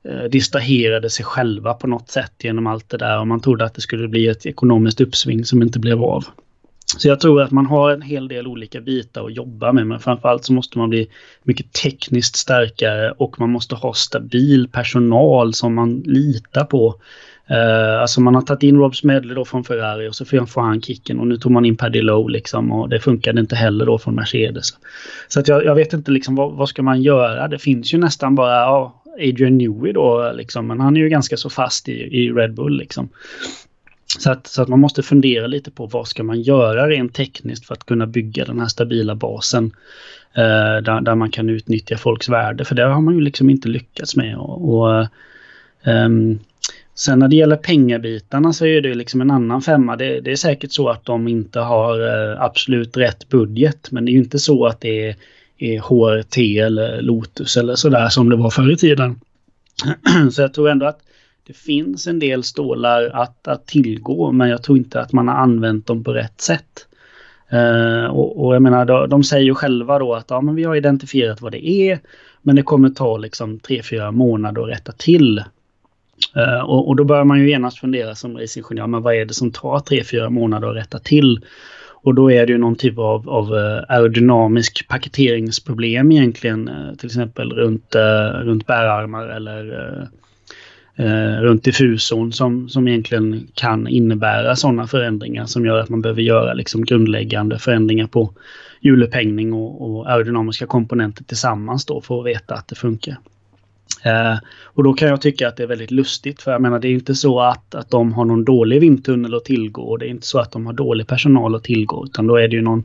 eh, 0.05 0.25
distraherade 0.31 1.11
sig 1.11 1.25
själva 1.25 1.75
på 1.75 1.87
något 1.87 2.11
sätt 2.11 2.33
genom 2.39 2.67
allt 2.67 2.89
det 2.89 2.97
där 2.97 3.21
och 3.21 3.27
man 3.27 3.41
trodde 3.41 3.65
att 3.65 3.75
det 3.75 3.81
skulle 3.81 4.09
bli 4.09 4.29
ett 4.29 4.47
ekonomiskt 4.47 5.01
uppsving 5.01 5.45
som 5.45 5.63
inte 5.63 5.79
blev 5.79 6.03
av. 6.03 6.25
Så 6.99 7.09
jag 7.09 7.21
tror 7.21 7.43
att 7.43 7.51
man 7.51 7.67
har 7.67 7.91
en 7.91 8.03
hel 8.03 8.29
del 8.29 8.47
olika 8.47 8.81
bitar 8.81 9.27
att 9.27 9.37
jobba 9.37 9.73
med, 9.73 9.87
men 9.87 10.01
framförallt 10.01 10.45
så 10.45 10.53
måste 10.53 10.79
man 10.79 10.91
bli 10.91 11.09
mycket 11.43 11.73
tekniskt 11.73 12.37
starkare 12.37 13.11
och 13.11 13.41
man 13.41 13.51
måste 13.51 13.75
ha 13.75 13.95
stabil 13.95 14.69
personal 14.69 15.55
som 15.55 15.75
man 15.75 16.03
litar 16.07 16.65
på. 16.65 16.95
Uh, 17.51 18.01
alltså 18.01 18.21
man 18.21 18.35
har 18.35 18.43
tagit 18.43 18.63
in 18.63 18.77
Rob 18.77 18.97
Smedley 18.97 19.35
då 19.35 19.45
från 19.45 19.65
Ferrari 19.65 20.09
och 20.09 20.15
så 20.15 20.25
får 20.25 20.61
han 20.61 20.83
kicken 20.83 21.21
och 21.21 21.27
nu 21.27 21.37
tog 21.37 21.53
man 21.53 21.65
in 21.65 21.77
Paddy 21.77 22.03
Lowe 22.03 22.33
liksom 22.33 22.73
och 22.73 22.89
det 22.89 23.01
funkade 23.01 23.41
inte 23.41 23.57
heller 23.57 23.87
då 23.87 23.99
från 23.99 24.15
Mercedes. 24.15 24.69
Så 25.29 25.41
att 25.41 25.49
jag, 25.49 25.65
jag 25.65 25.75
vet 25.75 25.93
inte 25.93 26.11
liksom 26.11 26.35
vad, 26.35 26.53
vad, 26.53 26.69
ska 26.69 26.83
man 26.83 27.03
göra? 27.03 27.49
Det 27.49 27.59
finns 27.59 27.95
ju 27.95 27.99
nästan 27.99 28.35
bara 28.35 28.53
ja, 28.53 29.03
Adrian 29.21 29.59
Newey 29.59 29.93
då 29.93 30.33
liksom, 30.35 30.67
men 30.67 30.81
han 30.81 30.97
är 30.97 31.01
ju 31.01 31.09
ganska 31.09 31.37
så 31.37 31.51
fast 31.51 31.89
i, 31.89 31.93
i 31.93 32.33
Red 32.33 32.55
Bull 32.55 32.79
liksom. 32.79 33.09
Så 34.19 34.31
att, 34.31 34.47
så 34.47 34.63
att 34.63 34.69
man 34.69 34.81
måste 34.81 35.03
fundera 35.03 35.47
lite 35.47 35.71
på 35.71 35.87
vad 35.87 36.09
ska 36.09 36.23
man 36.23 36.43
göra 36.43 36.89
rent 36.89 37.15
tekniskt 37.15 37.67
för 37.67 37.75
att 37.75 37.87
kunna 37.87 38.07
bygga 38.07 38.45
den 38.45 38.61
här 38.61 38.67
stabila 38.67 39.15
basen. 39.15 39.73
Eh, 40.35 40.83
där, 40.83 41.01
där, 41.01 41.15
man 41.15 41.31
kan 41.31 41.49
utnyttja 41.49 41.97
folks 41.97 42.29
värde. 42.29 42.65
För 42.65 42.75
det 42.75 42.83
har 42.83 43.01
man 43.01 43.15
ju 43.15 43.21
liksom 43.21 43.51
inte 43.51 43.69
lyckats 43.69 44.17
med. 44.17 44.37
Och, 44.37 44.75
och 44.75 45.07
um, 45.85 46.39
sen 46.95 47.19
när 47.19 47.29
det 47.29 47.37
gäller 47.37 47.57
pengabitarna 47.57 48.53
så 48.53 48.67
är 48.67 48.81
det 48.81 48.95
liksom 48.95 49.21
en 49.21 49.31
annan 49.31 49.63
femma. 49.63 49.97
Det, 49.97 50.21
det 50.21 50.33
är 50.33 50.37
säkert 50.37 50.73
så 50.73 50.89
att 50.89 51.05
de 51.05 51.29
inte 51.29 51.61
har 51.61 52.01
eh, 52.01 52.43
absolut 52.43 52.97
rätt 52.97 53.29
budget. 53.29 53.91
Men 53.91 54.05
det 54.05 54.11
är 54.11 54.13
ju 54.13 54.19
inte 54.19 54.39
så 54.39 54.67
att 54.67 54.81
det 54.81 55.09
är, 55.09 55.17
är 55.59 55.81
HRT 55.81 56.59
eller 56.59 57.03
Lotus 57.03 57.57
eller 57.57 57.75
sådär 57.75 58.09
som 58.09 58.29
det 58.29 58.37
var 58.37 58.51
förr 58.51 58.73
i 58.73 58.77
tiden. 58.77 59.21
så 60.33 60.43
jag 60.43 60.55
tror 60.55 60.71
ändå 60.71 60.87
att 60.87 61.01
det 61.51 61.57
finns 61.57 62.07
en 62.07 62.19
del 62.19 62.43
stålar 62.43 63.11
att, 63.15 63.49
att 63.49 63.67
tillgå 63.67 64.33
men 64.33 64.49
jag 64.49 64.63
tror 64.63 64.79
inte 64.79 65.01
att 65.01 65.13
man 65.13 65.29
har 65.29 65.35
använt 65.35 65.87
dem 65.87 66.05
på 66.05 66.13
rätt 66.13 66.41
sätt. 66.41 66.87
Uh, 67.53 68.05
och, 68.05 68.45
och, 68.45 68.55
jag 68.55 68.63
menar, 68.63 68.85
de, 68.85 69.09
de 69.09 69.25
säger 69.25 69.45
ju 69.45 69.55
själva 69.55 69.99
då 69.99 70.15
att 70.15 70.31
ja, 70.31 70.41
men 70.41 70.55
vi 70.55 70.65
har 70.65 70.77
identifierat 70.77 71.41
vad 71.41 71.53
det 71.53 71.69
är 71.69 71.99
men 72.43 72.57
det 72.57 72.63
kommer 72.63 72.91
ta 72.91 73.17
liksom 73.17 73.59
tre 73.59 73.83
fyra 73.83 74.11
månader 74.11 74.63
att 74.63 74.69
rätta 74.69 74.93
till. 74.93 75.45
Uh, 76.37 76.61
och, 76.61 76.89
och, 76.89 76.97
då 76.97 77.05
börjar 77.05 77.25
man 77.25 77.41
ju 77.41 77.51
genast 77.51 77.79
fundera 77.79 78.15
som 78.15 78.39
racingingenjör, 78.39 78.87
men 78.87 79.03
vad 79.03 79.15
är 79.15 79.25
det 79.25 79.35
som 79.35 79.53
tar 79.53 79.81
tre 79.81 80.05
fyra 80.05 80.31
månader 80.31 80.69
att 80.69 80.77
rätta 80.77 80.99
till? 80.99 81.41
Och 82.03 82.15
då 82.15 82.33
är 82.33 82.47
det 82.47 82.53
ju 82.53 82.59
någon 82.59 82.77
typ 82.77 82.99
av, 82.99 83.31
av 83.31 83.57
eh, 83.57 83.85
aerodynamisk 83.89 84.89
paketeringsproblem 84.89 86.13
egentligen, 86.13 86.71
till 86.99 87.07
exempel 87.07 87.53
runt, 87.53 87.95
runt 88.43 88.67
bärarmar 88.67 89.29
eller 89.29 90.09
eh, 91.01 91.41
runt 91.43 91.65
diffusorn 91.65 92.33
som, 92.33 92.69
som 92.69 92.89
egentligen 92.89 93.49
kan 93.55 93.89
innebära 93.89 94.57
sådana 94.57 94.87
förändringar 94.87 95.47
som 95.47 95.67
gör 95.67 95.79
att 95.79 95.89
man 95.89 96.03
behöver 96.03 96.23
göra 96.23 96.55
liksom 96.55 96.85
grundläggande 96.85 97.59
förändringar 97.59 98.07
på 98.07 98.31
hjulupphängning 98.81 99.53
och, 99.53 99.91
och 99.91 100.11
aerodynamiska 100.11 100.67
komponenter 100.67 101.25
tillsammans 101.25 101.85
då 101.85 102.01
för 102.01 102.21
att 102.21 102.27
veta 102.27 102.55
att 102.55 102.69
det 102.69 102.75
funkar. 102.75 103.17
Eh, 104.05 104.39
och 104.65 104.85
då 104.85 104.93
kan 104.93 105.09
jag 105.09 105.21
tycka 105.21 105.49
att 105.49 105.57
det 105.57 105.63
är 105.63 105.67
väldigt 105.67 105.91
lustigt 105.91 106.43
för 106.43 106.53
jag 106.53 106.63
menar 106.63 106.79
det 106.79 106.89
är 106.89 106.93
inte 106.93 107.15
så 107.15 107.41
att, 107.41 107.75
att 107.75 107.91
de 107.91 108.13
har 108.13 108.25
någon 108.25 108.45
dålig 108.45 108.81
vindtunnel 108.81 109.35
att 109.35 109.45
tillgå. 109.45 109.83
och 109.83 109.99
Det 109.99 110.07
är 110.07 110.11
inte 110.11 110.27
så 110.27 110.39
att 110.39 110.53
de 110.53 110.67
har 110.67 110.73
dålig 110.73 111.07
personal 111.07 111.55
att 111.55 111.65
tillgå 111.65 112.05
utan 112.05 112.27
då 112.27 112.37
är 112.37 112.49
det 112.49 112.57
ju 112.57 112.63
någon, 112.63 112.85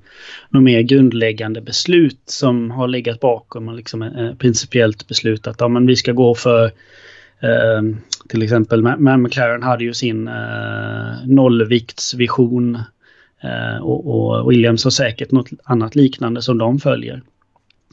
någon 0.49 0.63
mer 0.63 0.81
grundläggande 0.81 1.61
beslut 1.61 2.21
som 2.25 2.71
har 2.71 2.87
legat 2.87 3.19
bakom 3.19 3.67
och 3.67 3.75
liksom 3.75 4.01
eh, 4.01 4.33
principiellt 4.35 5.07
beslut 5.07 5.47
att 5.47 5.55
ja, 5.59 5.67
men 5.67 5.87
vi 5.87 5.95
ska 5.95 6.11
gå 6.11 6.35
för 6.35 6.71
till 8.29 8.43
exempel, 8.43 8.97
men 8.97 9.21
McLaren 9.21 9.63
hade 9.63 9.83
ju 9.83 9.93
sin 9.93 10.27
uh, 10.27 11.27
nollviktsvision 11.27 12.75
uh, 13.43 13.81
och, 13.81 14.07
och, 14.07 14.51
Williams 14.51 14.83
har 14.83 14.91
säkert 14.91 15.31
något 15.31 15.49
annat 15.63 15.95
liknande 15.95 16.41
som 16.41 16.57
de 16.57 16.79
följer. 16.79 17.21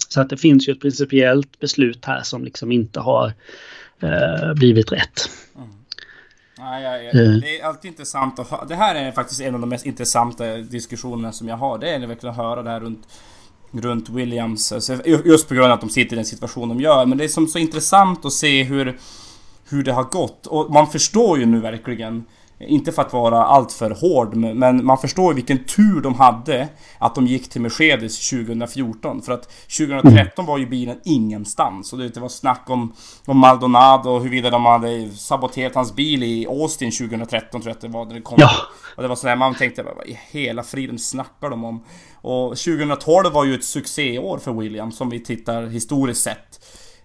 Så 0.08 0.20
att 0.20 0.30
det 0.30 0.36
finns 0.36 0.68
ju 0.68 0.72
ett 0.72 0.80
principiellt 0.80 1.60
beslut 1.60 2.04
här 2.04 2.22
som 2.22 2.44
liksom 2.44 2.72
inte 2.72 3.00
har 3.00 3.32
uh, 4.02 4.54
blivit 4.54 4.92
rätt. 4.92 5.30
Mm. 5.56 5.68
Ja, 6.58 6.80
ja, 6.80 6.96
ja. 6.96 7.12
Det 7.12 7.60
är 7.60 7.64
alltid 7.64 7.90
intressant 7.90 8.38
att 8.38 8.50
höra. 8.50 8.64
Det 8.64 8.74
här 8.74 8.94
är 8.94 9.12
faktiskt 9.12 9.40
en 9.40 9.54
av 9.54 9.60
de 9.60 9.68
mest 9.68 9.86
intressanta 9.86 10.56
diskussionerna 10.56 11.32
som 11.32 11.48
jag 11.48 11.56
har. 11.56 11.78
Det 11.78 11.90
är 11.90 12.06
verkligen 12.06 12.30
att 12.30 12.36
höra 12.36 12.62
det 12.62 12.70
här 12.70 12.80
runt 12.80 13.06
runt 13.80 14.08
Williams. 14.08 14.72
Alltså, 14.72 15.06
just 15.06 15.48
på 15.48 15.54
grund 15.54 15.66
av 15.66 15.72
att 15.72 15.80
de 15.80 15.90
sitter 15.90 16.12
i 16.12 16.16
den 16.16 16.24
situation 16.24 16.68
de 16.68 16.80
gör. 16.80 17.06
Men 17.06 17.18
det 17.18 17.24
är 17.24 17.28
som 17.28 17.46
så 17.46 17.58
intressant 17.58 18.24
att 18.24 18.32
se 18.32 18.62
hur 18.62 18.98
hur 19.72 19.82
det 19.82 19.92
har 19.92 20.04
gått. 20.04 20.46
Och 20.46 20.70
man 20.70 20.86
förstår 20.86 21.38
ju 21.38 21.46
nu 21.46 21.60
verkligen 21.60 22.24
inte 22.66 22.92
för 22.92 23.02
att 23.02 23.12
vara 23.12 23.44
alltför 23.44 23.90
hård, 23.90 24.36
men 24.36 24.84
man 24.84 24.98
förstår 24.98 25.32
ju 25.32 25.34
vilken 25.34 25.64
tur 25.64 26.00
de 26.00 26.14
hade 26.14 26.68
att 26.98 27.14
de 27.14 27.26
gick 27.26 27.48
till 27.48 27.60
Mercedes 27.60 28.30
2014. 28.30 29.22
För 29.22 29.32
att 29.32 29.52
2013 29.78 30.46
var 30.46 30.58
ju 30.58 30.66
bilen 30.66 31.00
ingenstans. 31.04 31.92
Och 31.92 31.98
det 31.98 32.16
var 32.16 32.28
snack 32.28 32.62
om, 32.66 32.92
om 33.26 33.38
Maldonado 33.38 34.10
och 34.10 34.20
huruvida 34.20 34.50
de 34.50 34.64
hade 34.64 35.10
saboterat 35.10 35.74
hans 35.74 35.94
bil 35.94 36.22
i 36.22 36.46
Austin 36.46 36.90
2013 36.90 37.60
tror 37.60 37.70
jag 37.70 37.74
att 37.74 37.80
det 37.80 37.88
var. 37.88 38.04
När 38.04 38.14
det 38.14 38.20
kom. 38.20 38.36
Ja. 38.40 38.50
Och 38.96 39.02
det 39.02 39.08
var 39.08 39.16
sådär 39.16 39.36
man 39.36 39.54
tänkte, 39.54 39.82
vad 39.82 40.06
i 40.06 40.18
hela 40.30 40.62
friden 40.62 40.98
snackar 40.98 41.50
de 41.50 41.64
om? 41.64 41.84
Och 42.14 42.48
2012 42.58 43.32
var 43.32 43.44
ju 43.44 43.54
ett 43.54 43.64
succéår 43.64 44.38
för 44.38 44.52
Williams, 44.52 44.96
som 44.96 45.10
vi 45.10 45.20
tittar 45.20 45.66
historiskt 45.66 46.22
sett. 46.22 46.60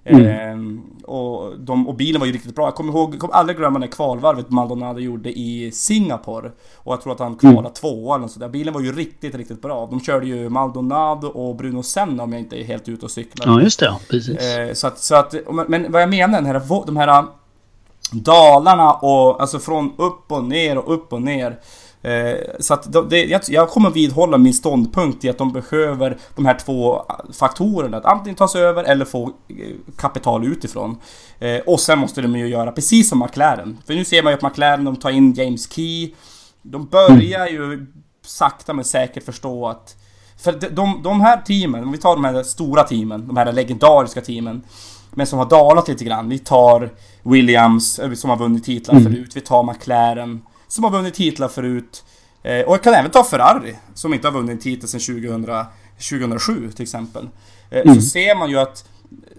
Mm. 0.08 0.26
Ehm, 0.26 0.82
och, 1.04 1.60
de, 1.60 1.88
och, 1.88 1.96
bilen 1.96 2.20
var 2.20 2.28
ju 2.28 2.34
riktigt 2.34 2.56
bra. 2.56 2.66
Jag 2.66 2.76
kommer 2.76 2.94
ihåg, 2.94 3.14
jag 3.14 3.20
kommer 3.20 3.34
aldrig 3.34 3.58
glömma 3.58 3.80
det 3.80 3.88
kvalvarvet 3.88 4.50
Maldonado 4.50 5.00
gjorde 5.00 5.40
i 5.40 5.72
Singapore. 5.72 6.52
Och 6.76 6.94
jag 6.94 7.02
tror 7.02 7.14
att 7.14 7.20
han 7.20 7.36
kvalade 7.36 7.60
mm. 7.60 7.74
tvåa 7.74 8.16
eller 8.16 8.28
sådär. 8.28 8.50
Bilen 8.50 8.74
var 8.74 8.82
ju 8.82 8.92
riktigt, 8.92 9.36
riktigt 9.36 9.62
bra. 9.62 9.88
De 9.92 10.02
körde 10.02 10.26
ju 10.26 10.50
Maldonado 10.50 11.28
och 11.28 11.56
Bruno 11.56 11.84
Senna 11.84 12.24
om 12.24 12.34
jag 12.34 12.42
inte 12.42 12.62
är 12.62 12.64
helt 12.64 12.90
ute 12.90 13.06
och 13.06 13.12
cyklar. 13.12 13.48
Ja, 13.48 13.62
just 13.62 13.80
det. 13.80 13.96
Precis. 14.10 14.58
Ehm, 14.58 14.76
så 14.76 14.88
att, 14.88 15.00
så 15.00 15.16
att, 15.16 15.36
men 15.68 15.92
vad 15.92 16.02
jag 16.02 16.10
menar, 16.10 16.42
den 16.42 16.46
här, 16.46 16.86
de 16.86 16.98
här 16.98 17.26
dalarna 18.12 18.94
och 18.94 19.42
alltså 19.42 19.60
från 19.60 19.94
upp 19.98 20.32
och 20.32 20.44
ner 20.44 20.78
och 20.78 20.94
upp 20.94 21.14
och 21.14 21.22
ner. 21.22 21.60
Eh, 22.02 22.36
så 22.60 22.74
att 22.74 23.10
det, 23.10 23.50
jag 23.50 23.70
kommer 23.70 23.90
vidhålla 23.90 24.38
min 24.38 24.54
ståndpunkt 24.54 25.26
i 25.26 25.30
att 25.30 25.38
de 25.38 25.54
behöver 25.54 26.18
de 26.36 26.46
här 26.46 26.60
två 26.66 27.06
faktorerna. 27.34 27.98
Att 27.98 28.06
antingen 28.06 28.36
ta 28.36 28.48
sig 28.48 28.62
över 28.62 28.84
eller 28.84 29.06
få 29.06 29.24
eh, 29.26 29.56
kapital 29.98 30.46
utifrån. 30.46 30.98
Eh, 31.40 31.60
och 31.66 31.80
sen 31.80 32.00
måste 32.00 32.22
de 32.22 32.36
ju 32.36 32.48
göra 32.48 32.72
precis 32.72 33.10
som 33.10 33.20
McLaren. 33.20 33.78
För 33.86 33.94
nu 33.94 34.06
ser 34.06 34.24
man 34.24 34.32
ju 34.32 34.38
att 34.38 34.52
McLaren 34.52 34.86
de 34.86 34.96
tar 34.96 35.10
in 35.10 35.34
James 35.34 35.72
Key. 35.74 36.14
De 36.62 36.86
börjar 36.86 37.48
ju 37.48 37.86
sakta 38.26 38.74
men 38.74 38.86
säkert 38.86 39.24
förstå 39.24 39.68
att... 39.68 39.96
För 40.40 40.52
de, 40.72 41.02
de 41.04 41.22
här 41.22 41.42
teamen, 41.42 41.84
om 41.84 41.92
vi 41.92 41.98
tar 41.98 42.16
de 42.16 42.26
här 42.26 42.44
stora 42.44 42.84
teamen, 42.84 43.28
de 43.28 43.38
här 43.38 43.52
legendariska 43.52 44.22
teamen. 44.22 44.64
Men 45.12 45.28
som 45.28 45.40
har 45.40 45.50
dalat 45.50 45.88
lite 45.88 46.06
grann. 46.06 46.30
Vi 46.30 46.40
tar 46.40 46.90
Williams, 47.24 48.00
som 48.16 48.30
har 48.30 48.38
vunnit 48.38 48.64
titlar 48.64 48.96
mm. 48.96 49.14
förut. 49.14 49.32
Vi 49.36 49.42
tar 49.42 49.64
McLaren 49.64 50.42
som 50.68 50.84
har 50.84 50.92
vunnit 50.92 51.14
titlar 51.14 51.48
förut. 51.48 52.04
Eh, 52.44 52.62
och 52.62 52.74
jag 52.74 52.84
kan 52.84 52.94
även 52.94 53.12
ta 53.12 53.24
Ferrari, 53.24 53.76
som 53.94 54.14
inte 54.14 54.28
har 54.28 54.34
vunnit 54.34 54.52
en 54.52 54.60
titel 54.60 54.90
sedan 54.90 55.00
2000, 55.00 55.66
2007 56.10 56.72
till 56.72 56.84
exempel. 56.84 57.30
Eh, 57.70 57.82
mm. 57.82 57.96
Så 57.96 58.02
ser 58.02 58.36
man 58.36 58.50
ju 58.50 58.60
att 58.60 58.90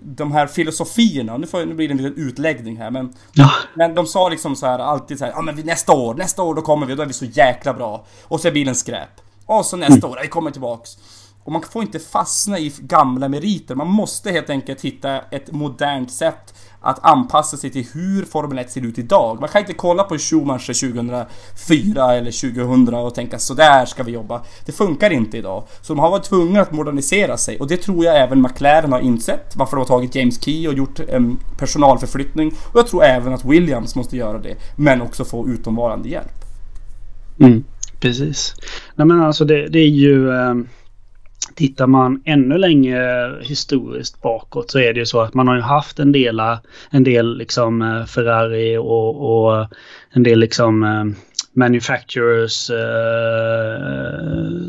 de 0.02 0.32
här 0.32 0.46
filosofierna, 0.46 1.36
nu, 1.36 1.46
får, 1.46 1.66
nu 1.66 1.74
blir 1.74 1.88
det 1.88 1.94
en 1.94 1.96
liten 1.96 2.28
utläggning 2.28 2.76
här 2.76 2.90
men... 2.90 3.14
Ja. 3.32 3.50
Men 3.74 3.94
de 3.94 4.06
sa 4.06 4.28
liksom 4.28 4.56
så 4.56 4.66
här 4.66 4.78
alltid 4.78 5.18
så 5.18 5.24
här, 5.24 5.32
ja 5.32 5.42
men 5.42 5.56
nästa 5.56 5.92
år, 5.92 6.14
nästa 6.14 6.42
år 6.42 6.54
då 6.54 6.62
kommer 6.62 6.86
vi, 6.86 6.94
då 6.94 7.02
är 7.02 7.06
vi 7.06 7.12
så 7.12 7.24
jäkla 7.24 7.74
bra. 7.74 8.06
Och 8.22 8.40
så 8.40 8.48
är 8.48 8.52
bilen 8.52 8.74
skräp. 8.74 9.08
Och 9.46 9.66
så 9.66 9.76
nästa 9.76 10.06
mm. 10.06 10.10
år, 10.10 10.18
vi 10.22 10.28
kommer 10.28 10.50
tillbaks. 10.50 10.98
Och 11.44 11.52
man 11.52 11.62
får 11.62 11.82
inte 11.82 11.98
fastna 11.98 12.58
i 12.58 12.72
gamla 12.78 13.28
meriter, 13.28 13.74
man 13.74 13.86
måste 13.86 14.30
helt 14.30 14.50
enkelt 14.50 14.80
hitta 14.80 15.20
ett 15.20 15.52
modernt 15.52 16.12
sätt 16.12 16.54
att 16.80 17.04
anpassa 17.04 17.56
sig 17.56 17.70
till 17.70 17.86
hur 17.92 18.24
Formel 18.24 18.58
1 18.58 18.70
ser 18.70 18.86
ut 18.86 18.98
idag. 18.98 19.40
Man 19.40 19.48
kan 19.48 19.60
inte 19.60 19.74
kolla 19.74 20.04
på 20.04 20.18
Schumacher 20.18 20.90
2004 20.92 22.14
eller 22.14 22.52
2000 22.52 22.94
och 22.94 23.14
tänka 23.14 23.38
sådär 23.38 23.86
ska 23.86 24.02
vi 24.02 24.12
jobba. 24.12 24.42
Det 24.66 24.72
funkar 24.72 25.10
inte 25.10 25.38
idag. 25.38 25.64
Så 25.80 25.94
de 25.94 26.00
har 26.00 26.10
varit 26.10 26.24
tvungna 26.24 26.60
att 26.60 26.72
modernisera 26.72 27.36
sig 27.36 27.58
och 27.58 27.68
det 27.68 27.76
tror 27.76 28.04
jag 28.04 28.22
även 28.22 28.42
McLaren 28.42 28.92
har 28.92 29.00
insett. 29.00 29.56
Varför 29.56 29.76
de 29.76 29.80
har 29.80 29.86
tagit 29.86 30.14
James 30.14 30.44
Key 30.44 30.68
och 30.68 30.74
gjort 30.74 31.00
en 31.00 31.38
personalförflyttning. 31.58 32.54
Och 32.72 32.78
jag 32.78 32.86
tror 32.86 33.04
även 33.04 33.32
att 33.34 33.44
Williams 33.44 33.94
måste 33.94 34.16
göra 34.16 34.38
det. 34.38 34.56
Men 34.76 35.02
också 35.02 35.24
få 35.24 35.48
utomvarande 35.48 36.08
hjälp. 36.08 36.44
Mm, 37.40 37.64
precis. 38.00 38.54
Nej 38.94 39.06
men 39.06 39.22
alltså 39.22 39.44
det, 39.44 39.68
det 39.68 39.78
är 39.78 39.88
ju... 39.88 40.28
Um 40.28 40.68
Tittar 41.54 41.86
man 41.86 42.22
ännu 42.24 42.58
längre 42.58 43.34
historiskt 43.42 44.22
bakåt 44.22 44.70
så 44.70 44.78
är 44.78 44.92
det 44.92 45.00
ju 45.00 45.06
så 45.06 45.20
att 45.20 45.34
man 45.34 45.48
har 45.48 45.54
ju 45.54 45.60
haft 45.60 45.98
en 45.98 46.12
del, 46.12 46.40
en 46.90 47.04
del 47.04 47.38
liksom 47.38 47.82
eh, 47.82 48.04
Ferrari 48.04 48.76
och, 48.76 49.48
och 49.50 49.66
en 50.10 50.22
del 50.22 50.38
liksom 50.38 50.82
eh, 50.82 51.04
manufacturers 51.58 52.70
eh, 52.70 53.78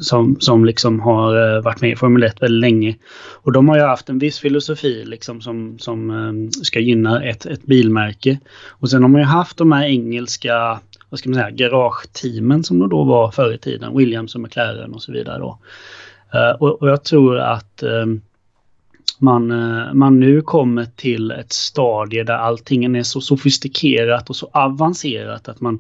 som, 0.02 0.38
som 0.40 0.66
liksom 0.66 1.00
har 1.00 1.56
eh, 1.56 1.62
varit 1.62 1.82
med 1.82 1.92
i 1.92 1.96
Formel 1.96 2.24
1 2.24 2.42
väldigt 2.42 2.62
länge. 2.62 2.96
Och 3.44 3.52
de 3.52 3.70
har 3.70 3.78
ju 3.78 3.84
haft 3.84 4.10
en 4.10 4.20
viss 4.20 4.40
filosofi 4.40 5.04
liksom 5.06 5.42
som, 5.42 5.80
som 5.80 6.10
eh, 6.10 6.62
ska 6.64 6.80
gynna 6.80 7.24
ett, 7.24 7.46
ett 7.46 7.64
bilmärke. 7.64 8.40
Och 8.68 8.90
sen 8.90 9.02
har 9.02 9.10
man 9.10 9.22
ju 9.22 9.28
haft 9.28 9.58
de 9.58 9.72
här 9.72 9.84
engelska 9.84 10.80
vad 11.10 11.20
ska 11.20 11.30
man 11.30 11.36
säga, 11.36 11.50
garageteamen 11.50 12.64
som 12.64 12.80
det 12.80 12.88
då 12.88 13.04
var 13.04 13.32
förr 13.32 13.54
i 13.54 13.58
tiden, 13.58 13.98
Williams 13.98 14.36
och 14.36 14.42
McLaren 14.42 14.94
och 14.94 15.02
så 15.02 15.12
vidare. 15.12 15.40
Då. 15.40 15.60
Eh, 16.34 16.52
och, 16.60 16.82
och, 16.82 16.90
jag 16.90 17.04
tror 17.04 17.38
att 17.38 17.84
ehm, 17.84 18.22
man, 19.20 19.52
eh, 19.52 19.94
man 19.94 20.20
nu 20.20 20.42
kommer 20.42 20.86
till 20.86 21.32
ett 21.32 21.54
stadie 21.54 22.24
där 22.24 22.34
allting 22.34 22.96
är 22.96 23.04
så 23.04 23.22
sofistikerat 23.22 24.30
och 24.30 24.36
så 24.36 24.50
avancerat 24.54 25.48
att 25.48 25.62
man, 25.62 25.80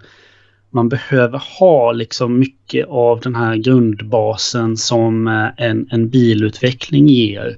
man 0.70 0.90
behöver 0.90 1.44
ha 1.60 1.92
liksom 1.92 2.40
mycket 2.40 2.88
av 2.88 3.20
den 3.20 3.36
här 3.36 3.56
grundbasen 3.56 4.78
som 4.78 5.28
eh, 5.28 5.48
en, 5.58 5.88
en 5.92 6.10
bilutveckling 6.10 7.08
ger. 7.08 7.58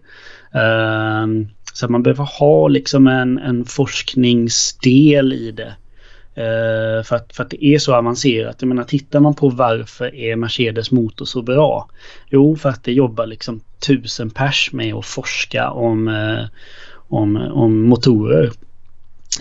Ehm, 0.53 1.47
så 1.73 1.87
man 1.87 2.03
behöver 2.03 2.29
ha 2.39 2.67
liksom 2.67 3.07
en, 3.07 3.37
en 3.37 3.65
forskningsdel 3.65 5.33
i 5.33 5.51
det. 5.51 5.75
Uh, 6.37 7.03
för, 7.03 7.15
att, 7.15 7.35
för 7.35 7.43
att 7.43 7.49
det 7.49 7.65
är 7.65 7.79
så 7.79 7.95
avancerat. 7.95 8.55
Jag 8.59 8.67
menar, 8.67 8.83
tittar 8.83 9.19
man 9.19 9.33
på 9.33 9.49
varför 9.49 10.15
är 10.15 10.35
Mercedes 10.35 10.91
motor 10.91 11.25
så 11.25 11.41
bra? 11.41 11.89
Jo, 12.29 12.55
för 12.55 12.69
att 12.69 12.83
det 12.83 12.93
jobbar 12.93 13.25
liksom 13.25 13.61
tusen 13.87 14.29
pers 14.29 14.69
med 14.73 14.93
att 14.93 15.05
forska 15.05 15.69
om, 15.69 16.07
uh, 16.07 16.45
om, 16.93 17.37
om 17.37 17.81
motorer 17.81 18.51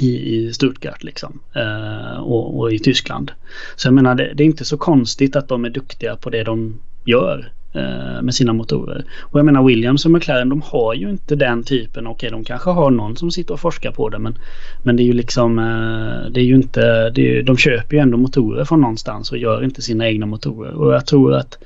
i, 0.01 0.37
i 0.37 0.53
Stuttgart 0.53 1.03
liksom. 1.03 1.41
Uh, 1.57 2.21
och, 2.21 2.59
och, 2.59 2.73
i 2.73 2.79
Tyskland. 2.79 3.33
Så 3.77 3.89
jag 3.89 3.95
menar, 3.95 4.15
det, 4.15 4.33
det, 4.35 4.43
är 4.43 4.47
inte 4.47 4.65
så 4.65 4.77
konstigt 4.77 5.37
att 5.37 5.49
de 5.49 5.65
är 5.65 5.71
duktiga 5.71 6.17
på 6.17 6.31
det 6.31 6.45
de 6.45 6.81
gör. 7.05 7.53
Eh, 7.73 8.23
med 8.23 8.35
sina 8.35 8.53
motorer. 8.53 9.05
Och 9.21 9.39
jag 9.39 9.47
menar 9.47 9.63
Williams 9.63 10.05
och 10.05 10.11
McLaren 10.11 10.49
de 10.49 10.63
har 10.63 10.95
ju 10.95 11.11
inte 11.11 11.37
den 11.37 11.65
typen. 11.65 12.07
Okej 12.07 12.29
okay, 12.29 12.31
de 12.31 12.45
kanske 12.45 12.71
har 12.71 12.91
någon 12.91 13.17
som 13.17 13.31
sitter 13.31 13.55
och 13.55 13.61
forskar 13.61 13.91
på 13.91 14.09
det 14.09 14.19
men, 14.19 14.39
men 14.83 14.97
det 14.97 15.03
är 15.03 15.05
ju 15.05 15.13
liksom 15.13 15.59
eh, 15.59 16.31
det 16.33 16.41
är 16.41 16.45
ju 16.45 16.55
inte, 16.55 17.11
det 17.11 17.39
är, 17.39 17.43
de 17.43 17.57
köper 17.57 17.97
ju 17.97 18.03
ändå 18.03 18.17
motorer 18.17 18.65
från 18.65 18.81
någonstans 18.81 19.33
och 19.33 19.39
gör 19.39 19.65
inte 19.65 19.83
sina 19.83 20.09
egna 20.09 20.27
motorer. 20.27 20.73
Och 20.73 20.95
jag 20.95 21.07
tror 21.07 21.35
att 21.35 21.59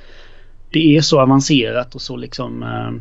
det 0.71 0.97
är 0.97 1.01
så 1.01 1.21
avancerat 1.21 1.95
och 1.95 2.03
så 2.03 2.17
liksom 2.17 2.63
eh, 2.63 2.93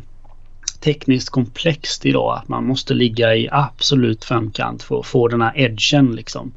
tekniskt 0.79 1.29
komplext 1.29 2.05
idag 2.05 2.37
att 2.37 2.47
man 2.47 2.65
måste 2.65 2.93
ligga 2.93 3.35
i 3.35 3.49
absolut 3.51 4.25
framkant 4.25 4.83
för 4.83 4.99
att 4.99 5.05
få 5.05 5.27
den 5.27 5.41
här 5.41 5.53
edgen 5.55 6.15
liksom. 6.15 6.51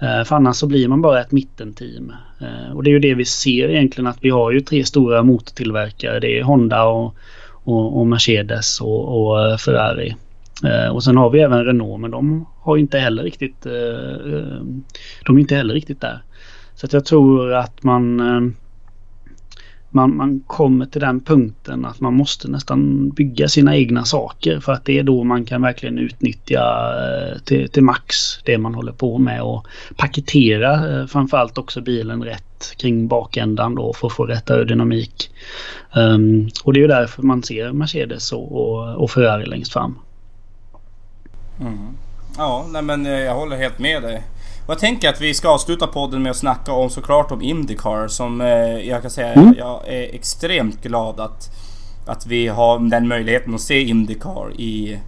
Eh, 0.00 0.24
för 0.24 0.36
annars 0.36 0.56
så 0.56 0.66
blir 0.66 0.88
man 0.88 1.02
bara 1.02 1.20
ett 1.20 1.32
mittenteam. 1.32 2.12
Eh, 2.40 2.76
och 2.76 2.82
det 2.82 2.90
är 2.90 2.92
ju 2.92 2.98
det 2.98 3.14
vi 3.14 3.24
ser 3.24 3.68
egentligen 3.68 4.06
att 4.06 4.18
vi 4.20 4.30
har 4.30 4.50
ju 4.50 4.60
tre 4.60 4.84
stora 4.84 5.22
motortillverkare. 5.22 6.20
Det 6.20 6.38
är 6.38 6.42
Honda 6.42 6.84
och, 6.84 7.16
och, 7.50 8.00
och 8.00 8.06
Mercedes 8.06 8.80
och, 8.80 9.20
och, 9.20 9.50
eh, 9.50 9.56
Ferrari. 9.56 10.16
Och 10.92 11.04
sen 11.04 11.16
har 11.16 11.30
vi 11.30 11.40
även 11.40 11.64
Renault 11.64 12.00
men 12.00 12.10
de 12.10 12.46
har 12.60 12.76
inte 12.76 12.98
heller 12.98 13.22
riktigt 13.22 13.62
De 15.26 15.36
är 15.36 15.38
inte 15.38 15.54
heller 15.54 15.74
riktigt 15.74 16.00
där. 16.00 16.22
Så 16.74 16.86
att 16.86 16.92
jag 16.92 17.04
tror 17.04 17.52
att 17.52 17.82
man 17.82 18.16
man, 19.90 20.16
man 20.16 20.40
kommer 20.40 20.86
till 20.86 21.00
den 21.00 21.20
punkten 21.20 21.84
att 21.84 22.00
man 22.00 22.14
måste 22.14 22.48
nästan 22.48 23.10
bygga 23.10 23.48
sina 23.48 23.76
egna 23.76 24.04
saker 24.04 24.60
för 24.60 24.72
att 24.72 24.84
det 24.84 24.98
är 24.98 25.02
då 25.02 25.24
man 25.24 25.44
kan 25.44 25.62
verkligen 25.62 25.98
utnyttja 25.98 26.62
till, 27.44 27.68
till 27.68 27.82
max 27.82 28.27
det 28.52 28.58
man 28.58 28.74
håller 28.74 28.92
på 28.92 29.18
med 29.18 29.42
och 29.42 29.66
paketera 29.96 31.00
eh, 31.00 31.06
framförallt 31.06 31.58
också 31.58 31.80
bilen 31.80 32.24
rätt 32.24 32.74
kring 32.76 33.08
bakändan 33.08 33.74
då 33.74 33.92
för 33.92 34.06
att 34.06 34.12
få 34.12 34.26
rätt 34.26 34.50
aerodynamik. 34.50 35.30
Um, 35.96 36.48
och 36.64 36.72
det 36.72 36.78
är 36.78 36.82
ju 36.82 36.88
därför 36.88 37.22
man 37.22 37.42
ser 37.42 37.72
Mercedes 37.72 38.32
och, 38.32 38.52
och, 38.52 39.02
och 39.02 39.10
Ferrari 39.10 39.46
längst 39.46 39.72
fram. 39.72 39.98
Mm. 41.60 41.96
Ja, 42.36 42.66
nej 42.68 42.82
men 42.82 43.06
eh, 43.06 43.12
jag 43.12 43.34
håller 43.34 43.56
helt 43.56 43.78
med 43.78 44.02
dig. 44.02 44.22
Och 44.66 44.72
jag 44.72 44.78
tänker 44.78 45.08
att 45.08 45.20
vi 45.20 45.34
ska 45.34 45.48
avsluta 45.48 45.86
podden 45.86 46.22
med 46.22 46.30
att 46.30 46.36
snacka 46.36 46.72
om 46.72 46.90
såklart 46.90 47.30
om 47.30 47.42
Indycar 47.42 48.08
som 48.08 48.40
eh, 48.40 48.88
jag 48.88 49.02
kan 49.02 49.10
säga 49.10 49.32
mm. 49.32 49.54
jag 49.58 49.88
är 49.88 50.14
extremt 50.14 50.82
glad 50.82 51.20
att, 51.20 51.50
att 52.06 52.26
vi 52.26 52.48
har 52.48 52.78
den 52.78 53.08
möjligheten 53.08 53.54
att 53.54 53.60
se 53.60 53.82
Indycar 53.82 54.60
i, 54.60 54.98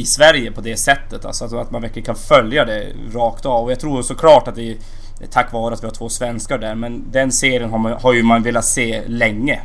i 0.00 0.04
Sverige 0.04 0.52
på 0.52 0.60
det 0.60 0.76
sättet. 0.76 1.24
Alltså 1.24 1.56
att 1.56 1.70
man 1.70 1.82
verkligen 1.82 2.06
kan 2.06 2.16
följa 2.16 2.64
det 2.64 2.86
rakt 3.12 3.46
av. 3.46 3.64
Och 3.64 3.70
jag 3.70 3.80
tror 3.80 4.02
såklart 4.02 4.48
att 4.48 4.54
det 4.54 4.70
är 4.70 4.76
tack 5.30 5.52
vare 5.52 5.74
att 5.74 5.82
vi 5.82 5.86
har 5.86 5.94
två 5.94 6.08
svenskar 6.08 6.58
där. 6.58 6.74
Men 6.74 7.04
den 7.10 7.32
serien 7.32 7.70
har, 7.70 7.78
man, 7.78 7.92
har 7.92 8.12
ju 8.12 8.22
man 8.22 8.42
velat 8.42 8.64
se 8.64 9.02
länge. 9.06 9.60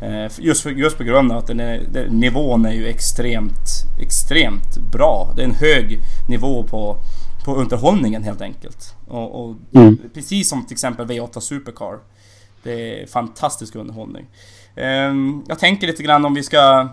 Eh, 0.00 0.32
just, 0.38 0.62
för, 0.62 0.70
just 0.70 0.98
på 0.98 1.04
grund 1.04 1.32
av 1.32 1.38
att 1.38 1.46
den 1.46 1.60
är, 1.60 1.82
den, 1.92 2.06
nivån 2.20 2.66
är 2.66 2.72
ju 2.72 2.86
extremt, 2.86 3.68
extremt 4.00 4.76
bra. 4.92 5.32
Det 5.36 5.42
är 5.42 5.46
en 5.46 5.54
hög 5.54 5.98
nivå 6.28 6.62
på 6.62 6.98
på 7.44 7.54
underhållningen 7.54 8.22
helt 8.22 8.40
enkelt. 8.40 8.94
Och, 9.08 9.44
och 9.44 9.56
mm. 9.74 9.98
Precis 10.14 10.48
som 10.48 10.66
till 10.66 10.74
exempel 10.74 11.06
V8 11.06 11.40
Supercar. 11.40 11.98
Det 12.62 13.02
är 13.02 13.06
fantastisk 13.06 13.74
underhållning. 13.74 14.26
Um, 14.76 15.44
jag 15.48 15.58
tänker 15.58 15.86
lite 15.86 16.02
grann 16.02 16.24
om 16.24 16.34
vi 16.34 16.42
ska 16.42 16.88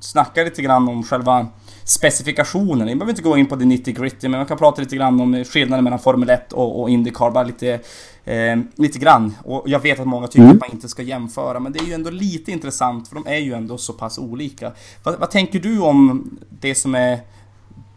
snacka 0.00 0.44
lite 0.44 0.62
grann 0.62 0.88
om 0.88 1.02
själva 1.02 1.46
specifikationen. 1.90 2.86
Vi 2.86 2.94
behöver 2.94 3.12
inte 3.12 3.22
gå 3.22 3.38
in 3.38 3.46
på 3.46 3.56
det 3.56 3.64
90 3.64 3.94
gritty 3.94 4.28
men 4.28 4.38
man 4.38 4.46
kan 4.46 4.58
prata 4.58 4.82
lite 4.82 4.96
grann 4.96 5.20
om 5.20 5.44
skillnaden 5.44 5.84
mellan 5.84 5.98
Formel 5.98 6.30
1 6.30 6.52
och, 6.52 6.80
och 6.80 6.90
Indycar. 6.90 7.30
Bara 7.30 7.44
lite, 7.44 7.80
eh, 8.24 8.58
lite 8.76 8.98
grann. 8.98 9.34
Och 9.44 9.62
jag 9.66 9.80
vet 9.80 10.00
att 10.00 10.06
många 10.06 10.26
tycker 10.26 10.40
mm. 10.40 10.56
att 10.56 10.60
man 10.60 10.70
inte 10.70 10.88
ska 10.88 11.02
jämföra 11.02 11.60
men 11.60 11.72
det 11.72 11.78
är 11.78 11.84
ju 11.84 11.92
ändå 11.92 12.10
lite 12.10 12.52
intressant 12.52 13.08
för 13.08 13.14
de 13.14 13.26
är 13.26 13.38
ju 13.38 13.52
ändå 13.52 13.78
så 13.78 13.92
pass 13.92 14.18
olika. 14.18 14.72
Vad, 15.02 15.18
vad 15.18 15.30
tänker 15.30 15.60
du 15.60 15.80
om 15.80 16.30
det 16.60 16.74
som 16.74 16.94
är 16.94 17.20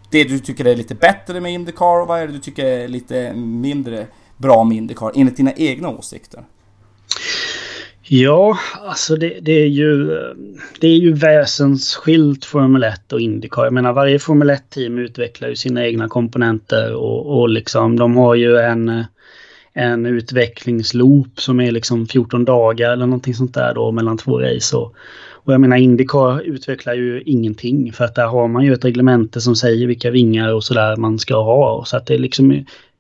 det 0.10 0.24
du 0.24 0.40
tycker 0.40 0.66
är 0.66 0.76
lite 0.76 0.96
bättre 0.96 1.40
med 1.40 1.54
Indycar 1.54 2.02
och 2.02 2.08
vad 2.08 2.20
är 2.20 2.28
det 2.28 2.34
du 2.34 2.40
tycker 2.40 2.66
är 2.66 2.88
lite 2.88 3.34
mindre 3.34 4.08
bra 4.38 4.64
med 4.64 4.78
Indycar 4.78 5.12
enligt 5.16 5.38
dina 5.38 5.54
egna 5.54 5.90
åsikter? 5.90 6.44
Ja, 8.16 8.58
alltså 8.82 9.16
det, 9.16 9.40
det, 9.42 9.52
är 9.52 9.68
ju 9.68 10.08
det 10.80 10.88
är 10.88 10.98
ju 10.98 11.14
väsensskilt 11.14 12.46
Formel 12.46 12.84
1 12.84 13.14
och 13.14 13.22
Indycar. 13.22 13.64
Jag 13.64 13.74
menar 13.74 13.94
varje 13.94 14.20
Formel 14.20 14.50
1-team 14.50 14.98
utvecklar 14.98 15.50
ju 15.50 15.56
sina 15.56 15.86
egna 15.86 16.08
komponenter 16.08 16.96
och, 16.96 17.40
och 17.40 17.50
liksom 17.50 18.00
de 18.00 18.16
har 18.16 18.36
ju 18.36 18.58
en, 18.58 19.04
en 19.74 20.06
utvecklingsloop 20.06 21.42
som 21.42 21.60
är 21.60 21.72
liksom 21.72 22.08
14 22.08 22.46
dagar 22.46 22.92
eller 22.92 23.06
någonting 23.06 23.34
sånt 23.34 23.54
där 23.54 23.74
då 23.74 23.92
mellan 23.92 24.18
två 24.18 24.40
race. 24.40 24.78
Och, 24.78 24.96
och 25.32 25.54
jag 25.54 25.62
menar 25.62 25.78
Indycar 25.78 26.42
utvecklar 26.42 26.94
ju 26.94 27.22
ingenting 27.22 27.94
för 27.94 28.06
att 28.06 28.16
där 28.16 28.28
har 28.28 28.48
man 28.48 28.66
ju 28.66 28.74
ett 28.74 28.86
reglemente 28.86 29.42
som 29.42 29.56
säger 29.56 29.88
vilka 29.88 30.12
vingar 30.12 30.54
och 30.54 30.64
sådär 30.64 30.96
man 30.96 31.20
ska 31.20 31.44
ha. 31.44 31.86
Så 31.86 31.98
att 31.98 32.06
det 32.06 32.14
är 32.14 32.20
liksom 32.20 32.52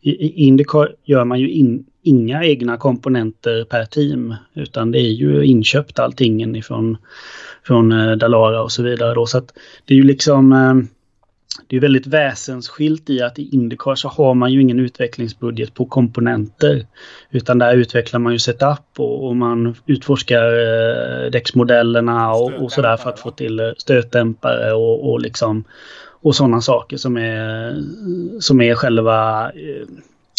i 0.02 0.46
Indycar 0.48 0.96
gör 1.06 1.26
man 1.26 1.40
ju 1.40 1.50
in, 1.50 1.86
inga 2.04 2.44
egna 2.44 2.78
komponenter 2.78 3.64
per 3.64 3.86
team 3.86 4.36
utan 4.54 4.92
det 4.92 5.00
är 5.00 5.12
ju 5.12 5.46
inköpt 5.46 6.00
allting 6.00 6.56
ifrån 6.56 6.98
från 7.64 7.92
eh, 7.92 8.12
Dalara 8.12 8.64
och 8.64 8.72
så 8.72 8.84
vidare. 8.84 9.14
Då. 9.14 9.26
Så 9.26 9.38
att 9.38 9.54
det 9.86 9.94
är 9.94 9.98
ju 9.98 10.04
liksom 10.04 10.54
eh, 10.54 10.74
det 11.68 11.76
är 11.76 11.80
väldigt 11.80 12.08
väsensskilt 12.08 13.10
i 13.10 13.22
att 13.22 13.40
i 13.40 13.50
Indycar 13.56 13.96
så 13.96 14.08
har 14.08 14.34
man 14.34 14.54
ju 14.54 14.62
ingen 14.62 14.80
utvecklingsbudget 14.80 15.74
på 15.74 15.86
komponenter. 15.86 16.86
Utan 17.32 17.60
där 17.60 17.76
utvecklar 17.76 18.20
man 18.20 18.34
ju 18.34 18.40
setup 18.40 18.80
och, 18.98 19.28
och 19.28 19.36
man 19.36 19.76
utforskar 19.86 20.44
eh, 20.44 21.32
däcksmodellerna 21.32 22.32
och, 22.34 22.54
och 22.54 22.72
sådär 22.72 22.98
för 22.98 23.10
att 23.10 23.20
få 23.20 23.32
till 23.32 23.60
eh, 23.60 23.72
stötdämpare 23.78 24.74
och, 24.74 25.12
och 25.12 25.22
liksom 25.22 25.64
och 26.22 26.36
sådana 26.36 26.62
saker 26.62 26.98
som 26.98 27.18
är, 27.18 27.76
som 28.40 28.62
är 28.62 28.76
själva 28.76 29.50
eh, 29.52 29.88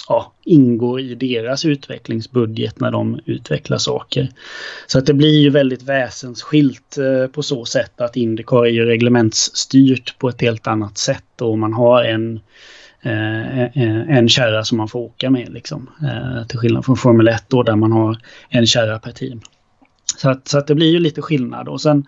ja, 0.09 0.33
ingår 0.45 1.01
i 1.01 1.15
deras 1.15 1.65
utvecklingsbudget 1.65 2.81
när 2.81 2.91
de 2.91 3.21
utvecklar 3.25 3.79
saker. 3.79 4.29
Så 4.87 4.99
att 4.99 5.07
det 5.07 5.15
blir 5.15 5.41
ju 5.41 5.51
väldigt 5.51 5.83
väsensskilt 5.83 6.99
eh, 6.99 7.27
på 7.27 7.43
så 7.43 7.65
sätt 7.65 8.01
att 8.01 8.17
Indycar 8.17 8.67
är 8.67 8.71
ju 8.71 8.85
reglementsstyrt 8.85 10.19
på 10.19 10.29
ett 10.29 10.41
helt 10.41 10.67
annat 10.67 10.99
sätt 10.99 11.41
och 11.41 11.59
man 11.59 11.73
har 11.73 12.05
en 12.05 12.41
eh, 13.03 13.63
eh, 13.63 14.17
en 14.17 14.29
kärra 14.29 14.65
som 14.65 14.79
man 14.79 14.89
får 14.89 15.01
åka 15.01 15.31
med 15.31 15.53
liksom. 15.53 15.91
Till 16.49 16.59
skillnad 16.59 16.85
från 16.85 16.97
Formel 16.97 17.29
1 17.29 17.45
då 17.49 17.63
där 17.63 17.77
man 17.77 17.93
har 17.93 18.19
en 18.49 18.67
kärra 18.67 18.99
per 18.99 19.13
team. 19.13 19.41
Så 20.17 20.31
att, 20.31 20.49
så 20.49 20.59
att 20.59 20.67
det 20.67 20.75
blir 20.75 20.91
ju 20.91 20.99
lite 20.99 21.23
skillnad 21.23 21.69
och 21.69 21.81
sen 21.81 22.07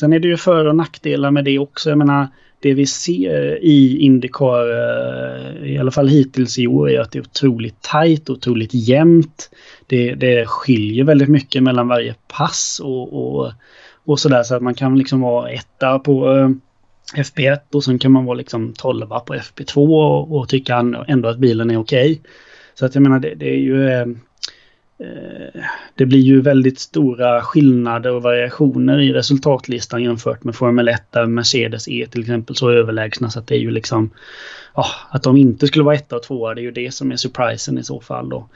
Sen 0.00 0.12
är 0.12 0.18
det 0.18 0.28
ju 0.28 0.36
för 0.36 0.64
och 0.64 0.76
nackdelar 0.76 1.30
med 1.30 1.44
det 1.44 1.58
också. 1.58 1.88
Jag 1.88 1.98
menar, 1.98 2.28
det 2.60 2.74
vi 2.74 2.86
ser 2.86 3.64
i 3.64 3.98
Indycar, 3.98 4.70
eh, 4.70 5.72
i 5.72 5.78
alla 5.78 5.90
fall 5.90 6.08
hittills 6.08 6.58
i 6.58 6.66
år, 6.66 6.90
är 6.90 7.00
att 7.00 7.12
det 7.12 7.18
är 7.18 7.22
otroligt 7.22 7.82
tajt, 7.82 8.30
otroligt 8.30 8.74
jämnt. 8.74 9.50
Det, 9.86 10.14
det 10.14 10.46
skiljer 10.46 11.04
väldigt 11.04 11.28
mycket 11.28 11.62
mellan 11.62 11.88
varje 11.88 12.14
pass 12.28 12.80
och, 12.84 13.12
och, 13.12 13.52
och 14.04 14.20
sådär 14.20 14.42
så 14.42 14.54
att 14.54 14.62
man 14.62 14.74
kan 14.74 14.98
liksom 14.98 15.20
vara 15.20 15.50
etta 15.50 15.98
på 15.98 16.36
eh, 16.36 16.50
FP1 17.22 17.60
och 17.72 17.84
sen 17.84 17.98
kan 17.98 18.12
man 18.12 18.24
vara 18.24 18.34
liksom 18.34 18.72
12 18.72 19.06
på 19.06 19.34
FP2 19.34 19.76
och, 19.76 20.36
och 20.36 20.48
tycka 20.48 21.04
ändå 21.08 21.28
att 21.28 21.38
bilen 21.38 21.70
är 21.70 21.76
okej. 21.76 22.12
Okay. 22.12 22.30
Så 22.74 22.86
att 22.86 22.94
jag 22.94 23.02
menar 23.02 23.18
det, 23.18 23.34
det 23.34 23.48
är 23.48 23.58
ju... 23.58 23.88
Eh, 23.88 24.06
det 25.94 26.06
blir 26.06 26.20
ju 26.20 26.40
väldigt 26.40 26.78
stora 26.78 27.42
skillnader 27.42 28.12
och 28.12 28.22
variationer 28.22 28.98
i 28.98 29.12
resultatlistan 29.12 30.02
jämfört 30.02 30.44
med 30.44 30.54
Formel 30.54 30.88
1 30.88 31.02
där 31.10 31.26
Mercedes 31.26 31.88
är 31.88 32.06
till 32.06 32.20
exempel 32.20 32.56
så 32.56 32.70
överlägsna 32.70 33.30
så 33.30 33.38
att 33.38 33.46
det 33.46 33.54
är 33.54 33.58
ju 33.58 33.70
liksom 33.70 34.10
ja, 34.74 34.86
att 35.10 35.22
de 35.22 35.36
inte 35.36 35.66
skulle 35.66 35.84
vara 35.84 35.94
etta 35.94 36.16
och 36.16 36.22
tvåa 36.22 36.54
det 36.54 36.60
är 36.60 36.62
ju 36.62 36.70
det 36.70 36.94
som 36.94 37.12
är 37.12 37.16
surprisen 37.16 37.78
i 37.78 37.84
så 37.84 38.00
fall 38.00 38.28
då. 38.28 38.48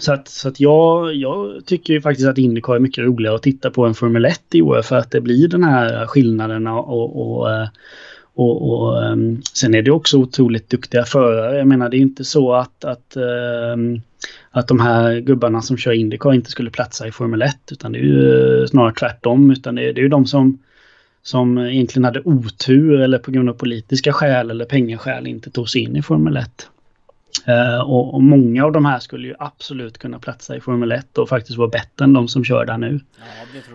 Så 0.00 0.12
att, 0.12 0.28
så 0.28 0.48
att 0.48 0.60
jag, 0.60 1.14
jag 1.14 1.66
tycker 1.66 1.94
ju 1.94 2.00
faktiskt 2.00 2.28
att 2.28 2.38
Indycar 2.38 2.74
är 2.74 2.78
mycket 2.78 3.04
roligare 3.04 3.34
att 3.34 3.42
titta 3.42 3.70
på 3.70 3.86
än 3.86 3.94
Formel 3.94 4.24
1 4.24 4.40
i 4.52 4.62
år 4.62 4.82
för 4.82 4.96
att 4.96 5.10
det 5.10 5.20
blir 5.20 5.48
den 5.48 5.64
här 5.64 6.06
skillnaden 6.06 6.66
och, 6.66 7.16
och, 7.16 7.68
och, 8.34 8.70
och 8.70 9.02
um, 9.02 9.42
sen 9.52 9.74
är 9.74 9.82
det 9.82 9.90
också 9.90 10.18
otroligt 10.18 10.70
duktiga 10.70 11.04
förare. 11.04 11.58
Jag 11.58 11.66
menar 11.66 11.88
det 11.88 11.96
är 11.96 12.00
inte 12.00 12.24
så 12.24 12.54
att, 12.54 12.84
att, 12.84 13.16
um, 13.74 14.00
att 14.58 14.68
de 14.68 14.80
här 14.80 15.20
gubbarna 15.20 15.62
som 15.62 15.76
kör 15.76 15.92
Indycar 15.92 16.32
inte 16.32 16.50
skulle 16.50 16.70
platsa 16.70 17.08
i 17.08 17.12
Formel 17.12 17.42
1 17.42 17.56
utan 17.72 17.92
det 17.92 17.98
är 17.98 18.02
ju 18.02 18.66
snarare 18.66 18.94
tvärtom 18.94 19.50
utan 19.50 19.74
det, 19.74 19.92
det 19.92 20.00
är 20.00 20.02
ju 20.02 20.08
de 20.08 20.26
som 20.26 20.58
som 21.22 21.58
egentligen 21.58 22.04
hade 22.04 22.20
otur 22.20 23.00
eller 23.00 23.18
på 23.18 23.30
grund 23.30 23.48
av 23.48 23.52
politiska 23.54 24.12
skäl 24.12 24.50
eller 24.50 24.64
pengaskäl 24.64 25.26
inte 25.26 25.50
tog 25.50 25.68
sig 25.68 25.80
in 25.80 25.96
i 25.96 26.02
Formel 26.02 26.36
1. 26.36 26.70
Uh, 27.48 27.80
och, 27.80 28.14
och, 28.14 28.22
många 28.22 28.64
av 28.64 28.72
de 28.72 28.84
här 28.84 28.98
skulle 28.98 29.28
ju 29.28 29.34
absolut 29.38 29.98
kunna 29.98 30.18
platsa 30.18 30.56
i 30.56 30.60
Formel 30.60 30.92
1 30.92 31.18
och 31.18 31.28
faktiskt 31.28 31.58
vara 31.58 31.68
bättre 31.68 32.04
än 32.04 32.12
de 32.12 32.28
som 32.28 32.44
kör 32.44 32.66
där 32.66 32.78
nu. 32.78 33.00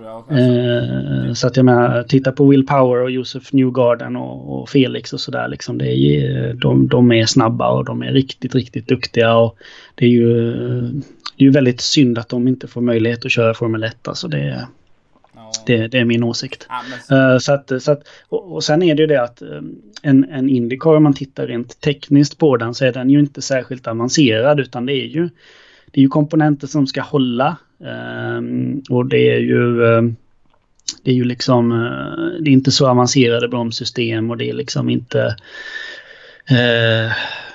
Ja. 0.03 0.25
Uh, 0.35 1.33
så 1.33 1.47
att 1.47 1.57
jag 1.57 1.65
menar, 1.65 2.03
titta 2.03 2.31
på 2.31 2.45
Will 2.45 2.65
Power 2.65 3.03
och 3.03 3.11
Josef 3.11 3.53
Newgarden 3.53 4.15
och, 4.15 4.61
och 4.61 4.69
Felix 4.69 5.13
och 5.13 5.19
sådär 5.19 5.47
liksom. 5.47 5.77
Det 5.77 5.97
är, 5.97 6.53
de, 6.53 6.87
de 6.87 7.11
är 7.11 7.25
snabba 7.25 7.69
och 7.69 7.85
de 7.85 8.03
är 8.03 8.11
riktigt, 8.11 8.55
riktigt 8.55 8.87
duktiga 8.87 9.35
och 9.35 9.57
det 9.95 10.05
är 10.05 10.09
ju, 10.09 10.53
det 11.37 11.43
är 11.43 11.45
ju 11.45 11.51
väldigt 11.51 11.81
synd 11.81 12.17
att 12.17 12.29
de 12.29 12.47
inte 12.47 12.67
får 12.67 12.81
möjlighet 12.81 13.25
att 13.25 13.31
köra 13.31 13.53
Formel 13.53 13.83
1. 13.83 14.07
Alltså 14.07 14.27
det, 14.27 14.67
det, 15.65 15.87
det, 15.87 15.99
är 15.99 16.05
min 16.05 16.23
åsikt. 16.23 16.67
Ja, 16.69 16.81
så... 17.07 17.15
Uh, 17.15 17.37
så 17.37 17.53
att, 17.53 17.83
så 17.83 17.91
att, 17.91 18.07
och, 18.29 18.53
och, 18.53 18.63
sen 18.63 18.83
är 18.83 18.95
det 18.95 19.01
ju 19.01 19.07
det 19.07 19.23
att 19.23 19.41
um, 19.41 19.81
en, 20.01 20.23
en 20.23 20.49
Indycar, 20.49 20.95
om 20.95 21.03
man 21.03 21.13
tittar 21.13 21.47
rent 21.47 21.81
tekniskt 21.81 22.37
på 22.37 22.57
den, 22.57 22.73
så 22.73 22.85
är 22.85 22.91
den 22.91 23.09
ju 23.09 23.19
inte 23.19 23.41
särskilt 23.41 23.87
avancerad, 23.87 24.59
utan 24.59 24.85
det 24.85 24.93
är 24.93 25.07
ju, 25.07 25.29
det 25.91 25.99
är 25.99 26.01
ju 26.01 26.07
komponenter 26.07 26.67
som 26.67 26.87
ska 26.87 27.01
hålla. 27.01 27.57
Um, 28.37 28.83
och 28.89 29.05
det 29.05 29.29
är 29.29 29.39
ju... 29.39 29.81
Um, 29.81 30.15
det 31.03 31.11
är 31.11 31.15
ju 31.15 31.23
liksom, 31.23 31.69
det 32.39 32.49
är 32.49 32.53
inte 32.53 32.71
så 32.71 32.87
avancerade 32.87 33.47
bromssystem 33.47 34.31
och 34.31 34.37
det 34.37 34.49
är 34.49 34.53
liksom 34.53 34.89
inte 34.89 35.35
uh, 36.51 37.11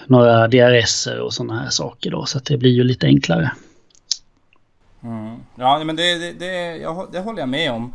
några 0.06 0.48
DRS 0.48 1.06
och 1.06 1.34
sådana 1.34 1.60
här 1.60 1.70
saker 1.70 2.10
då, 2.10 2.24
så 2.26 2.38
att 2.38 2.44
det 2.44 2.56
blir 2.56 2.70
ju 2.70 2.84
lite 2.84 3.06
enklare. 3.06 3.50
Mm. 5.06 5.36
Ja, 5.54 5.84
men 5.84 5.96
det, 5.96 6.18
det, 6.18 6.32
det, 6.32 6.76
jag, 6.76 7.08
det 7.12 7.20
håller 7.20 7.40
jag 7.40 7.48
med 7.48 7.72
om. 7.72 7.92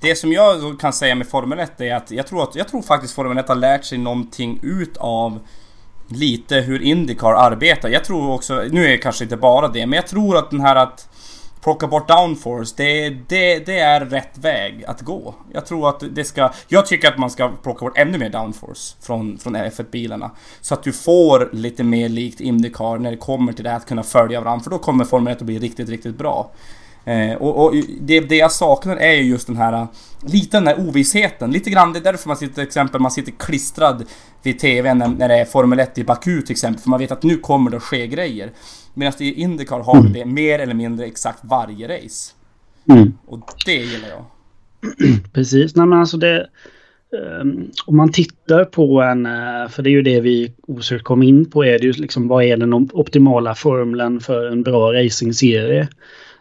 Det 0.00 0.16
som 0.16 0.32
jag 0.32 0.80
kan 0.80 0.92
säga 0.92 1.14
med 1.14 1.28
Formel 1.28 1.58
1 1.58 1.80
är 1.80 1.94
att 1.94 2.10
jag 2.10 2.26
tror, 2.26 2.42
att, 2.42 2.54
jag 2.54 2.68
tror 2.68 2.82
faktiskt 2.82 3.14
Formel 3.14 3.38
1 3.38 3.48
har 3.48 3.54
lärt 3.54 3.84
sig 3.84 3.98
någonting 3.98 4.58
utav 4.62 5.38
lite 6.08 6.56
hur 6.56 6.82
Indycar 6.82 7.32
arbetar. 7.32 7.88
Jag 7.88 8.04
tror 8.04 8.30
också, 8.30 8.64
nu 8.70 8.84
är 8.84 8.88
det 8.88 8.98
kanske 8.98 9.24
inte 9.24 9.36
bara 9.36 9.68
det, 9.68 9.86
men 9.86 9.96
jag 9.96 10.06
tror 10.06 10.36
att 10.36 10.50
den 10.50 10.60
här 10.60 10.76
att 10.76 11.08
plocka 11.64 11.86
bort 11.86 12.08
downforce, 12.08 12.74
det, 12.76 13.10
det, 13.10 13.66
det 13.66 13.78
är 13.78 14.00
rätt 14.00 14.38
väg 14.38 14.84
att 14.86 15.00
gå. 15.00 15.34
Jag 15.52 15.66
tror 15.66 15.88
att 15.88 16.02
det 16.10 16.24
ska... 16.24 16.50
Jag 16.68 16.86
tycker 16.86 17.08
att 17.08 17.18
man 17.18 17.30
ska 17.30 17.48
plocka 17.62 17.84
bort 17.84 17.98
ännu 17.98 18.18
mer 18.18 18.30
downforce 18.30 18.96
från, 19.00 19.38
från 19.38 19.56
F1-bilarna. 19.56 20.30
Så 20.60 20.74
att 20.74 20.82
du 20.82 20.92
får 20.92 21.50
lite 21.52 21.84
mer 21.84 22.08
likt 22.08 22.40
Indycar 22.40 22.98
när 22.98 23.10
det 23.10 23.16
kommer 23.16 23.52
till 23.52 23.64
det 23.64 23.70
här 23.70 23.76
att 23.76 23.86
kunna 23.86 24.02
följa 24.02 24.40
varandra. 24.40 24.64
För 24.64 24.70
då 24.70 24.78
kommer 24.78 25.04
Formel 25.04 25.32
1 25.32 25.38
att 25.38 25.46
bli 25.46 25.58
riktigt, 25.58 25.88
riktigt 25.88 26.18
bra. 26.18 26.50
Eh, 27.04 27.32
och, 27.34 27.64
och 27.64 27.74
det, 28.00 28.20
det, 28.20 28.36
jag 28.36 28.52
saknar 28.52 28.96
är 28.96 29.12
ju 29.12 29.22
just 29.22 29.46
den 29.46 29.56
här, 29.56 29.72
eh, 29.72 29.86
lite 30.20 30.56
den 30.56 30.66
här 30.66 30.88
ovissheten. 30.88 31.50
Lite 31.50 31.70
grann, 31.70 31.92
det 31.92 31.98
är 31.98 32.04
därför 32.04 32.28
man 32.28 32.36
sitter 32.36 32.54
till 32.54 32.62
exempel, 32.62 33.00
man 33.00 33.10
sitter 33.10 33.32
klistrad 33.32 34.04
vid 34.42 34.58
TVn 34.58 34.98
när, 34.98 35.08
när 35.08 35.28
det 35.28 35.34
är 35.34 35.44
Formel 35.44 35.80
1 35.80 35.98
i 35.98 36.04
Baku 36.04 36.42
till 36.42 36.52
exempel. 36.52 36.82
För 36.82 36.90
man 36.90 36.98
vet 36.98 37.12
att 37.12 37.22
nu 37.22 37.36
kommer 37.36 37.70
det 37.70 37.76
att 37.76 37.82
ske 37.82 38.06
grejer. 38.06 38.52
Medan 38.94 39.12
i 39.18 39.32
Indycar 39.32 39.80
har 39.80 40.00
mm. 40.00 40.12
det 40.12 40.24
mer 40.24 40.58
eller 40.58 40.74
mindre 40.74 41.06
exakt 41.06 41.40
varje 41.42 41.88
race. 41.88 42.32
Mm. 42.88 43.12
Och 43.26 43.50
det 43.66 43.74
gillar 43.74 44.08
jag. 44.08 44.24
Precis, 45.32 45.76
nej 45.76 45.86
men 45.86 45.98
alltså 45.98 46.16
det... 46.16 46.46
Um, 47.40 47.70
om 47.86 47.96
man 47.96 48.12
tittar 48.12 48.64
på 48.64 49.02
en, 49.02 49.26
uh, 49.26 49.68
för 49.68 49.82
det 49.82 49.90
är 49.90 49.92
ju 49.92 50.02
det 50.02 50.20
vi 50.20 50.52
osökt 50.66 51.04
kom 51.04 51.22
in 51.22 51.50
på, 51.50 51.64
är 51.64 51.78
det 51.78 51.86
ju 51.86 51.92
liksom 51.92 52.28
vad 52.28 52.44
är 52.44 52.56
den 52.56 52.74
optimala 52.74 53.54
formeln 53.54 54.20
för 54.20 54.46
en 54.46 54.62
bra 54.62 54.92
racingserie? 54.92 55.88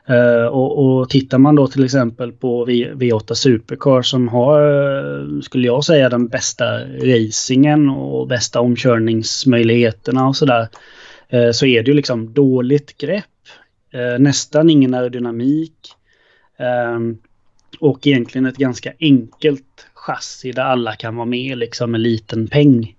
Uh, 0.10 0.46
och, 0.46 1.00
och 1.00 1.10
tittar 1.10 1.38
man 1.38 1.56
då 1.56 1.68
till 1.68 1.84
exempel 1.84 2.32
på 2.32 2.66
v, 2.66 2.92
V8 2.94 3.34
Supercar 3.34 4.02
som 4.02 4.28
har, 4.28 4.62
uh, 4.62 5.42
skulle 5.42 5.68
jag 5.68 5.84
säga, 5.84 6.10
den 6.10 6.28
bästa 6.28 6.66
racingen 6.86 7.90
och 7.90 8.28
bästa 8.28 8.62
omkörningsmöjligheterna 8.62 10.28
och 10.28 10.36
sådär. 10.36 10.68
Eh, 11.34 11.52
så 11.52 11.66
är 11.66 11.84
det 11.84 11.92
ju 11.92 11.96
liksom 11.96 12.34
dåligt 12.34 12.98
grepp, 12.98 13.26
eh, 13.94 14.20
nästan 14.20 14.70
ingen 14.70 14.94
aerodynamik 14.94 15.74
ehm, 16.58 17.18
och 17.80 18.08
egentligen 18.08 18.46
ett 18.46 18.58
ganska 18.58 18.94
enkelt 19.00 19.88
chassi 19.94 20.52
där 20.52 20.64
alla 20.64 20.96
kan 20.96 21.16
vara 21.16 21.26
med 21.26 21.58
liksom 21.58 21.92
med 21.92 22.02
liten 22.02 22.48
peng. 22.48 22.96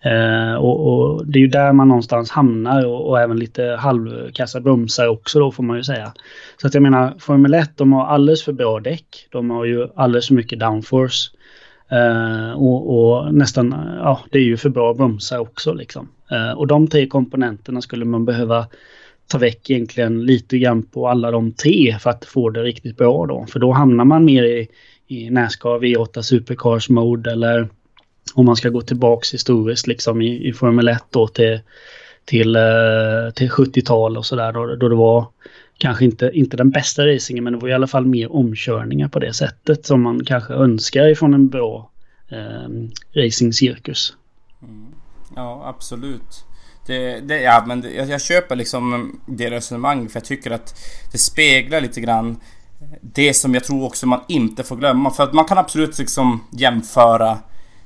Eh, 0.00 0.54
och, 0.54 0.86
och, 0.86 1.26
det 1.26 1.38
är 1.38 1.40
ju 1.40 1.48
där 1.48 1.72
man 1.72 1.88
någonstans 1.88 2.30
hamnar 2.30 2.86
och, 2.86 3.08
och 3.08 3.20
även 3.20 3.38
lite 3.38 3.64
halvkassa 3.64 4.60
bromsar 4.60 5.06
också 5.06 5.38
då 5.38 5.52
får 5.52 5.62
man 5.62 5.76
ju 5.76 5.84
säga. 5.84 6.12
Så 6.56 6.66
att 6.66 6.74
jag 6.74 6.82
menar 6.82 7.14
Formel 7.18 7.54
1 7.54 7.70
de 7.76 7.92
har 7.92 8.06
alldeles 8.06 8.42
för 8.44 8.52
bra 8.52 8.80
däck. 8.80 9.28
De 9.30 9.50
har 9.50 9.64
ju 9.64 9.88
alldeles 9.96 10.26
för 10.26 10.34
mycket 10.34 10.60
downforce. 10.60 11.30
Uh, 11.92 12.52
och, 12.52 12.98
och, 12.98 13.34
nästan, 13.34 13.74
ja 13.98 14.20
det 14.30 14.38
är 14.38 14.42
ju 14.42 14.56
för 14.56 14.68
bra 14.68 14.94
bromsar 14.94 15.38
också 15.38 15.72
liksom. 15.72 16.08
Uh, 16.32 16.58
och 16.58 16.66
de 16.66 16.88
tre 16.88 17.06
komponenterna 17.06 17.82
skulle 17.82 18.04
man 18.04 18.24
behöva 18.24 18.66
ta 19.26 19.38
väck 19.38 19.70
egentligen 19.70 20.24
lite 20.26 20.58
grann 20.58 20.82
på 20.82 21.08
alla 21.08 21.30
de 21.30 21.52
tre 21.52 21.96
för 22.00 22.10
att 22.10 22.24
få 22.24 22.50
det 22.50 22.62
riktigt 22.62 22.96
bra 22.96 23.26
då. 23.26 23.46
För 23.48 23.58
då 23.58 23.72
hamnar 23.72 24.04
man 24.04 24.24
mer 24.24 24.42
i, 24.42 24.68
i 25.06 25.30
Nascar 25.30 25.78
V8 25.78 26.22
Supercars 26.22 26.88
mode 26.88 27.32
eller 27.32 27.68
om 28.34 28.46
man 28.46 28.56
ska 28.56 28.68
gå 28.68 28.80
tillbaks 28.80 29.34
historiskt 29.34 29.86
liksom 29.86 30.22
i, 30.22 30.48
i 30.48 30.52
Formel 30.52 30.88
1 30.88 31.04
då 31.10 31.26
till, 31.26 31.60
till, 32.24 32.56
uh, 32.56 33.30
till 33.34 33.50
70-tal 33.50 34.16
och 34.16 34.26
sådär 34.26 34.52
då, 34.52 34.76
då 34.76 34.88
det 34.88 34.94
var 34.94 35.26
kanske 35.78 36.04
inte, 36.04 36.30
inte 36.34 36.56
den 36.56 36.70
bästa 36.70 37.06
racingen 37.06 37.44
men 37.44 37.52
det 37.52 37.58
var 37.58 37.68
i 37.68 37.72
alla 37.72 37.86
fall 37.86 38.06
mer 38.06 38.32
omkörningar 38.32 39.08
på 39.08 39.18
det 39.18 39.32
sättet 39.32 39.86
som 39.86 40.02
man 40.02 40.24
kanske 40.24 40.54
önskar 40.54 41.08
ifrån 41.08 41.34
en 41.34 41.48
bra 41.48 41.90
eh, 42.28 42.68
racingcirkus. 43.22 44.16
Mm. 44.62 44.86
Ja, 45.36 45.62
absolut. 45.66 46.44
Det, 46.86 47.20
det, 47.20 47.40
ja, 47.40 47.64
men 47.66 47.80
det, 47.80 47.90
jag, 47.90 48.08
jag, 48.08 48.20
köper 48.20 48.56
liksom 48.56 49.12
det 49.26 49.50
resonemanget 49.50 50.12
för 50.12 50.20
jag 50.20 50.24
tycker 50.24 50.50
att 50.50 50.74
det 51.12 51.18
speglar 51.18 51.80
lite 51.80 52.00
grann 52.00 52.40
det 53.00 53.34
som 53.34 53.54
jag 53.54 53.64
tror 53.64 53.84
också 53.84 54.06
man 54.06 54.20
inte 54.28 54.62
får 54.62 54.76
glömma. 54.76 55.10
För 55.10 55.24
att 55.24 55.32
man 55.32 55.44
kan 55.44 55.58
absolut 55.58 55.98
liksom 55.98 56.44
jämföra 56.50 57.30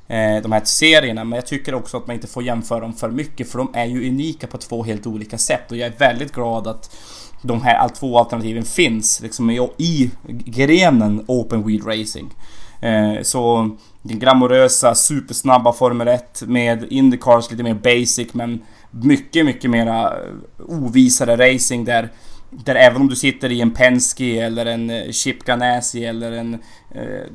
eh, 0.08 0.42
de 0.42 0.52
här 0.52 0.64
serierna 0.64 1.24
men 1.24 1.36
jag 1.36 1.46
tycker 1.46 1.74
också 1.74 1.96
att 1.96 2.06
man 2.06 2.14
inte 2.14 2.26
får 2.26 2.42
jämföra 2.42 2.80
dem 2.80 2.92
för 2.92 3.10
mycket 3.10 3.50
för 3.50 3.58
de 3.58 3.70
är 3.74 3.86
ju 3.86 4.08
unika 4.08 4.46
på 4.46 4.58
två 4.58 4.84
helt 4.84 5.06
olika 5.06 5.38
sätt 5.38 5.70
och 5.70 5.76
jag 5.76 5.86
är 5.86 5.98
väldigt 5.98 6.32
glad 6.32 6.66
att 6.66 6.96
de 7.42 7.62
här 7.62 7.88
två 7.88 8.18
alternativen 8.18 8.62
finns 8.62 9.20
liksom 9.20 9.50
i, 9.50 9.70
i 9.76 10.10
grenen 10.26 11.24
Open 11.26 11.66
Wheel 11.66 11.82
Racing. 11.82 12.34
Eh, 12.80 13.22
så 13.22 13.70
den 14.02 14.18
glamorösa, 14.18 14.94
supersnabba 14.94 15.72
Formel 15.72 16.08
1 16.08 16.42
med 16.46 16.86
Indycars 16.90 17.50
lite 17.50 17.62
mer 17.62 17.74
basic 17.74 18.34
men 18.34 18.62
mycket, 18.90 19.46
mycket 19.46 19.70
mera 19.70 20.02
eh, 20.02 20.34
ovisare 20.58 21.52
racing 21.54 21.84
där 21.84 22.08
där 22.50 22.74
även 22.74 23.00
om 23.00 23.08
du 23.08 23.16
sitter 23.16 23.52
i 23.52 23.60
en 23.60 23.70
Penske 23.70 24.42
eller 24.42 24.66
en 24.66 24.90
eh, 24.90 25.10
Chip 25.10 25.44
Ganassi 25.44 26.04
eller 26.04 26.32
en... 26.32 26.58
Eh, 26.94 27.26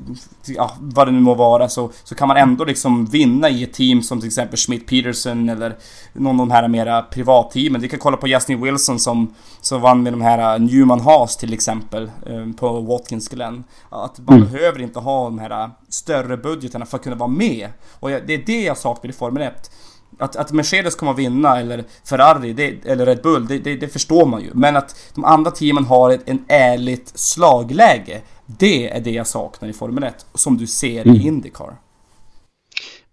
ja, 0.46 0.72
vad 0.80 1.08
det 1.08 1.12
nu 1.12 1.20
må 1.20 1.34
vara 1.34 1.70
så, 1.70 1.92
så 2.04 2.16
kan 2.16 2.28
man 2.28 2.38
ändå 2.38 2.66
liksom 2.66 3.06
vinna 3.06 3.50
i 3.50 3.64
ett 3.64 3.74
team 3.74 4.02
som 4.04 4.20
till 4.20 4.28
exempel 4.28 4.58
Schmidt 4.58 4.88
Peterson 4.88 5.50
eller 5.50 5.76
någon 6.14 6.40
av 6.40 6.48
de 6.48 6.52
här 6.52 6.68
mera 6.68 7.02
privatteamen. 7.02 7.82
Vi 7.82 7.90
kan 7.90 8.00
kolla 8.00 8.18
på 8.18 8.28
Justin 8.28 8.62
Wilson 8.62 9.00
som, 9.00 9.34
som 9.62 9.82
vann 9.82 10.04
med 10.04 10.14
de 10.14 10.22
här 10.22 10.56
eh, 10.56 10.60
Newman 10.60 11.00
Haas 11.00 11.38
till 11.38 11.54
exempel 11.54 12.12
eh, 12.26 12.52
på 12.58 12.80
Watkins 12.80 13.28
Glen. 13.28 13.64
Att 13.90 14.20
man 14.20 14.38
mm. 14.38 14.52
behöver 14.52 14.82
inte 14.82 15.00
ha 15.00 15.24
de 15.24 15.40
här 15.40 15.70
större 15.90 16.38
budgeterna 16.38 16.86
för 16.86 16.98
att 16.98 17.04
kunna 17.04 17.16
vara 17.16 17.30
med. 17.30 17.70
Och 18.00 18.10
det 18.10 18.34
är 18.34 18.46
det 18.46 18.62
jag 18.62 18.78
saknar 18.78 19.10
i 19.10 19.14
Formel 19.14 19.44
1. 19.44 19.72
Att, 20.20 20.36
att 20.36 20.52
Mercedes 20.52 20.96
kommer 20.96 21.12
att 21.12 21.18
vinna, 21.18 21.60
eller 21.60 21.84
Ferrari, 22.04 22.54
det, 22.54 22.86
eller 22.86 23.06
Red 23.06 23.22
Bull, 23.22 23.48
det, 23.48 23.60
det, 23.60 23.76
det, 23.76 23.88
förstår 23.88 24.26
man 24.26 24.42
ju. 24.42 24.52
Men 24.54 24.76
att 24.76 24.96
de 25.14 25.26
andra 25.26 25.52
teamen 25.52 25.86
har 25.86 26.10
ett 26.10 26.30
en 26.30 26.46
ärligt 26.48 27.12
slagläge. 27.16 28.22
Det 28.46 28.90
är 28.90 29.02
det 29.02 29.12
jag 29.12 29.28
saknar 29.28 29.70
i 29.70 29.74
Formel 29.74 30.04
1, 30.04 30.26
som 30.34 30.58
du 30.58 30.68
ser 30.68 31.02
mm. 31.02 31.16
i 31.16 31.28
Indycar. 31.28 31.76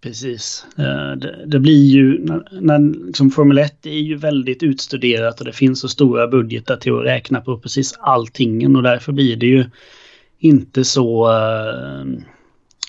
Precis. 0.00 0.66
Eh, 0.78 1.12
det, 1.16 1.44
det 1.46 1.60
blir 1.60 1.86
ju, 1.86 2.24
när, 2.24 2.60
när 2.60 3.06
liksom 3.06 3.30
Formel 3.30 3.58
1 3.58 3.86
är 3.86 3.90
ju 3.90 4.16
väldigt 4.16 4.62
utstuderat 4.62 5.40
och 5.40 5.46
det 5.46 5.52
finns 5.52 5.80
så 5.80 5.88
stora 5.88 6.28
budgetar 6.28 6.76
till 6.76 6.98
att 6.98 7.04
räkna 7.04 7.40
på 7.40 7.58
precis 7.58 7.94
allting 8.00 8.76
och 8.76 8.82
därför 8.82 9.12
blir 9.12 9.36
det 9.36 9.46
ju 9.46 9.64
inte 10.38 10.84
så... 10.84 11.28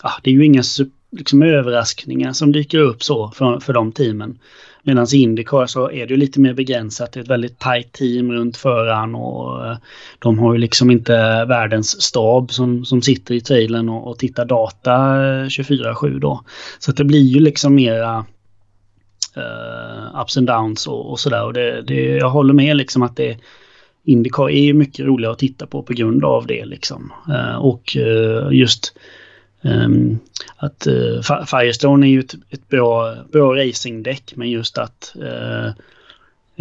Ja, 0.03 0.11
det 0.23 0.29
är 0.29 0.33
ju 0.33 0.45
inga 0.45 0.63
liksom, 1.11 1.43
överraskningar 1.43 2.33
som 2.33 2.51
dyker 2.51 2.79
upp 2.79 3.03
så 3.03 3.31
för, 3.31 3.59
för 3.59 3.73
de 3.73 3.91
teamen. 3.91 4.39
Medan 4.85 5.07
i 5.13 5.17
Indycar 5.17 5.65
så 5.65 5.91
är 5.91 6.07
det 6.07 6.15
lite 6.15 6.39
mer 6.39 6.53
begränsat. 6.53 7.11
Det 7.11 7.19
är 7.19 7.23
ett 7.23 7.29
väldigt 7.29 7.59
tajt 7.59 7.91
team 7.91 8.31
runt 8.31 8.57
föraren 8.57 9.15
och 9.15 9.65
eh, 9.65 9.77
de 10.19 10.39
har 10.39 10.53
ju 10.53 10.59
liksom 10.59 10.91
inte 10.91 11.45
världens 11.45 12.01
stab 12.01 12.51
som, 12.51 12.85
som 12.85 13.01
sitter 13.01 13.35
i 13.35 13.41
trailern 13.41 13.89
och, 13.89 14.07
och 14.07 14.19
tittar 14.19 14.45
data 14.45 14.93
eh, 14.93 15.45
24-7 15.45 16.19
då. 16.19 16.43
Så 16.79 16.91
det 16.91 17.03
blir 17.03 17.23
ju 17.23 17.39
liksom 17.39 17.75
mera 17.75 18.25
uh, 19.37 20.21
ups 20.21 20.37
and 20.37 20.47
downs 20.47 20.87
och, 20.87 21.11
och 21.11 21.19
sådär. 21.19 21.45
Och 21.45 21.53
det, 21.53 21.81
det, 21.81 22.05
jag 22.05 22.29
håller 22.29 22.53
med 22.53 22.77
liksom 22.77 23.01
att 23.03 23.15
det 23.15 23.37
Indycar 24.05 24.49
är 24.49 24.73
mycket 24.73 25.05
roligare 25.05 25.33
att 25.33 25.39
titta 25.39 25.67
på 25.67 25.83
på 25.83 25.93
grund 25.93 26.25
av 26.25 26.47
det 26.47 26.65
liksom. 26.65 27.13
Uh, 27.29 27.55
och 27.55 27.97
uh, 27.99 28.47
just 28.51 28.93
Um, 29.65 30.19
att 30.57 30.87
uh, 30.87 31.21
Firestone 31.45 32.07
är 32.07 32.09
ju 32.09 32.19
ett, 32.19 32.33
ett 32.49 32.69
bra, 32.69 33.15
bra 33.31 33.55
racingdäck 33.55 34.33
men 34.35 34.49
just 34.49 34.77
att 34.77 35.15
uh, 35.15 35.67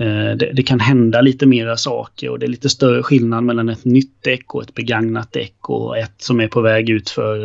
uh, 0.04 0.36
det, 0.36 0.52
det, 0.54 0.62
kan 0.62 0.80
hända 0.80 1.20
lite 1.20 1.46
mera 1.46 1.76
saker 1.76 2.28
och 2.28 2.38
det 2.38 2.46
är 2.46 2.48
lite 2.48 2.68
större 2.68 3.02
skillnad 3.02 3.44
mellan 3.44 3.68
ett 3.68 3.84
nytt 3.84 4.22
däck 4.22 4.54
och 4.54 4.62
ett 4.62 4.74
begagnat 4.74 5.32
däck 5.32 5.68
och 5.68 5.98
ett 5.98 6.14
som 6.22 6.40
är 6.40 6.48
på 6.48 6.60
väg 6.60 6.90
utför, 6.90 7.36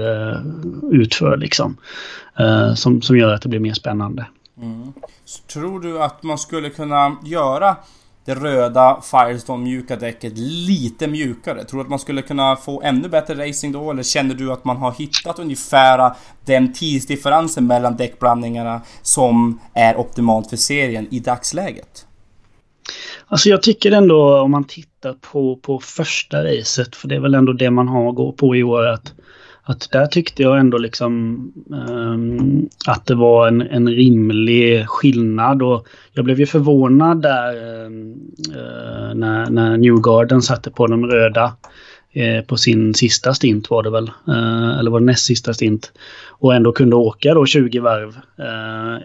utför 0.91 1.37
liksom. 1.37 1.77
som, 2.75 3.01
som 3.01 3.17
gör 3.17 3.33
att 3.33 3.41
det 3.41 3.49
blir 3.49 3.59
mer 3.59 3.73
spännande. 3.73 4.25
Mm. 4.61 4.93
tror 5.53 5.79
du 5.79 6.03
att 6.03 6.23
man 6.23 6.37
skulle 6.37 6.69
kunna 6.69 7.17
göra 7.25 7.75
det 8.27 8.35
röda 8.35 9.01
Firestone 9.01 9.63
mjuka 9.63 9.95
däcket 9.95 10.33
lite 10.35 11.07
mjukare? 11.07 11.63
Tror 11.63 11.79
du 11.79 11.83
att 11.83 11.89
man 11.89 11.99
skulle 11.99 12.21
kunna 12.21 12.55
få 12.55 12.81
ännu 12.81 13.09
bättre 13.09 13.47
racing 13.47 13.73
då? 13.73 13.91
Eller 13.91 14.03
känner 14.03 14.35
du 14.35 14.51
att 14.51 14.65
man 14.65 14.77
har 14.77 14.91
hittat 14.91 15.39
ungefär 15.39 16.11
den 16.45 16.73
tidsdifferensen 16.73 17.67
mellan 17.67 17.97
däckblandningarna 17.97 18.81
som 19.01 19.59
är 19.73 19.97
optimalt 19.97 20.49
för 20.49 20.57
serien 20.57 21.07
i 21.11 21.19
dagsläget? 21.19 22.05
Alltså 23.27 23.49
jag 23.49 23.61
tycker 23.61 23.91
ändå 23.91 24.39
om 24.39 24.51
man 24.51 24.63
tittar 24.63 25.13
på, 25.13 25.55
på 25.55 25.79
första 25.79 26.43
racet, 26.43 26.95
för 26.95 27.07
det 27.07 27.15
är 27.15 27.19
väl 27.19 27.35
ändå 27.35 27.53
det 27.53 27.71
man 27.71 27.87
har 27.87 28.09
att 28.09 28.15
gå 28.15 28.31
på 28.31 28.55
i 28.55 28.63
år, 28.63 28.87
att 28.87 29.13
att 29.69 29.91
där 29.91 30.05
tyckte 30.05 30.43
jag 30.43 30.59
ändå 30.59 30.77
liksom 30.77 31.37
um, 31.69 32.69
att 32.87 33.05
det 33.05 33.15
var 33.15 33.47
en, 33.47 33.61
en 33.61 33.89
rimlig 33.89 34.87
skillnad 34.87 35.61
och 35.61 35.87
jag 36.13 36.25
blev 36.25 36.39
ju 36.39 36.45
förvånad 36.45 37.21
där 37.21 37.55
uh, 37.55 37.89
när, 39.15 39.49
när 39.49 39.77
Newgarden 39.77 40.41
satte 40.41 40.71
på 40.71 40.87
de 40.87 41.05
röda 41.05 41.53
uh, 42.17 42.41
på 42.41 42.57
sin 42.57 42.93
sista 42.93 43.33
stint 43.33 43.69
var 43.69 43.83
det 43.83 43.89
väl, 43.89 44.11
uh, 44.27 44.79
eller 44.79 44.91
var 44.91 44.99
det 44.99 45.05
näst 45.05 45.25
sista 45.25 45.53
stint 45.53 45.91
och 46.29 46.55
ändå 46.55 46.71
kunde 46.71 46.95
åka 46.95 47.33
då 47.33 47.45
20 47.45 47.79
varv 47.79 48.17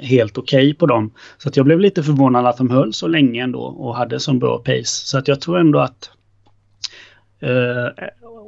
helt 0.01 0.39
okej 0.39 0.67
okay 0.67 0.75
på 0.75 0.87
dem. 0.87 1.11
Så 1.39 1.49
att 1.49 1.57
jag 1.57 1.67
blev 1.67 1.81
lite 1.81 2.03
förvånad 2.03 2.47
att 2.47 2.57
de 2.57 2.71
höll 2.71 2.93
så 2.93 3.07
länge 3.07 3.43
ändå 3.43 3.61
och 3.61 3.97
hade 3.97 4.21
så 4.21 4.33
bra 4.33 4.59
pace. 4.59 4.85
Så 4.85 5.19
att 5.19 5.29
jag 5.29 5.41
tror 5.41 5.59
ändå 5.59 5.79
att 5.79 6.11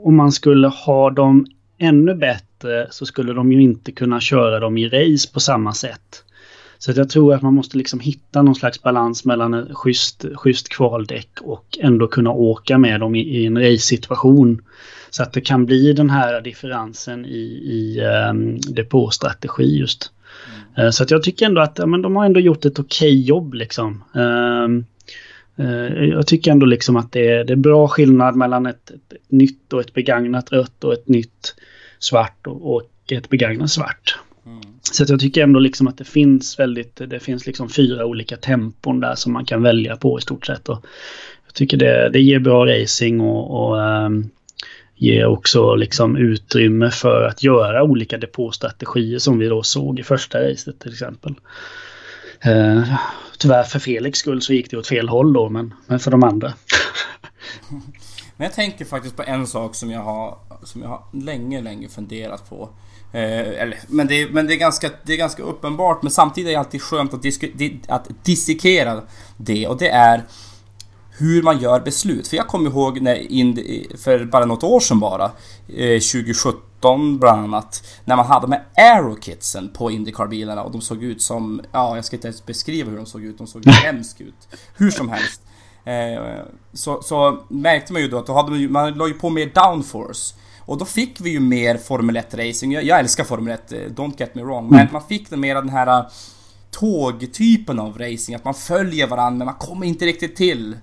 om 0.04 0.16
man 0.16 0.32
skulle 0.32 0.68
ha 0.68 1.10
dem 1.10 1.46
ännu 1.84 2.14
bättre 2.14 2.86
så 2.90 3.06
skulle 3.06 3.32
de 3.32 3.52
ju 3.52 3.62
inte 3.62 3.92
kunna 3.92 4.20
köra 4.20 4.60
dem 4.60 4.78
i 4.78 4.88
race 4.88 5.32
på 5.32 5.40
samma 5.40 5.72
sätt. 5.72 6.24
Så 6.78 6.92
jag 6.96 7.10
tror 7.10 7.34
att 7.34 7.42
man 7.42 7.54
måste 7.54 7.78
liksom 7.78 8.00
hitta 8.00 8.42
någon 8.42 8.54
slags 8.54 8.82
balans 8.82 9.24
mellan 9.24 9.54
en 9.54 9.74
schysst, 9.74 10.24
schysst 10.34 10.68
kvaldäck 10.68 11.28
och 11.40 11.78
ändå 11.80 12.06
kunna 12.06 12.30
åka 12.30 12.78
med 12.78 13.00
dem 13.00 13.14
i, 13.14 13.20
i 13.20 13.46
en 13.46 13.58
race-situation. 13.58 14.62
Så 15.10 15.22
att 15.22 15.32
det 15.32 15.40
kan 15.40 15.66
bli 15.66 15.92
den 15.92 16.10
här 16.10 16.40
differensen 16.40 17.24
i, 17.24 17.44
i 17.64 18.00
um, 18.30 18.60
depåstrategi 18.60 19.78
just. 19.78 20.10
Mm. 20.74 20.86
Uh, 20.86 20.90
så 20.90 21.02
att 21.02 21.10
jag 21.10 21.22
tycker 21.22 21.46
ändå 21.46 21.60
att 21.60 21.78
ja, 21.78 21.86
men 21.86 22.02
de 22.02 22.16
har 22.16 22.26
ändå 22.26 22.40
gjort 22.40 22.64
ett 22.64 22.78
okej 22.78 23.12
okay 23.12 23.22
jobb 23.22 23.54
liksom. 23.54 24.04
Uh, 24.16 24.82
jag 26.08 26.26
tycker 26.26 26.50
ändå 26.50 26.66
liksom 26.66 26.96
att 26.96 27.12
det 27.12 27.28
är, 27.28 27.44
det 27.44 27.52
är 27.52 27.56
bra 27.56 27.88
skillnad 27.88 28.36
mellan 28.36 28.66
ett, 28.66 28.90
ett, 28.90 29.12
ett 29.12 29.32
nytt 29.32 29.72
och 29.72 29.80
ett 29.80 29.94
begagnat 29.94 30.52
rött 30.52 30.84
och 30.84 30.92
ett 30.92 31.08
nytt 31.08 31.54
svart 32.04 32.46
och, 32.46 32.74
och 32.74 32.82
ett 33.12 33.28
begagnat 33.28 33.70
svart. 33.70 34.18
Mm. 34.46 34.60
Så 34.82 35.02
att 35.02 35.08
jag 35.08 35.20
tycker 35.20 35.42
ändå 35.42 35.60
liksom 35.60 35.88
att 35.88 35.98
det 35.98 36.04
finns 36.04 36.58
väldigt, 36.58 36.96
det 36.96 37.20
finns 37.20 37.46
liksom 37.46 37.68
fyra 37.68 38.06
olika 38.06 38.36
tempon 38.36 39.00
där 39.00 39.14
som 39.14 39.32
man 39.32 39.44
kan 39.44 39.62
välja 39.62 39.96
på 39.96 40.18
i 40.18 40.22
stort 40.22 40.46
sett. 40.46 40.68
Och 40.68 40.86
jag 41.46 41.54
tycker 41.54 41.76
det, 41.76 42.08
det 42.08 42.20
ger 42.20 42.38
bra 42.38 42.66
racing 42.66 43.20
och, 43.20 43.70
och 43.70 43.76
um, 43.76 44.30
ger 44.94 45.26
också 45.26 45.74
liksom 45.74 46.16
utrymme 46.16 46.90
för 46.90 47.22
att 47.22 47.42
göra 47.42 47.82
olika 47.82 48.18
depåstrategier 48.18 49.18
som 49.18 49.38
vi 49.38 49.46
då 49.46 49.62
såg 49.62 49.98
i 49.98 50.02
första 50.02 50.50
racet 50.50 50.78
till 50.78 50.92
exempel. 50.92 51.34
Uh, 52.46 52.96
tyvärr 53.38 53.62
för 53.62 53.78
Felix 53.78 54.18
skull 54.18 54.42
så 54.42 54.52
gick 54.52 54.70
det 54.70 54.76
åt 54.76 54.86
fel 54.86 55.08
håll 55.08 55.32
då 55.32 55.48
men, 55.48 55.74
men 55.86 56.00
för 56.00 56.10
de 56.10 56.24
andra. 56.24 56.52
Men 58.36 58.44
jag 58.44 58.54
tänker 58.54 58.84
faktiskt 58.84 59.16
på 59.16 59.22
en 59.22 59.46
sak 59.46 59.74
som 59.74 59.90
jag 59.90 60.00
har, 60.00 60.38
som 60.62 60.82
jag 60.82 60.88
har 60.88 61.02
länge, 61.12 61.60
länge 61.60 61.88
funderat 61.88 62.50
på. 62.50 62.68
Eh, 63.12 63.62
eller, 63.62 63.78
men 63.88 64.06
det, 64.06 64.30
men 64.30 64.46
det, 64.46 64.54
är 64.54 64.58
ganska, 64.58 64.90
det 65.02 65.12
är 65.12 65.16
ganska 65.16 65.42
uppenbart, 65.42 66.02
men 66.02 66.12
samtidigt 66.12 66.48
är 66.48 66.52
det 66.52 66.58
alltid 66.58 66.82
skönt 66.82 67.14
att, 67.14 67.22
disk, 67.22 67.44
att 67.88 68.08
dissekera 68.24 69.02
det. 69.36 69.66
Och 69.66 69.76
det 69.76 69.88
är 69.88 70.24
hur 71.18 71.42
man 71.42 71.58
gör 71.58 71.80
beslut. 71.80 72.28
För 72.28 72.36
jag 72.36 72.46
kommer 72.46 72.70
ihåg 72.70 73.00
när 73.00 73.32
in, 73.32 73.56
för 73.98 74.24
bara 74.24 74.44
något 74.44 74.62
år 74.62 74.80
sedan 74.80 75.00
bara, 75.00 75.24
eh, 75.68 76.00
2017 76.00 77.18
bland 77.18 77.40
annat, 77.40 77.86
när 78.04 78.16
man 78.16 78.26
hade 78.26 78.46
de 78.46 78.52
här 78.52 78.64
aerokitsen 78.76 79.68
på 79.68 79.90
Indycar-bilarna 79.90 80.62
och 80.62 80.72
de 80.72 80.80
såg 80.80 81.02
ut 81.02 81.22
som, 81.22 81.60
ja 81.72 81.96
jag 81.96 82.04
ska 82.04 82.16
inte 82.16 82.28
ens 82.28 82.46
beskriva 82.46 82.90
hur 82.90 82.96
de 82.96 83.06
såg 83.06 83.24
ut, 83.24 83.38
de 83.38 83.46
såg 83.46 83.66
hemskt 83.70 84.20
ut. 84.20 84.48
Hur 84.76 84.90
som 84.90 85.08
helst. 85.08 85.42
Eh, 85.84 86.22
så, 86.72 87.02
så 87.02 87.38
märkte 87.48 87.92
man 87.92 88.02
ju 88.02 88.08
då 88.08 88.18
att 88.18 88.26
då 88.26 88.34
hade 88.34 88.50
man, 88.50 88.60
ju, 88.60 88.68
man 88.68 88.94
la 88.94 89.08
ju 89.08 89.14
på 89.14 89.30
mer 89.30 89.50
downforce. 89.54 90.34
Och 90.66 90.78
då 90.78 90.84
fick 90.84 91.20
vi 91.20 91.30
ju 91.30 91.40
mer 91.40 91.76
Formel 91.76 92.16
1 92.16 92.34
racing. 92.34 92.72
Jag, 92.72 92.84
jag 92.84 92.98
älskar 92.98 93.24
Formel 93.24 93.54
1, 93.54 93.72
eh, 93.72 93.76
don't 93.76 94.14
get 94.18 94.34
me 94.34 94.42
wrong. 94.42 94.68
Men 94.68 94.80
mm. 94.80 94.92
man 94.92 95.02
fick 95.08 95.30
den 95.30 95.40
mer 95.40 95.54
den 95.54 95.68
här 95.68 95.98
eh, 95.98 96.06
tågtypen 96.70 97.80
av 97.80 97.98
racing. 97.98 98.34
Att 98.34 98.44
man 98.44 98.54
följer 98.54 99.06
varandra 99.06 99.38
men 99.38 99.46
man 99.46 99.54
kommer 99.54 99.86
inte 99.86 100.04
riktigt 100.06 100.36
till. 100.36 100.76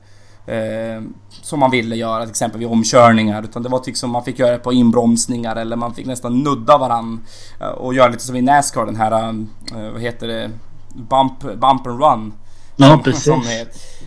Eh, 0.45 1.01
som 1.41 1.59
man 1.59 1.71
ville 1.71 1.95
göra 1.95 2.21
till 2.21 2.29
exempel 2.29 2.59
vid 2.59 2.67
omkörningar. 2.67 3.43
Utan 3.43 3.63
det 3.63 3.69
var 3.69 3.83
liksom 3.85 4.09
man 4.09 4.23
fick 4.23 4.39
göra 4.39 4.51
det 4.51 4.57
på 4.57 4.73
inbromsningar 4.73 5.55
eller 5.55 5.75
man 5.75 5.93
fick 5.93 6.05
nästan 6.05 6.39
nudda 6.39 6.77
varandra. 6.77 7.23
och 7.77 7.93
göra 7.93 8.09
lite 8.09 8.23
som 8.23 8.35
i 8.35 8.41
Nascar 8.41 8.85
den 8.85 8.95
här, 8.95 9.29
eh, 9.29 9.91
vad 9.91 10.01
heter 10.01 10.27
det? 10.27 10.51
Bump, 10.93 11.39
bump 11.39 11.87
and 11.87 12.01
run. 12.01 12.33
Ja, 12.75 13.01
precis. 13.03 13.23
Som 13.23 13.43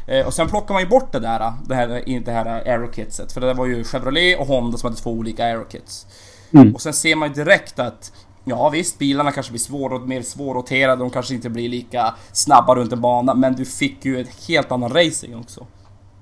Eh, 0.06 0.26
och 0.26 0.34
sen 0.34 0.48
plockar 0.48 0.74
man 0.74 0.82
ju 0.82 0.88
bort 0.88 1.12
det 1.12 1.20
där, 1.20 1.52
det 1.66 1.74
här, 1.74 2.20
det 2.24 2.32
här 2.32 2.46
aerokitset. 2.46 3.32
För 3.32 3.40
det 3.40 3.54
var 3.54 3.66
ju 3.66 3.84
Chevrolet 3.84 4.40
och 4.40 4.46
Honda 4.46 4.78
som 4.78 4.86
hade 4.86 5.00
två 5.00 5.10
olika 5.10 5.44
aerokits. 5.44 6.06
Mm. 6.52 6.74
Och 6.74 6.80
sen 6.80 6.92
ser 6.92 7.16
man 7.16 7.28
ju 7.28 7.34
direkt 7.34 7.78
att 7.78 8.12
Ja 8.46 8.68
visst, 8.68 8.98
bilarna 8.98 9.32
kanske 9.32 9.52
blir 9.52 9.60
svår, 9.60 10.06
mer 10.06 10.22
svårroterade, 10.22 11.02
de 11.02 11.10
kanske 11.10 11.34
inte 11.34 11.50
blir 11.50 11.68
lika 11.68 12.14
snabba 12.32 12.74
runt 12.74 12.92
en 12.92 13.00
bana, 13.00 13.34
men 13.34 13.54
du 13.54 13.64
fick 13.64 14.04
ju 14.04 14.20
ett 14.20 14.48
helt 14.48 14.72
annan 14.72 14.90
racing 14.90 15.36
också. 15.36 15.66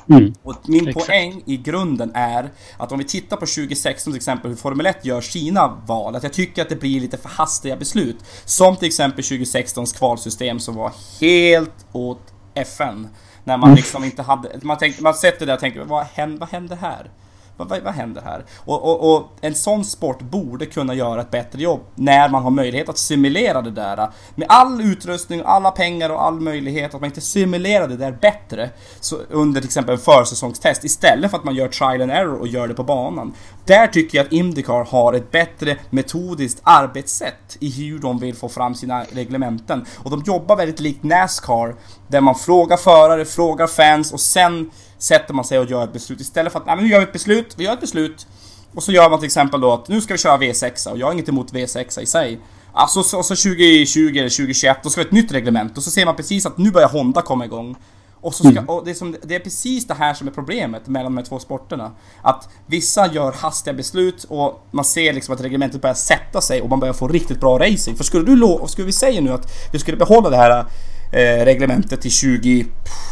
Mm. 0.08 0.34
Och 0.42 0.54
min 0.64 0.88
Exakt. 0.88 1.06
poäng 1.06 1.42
i 1.46 1.56
grunden 1.56 2.12
är 2.14 2.50
att 2.76 2.92
om 2.92 2.98
vi 2.98 3.04
tittar 3.04 3.36
på 3.36 3.46
2016 3.46 4.12
till 4.12 4.16
exempel 4.16 4.50
hur 4.50 4.56
Formel 4.56 4.86
1 4.86 5.04
gör 5.04 5.20
sina 5.20 5.68
val, 5.86 6.16
att 6.16 6.22
jag 6.22 6.32
tycker 6.32 6.62
att 6.62 6.68
det 6.68 6.76
blir 6.76 7.00
lite 7.00 7.16
för 7.16 7.28
hastiga 7.28 7.76
beslut. 7.76 8.16
Som 8.44 8.76
till 8.76 8.88
exempel 8.88 9.24
2016s 9.24 9.98
kvalsystem 9.98 10.60
som 10.60 10.74
var 10.74 10.92
helt 11.20 11.86
åt 11.92 12.22
FN. 12.54 13.08
När 13.44 13.56
man 13.56 13.74
liksom 13.74 14.04
inte 14.04 14.22
hade... 14.22 14.58
Man, 14.62 14.78
tänkte, 14.78 15.02
man 15.02 15.14
sätter 15.14 15.46
det 15.46 15.54
och 15.54 15.60
tänker 15.60 15.84
vad 15.84 16.04
händer, 16.04 16.38
vad 16.38 16.48
händer 16.48 16.76
här? 16.76 17.10
Vad, 17.56 17.68
vad, 17.68 17.82
vad 17.82 17.94
händer 17.94 18.22
här? 18.22 18.44
Och, 18.58 18.84
och, 18.84 19.14
och, 19.14 19.28
en 19.40 19.54
sån 19.54 19.84
sport 19.84 20.20
borde 20.20 20.66
kunna 20.66 20.94
göra 20.94 21.20
ett 21.20 21.30
bättre 21.30 21.62
jobb 21.62 21.80
när 21.94 22.28
man 22.28 22.42
har 22.42 22.50
möjlighet 22.50 22.88
att 22.88 22.98
simulera 22.98 23.62
det 23.62 23.70
där. 23.70 24.10
Med 24.34 24.46
all 24.48 24.80
utrustning, 24.80 25.42
alla 25.44 25.70
pengar 25.70 26.10
och 26.10 26.24
all 26.24 26.40
möjlighet 26.40 26.94
att 26.94 27.00
man 27.00 27.10
inte 27.10 27.20
simulerar 27.20 27.88
det 27.88 27.96
där 27.96 28.12
bättre. 28.12 28.70
Så 29.00 29.16
under 29.30 29.60
till 29.60 29.68
exempel 29.68 29.94
en 29.94 30.00
försäsongstest 30.00 30.84
istället 30.84 31.30
för 31.30 31.38
att 31.38 31.44
man 31.44 31.54
gör 31.54 31.68
trial 31.68 32.02
and 32.02 32.10
error 32.10 32.40
och 32.40 32.48
gör 32.48 32.68
det 32.68 32.74
på 32.74 32.84
banan. 32.84 33.34
Där 33.64 33.86
tycker 33.86 34.18
jag 34.18 34.26
att 34.26 34.32
Indycar 34.32 34.84
har 34.84 35.12
ett 35.12 35.30
bättre 35.30 35.76
metodiskt 35.90 36.60
arbetssätt 36.62 37.56
i 37.60 37.70
hur 37.70 37.98
de 37.98 38.18
vill 38.18 38.34
få 38.34 38.48
fram 38.48 38.74
sina 38.74 39.04
reglementen. 39.04 39.84
Och 39.96 40.10
de 40.10 40.22
jobbar 40.26 40.56
väldigt 40.56 40.80
likt 40.80 41.02
Nascar 41.02 41.74
där 42.08 42.20
man 42.20 42.34
frågar 42.34 42.76
förare, 42.76 43.24
frågar 43.24 43.66
fans 43.66 44.12
och 44.12 44.20
sen 44.20 44.70
sätter 45.02 45.34
man 45.34 45.44
sig 45.44 45.58
och 45.58 45.70
gör 45.70 45.84
ett 45.84 45.92
beslut 45.92 46.20
istället 46.20 46.52
för 46.52 46.60
att 46.60 46.66
nej, 46.66 46.76
men 46.76 46.84
nu 46.84 46.90
gör 46.90 46.98
vi 46.98 47.04
ett 47.04 47.12
beslut, 47.12 47.54
vi 47.56 47.64
gör 47.64 47.72
ett 47.72 47.80
beslut 47.80 48.26
och 48.74 48.82
så 48.82 48.92
gör 48.92 49.10
man 49.10 49.18
till 49.18 49.26
exempel 49.26 49.60
då 49.60 49.72
att 49.72 49.88
nu 49.88 50.00
ska 50.00 50.14
vi 50.14 50.18
köra 50.18 50.38
V6 50.38 50.90
och 50.90 50.98
jag 50.98 51.06
har 51.06 51.12
inget 51.12 51.28
emot 51.28 51.52
V6 51.52 52.00
i 52.00 52.06
sig. 52.06 52.40
Alltså 52.72 53.02
så, 53.02 53.22
så 53.22 53.36
2020 53.36 54.00
eller 54.00 54.28
2021, 54.28 54.78
då 54.82 54.90
ska 54.90 55.00
vi 55.00 55.04
ha 55.04 55.08
ett 55.08 55.12
nytt 55.12 55.32
reglement 55.32 55.76
och 55.76 55.82
så 55.82 55.90
ser 55.90 56.04
man 56.04 56.16
precis 56.16 56.46
att 56.46 56.58
nu 56.58 56.70
börjar 56.70 56.88
Honda 56.88 57.22
komma 57.22 57.44
igång. 57.44 57.76
Och, 58.20 58.34
så 58.34 58.44
ska, 58.44 58.50
mm. 58.50 58.68
och 58.68 58.84
det, 58.84 58.90
är 58.90 58.94
som, 58.94 59.16
det 59.22 59.34
är 59.34 59.40
precis 59.40 59.86
det 59.86 59.94
här 59.94 60.14
som 60.14 60.28
är 60.28 60.32
problemet 60.32 60.86
mellan 60.86 61.12
de 61.12 61.16
här 61.16 61.24
två 61.24 61.38
sporterna. 61.38 61.92
Att 62.22 62.48
vissa 62.66 63.12
gör 63.12 63.32
hastiga 63.32 63.74
beslut 63.74 64.24
och 64.24 64.66
man 64.70 64.84
ser 64.84 65.12
liksom 65.12 65.34
att 65.34 65.40
reglementet 65.40 65.82
börjar 65.82 65.94
sätta 65.94 66.40
sig 66.40 66.62
och 66.62 66.68
man 66.68 66.80
börjar 66.80 66.94
få 66.94 67.08
riktigt 67.08 67.40
bra 67.40 67.58
racing. 67.58 67.96
För 67.96 68.04
skulle 68.04 68.24
du 68.24 68.36
lo, 68.36 68.66
skulle 68.68 68.86
vi 68.86 68.92
säga 68.92 69.20
nu 69.20 69.32
att 69.32 69.46
vi 69.72 69.78
skulle 69.78 69.96
behålla 69.96 70.30
det 70.30 70.36
här 70.36 70.66
eh, 71.12 71.44
reglementet 71.44 72.00
till 72.00 72.10
20, 72.10 72.66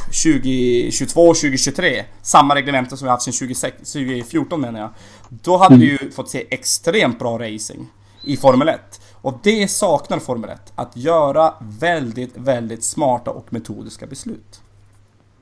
2022, 0.07 1.35
2023. 1.35 2.05
Samma 2.23 2.55
reglemente 2.55 2.97
som 2.97 3.07
vi 3.07 3.11
haft 3.11 3.23
sedan 3.23 3.55
2014 3.75 4.61
menar 4.61 4.81
jag. 4.81 4.91
Då 5.29 5.57
hade 5.57 5.75
mm. 5.75 5.87
vi 5.87 5.93
ju 5.93 6.11
fått 6.11 6.31
se 6.31 6.47
extremt 6.51 7.19
bra 7.19 7.39
racing 7.39 7.87
i 8.25 8.37
Formel 8.37 8.69
1. 8.69 8.81
Och 9.15 9.41
det 9.43 9.71
saknar 9.71 10.19
Formel 10.19 10.51
1. 10.51 10.73
Att 10.75 10.97
göra 10.97 11.55
väldigt, 11.81 12.37
väldigt 12.37 12.85
smarta 12.85 13.31
och 13.31 13.53
metodiska 13.53 14.07
beslut. 14.07 14.61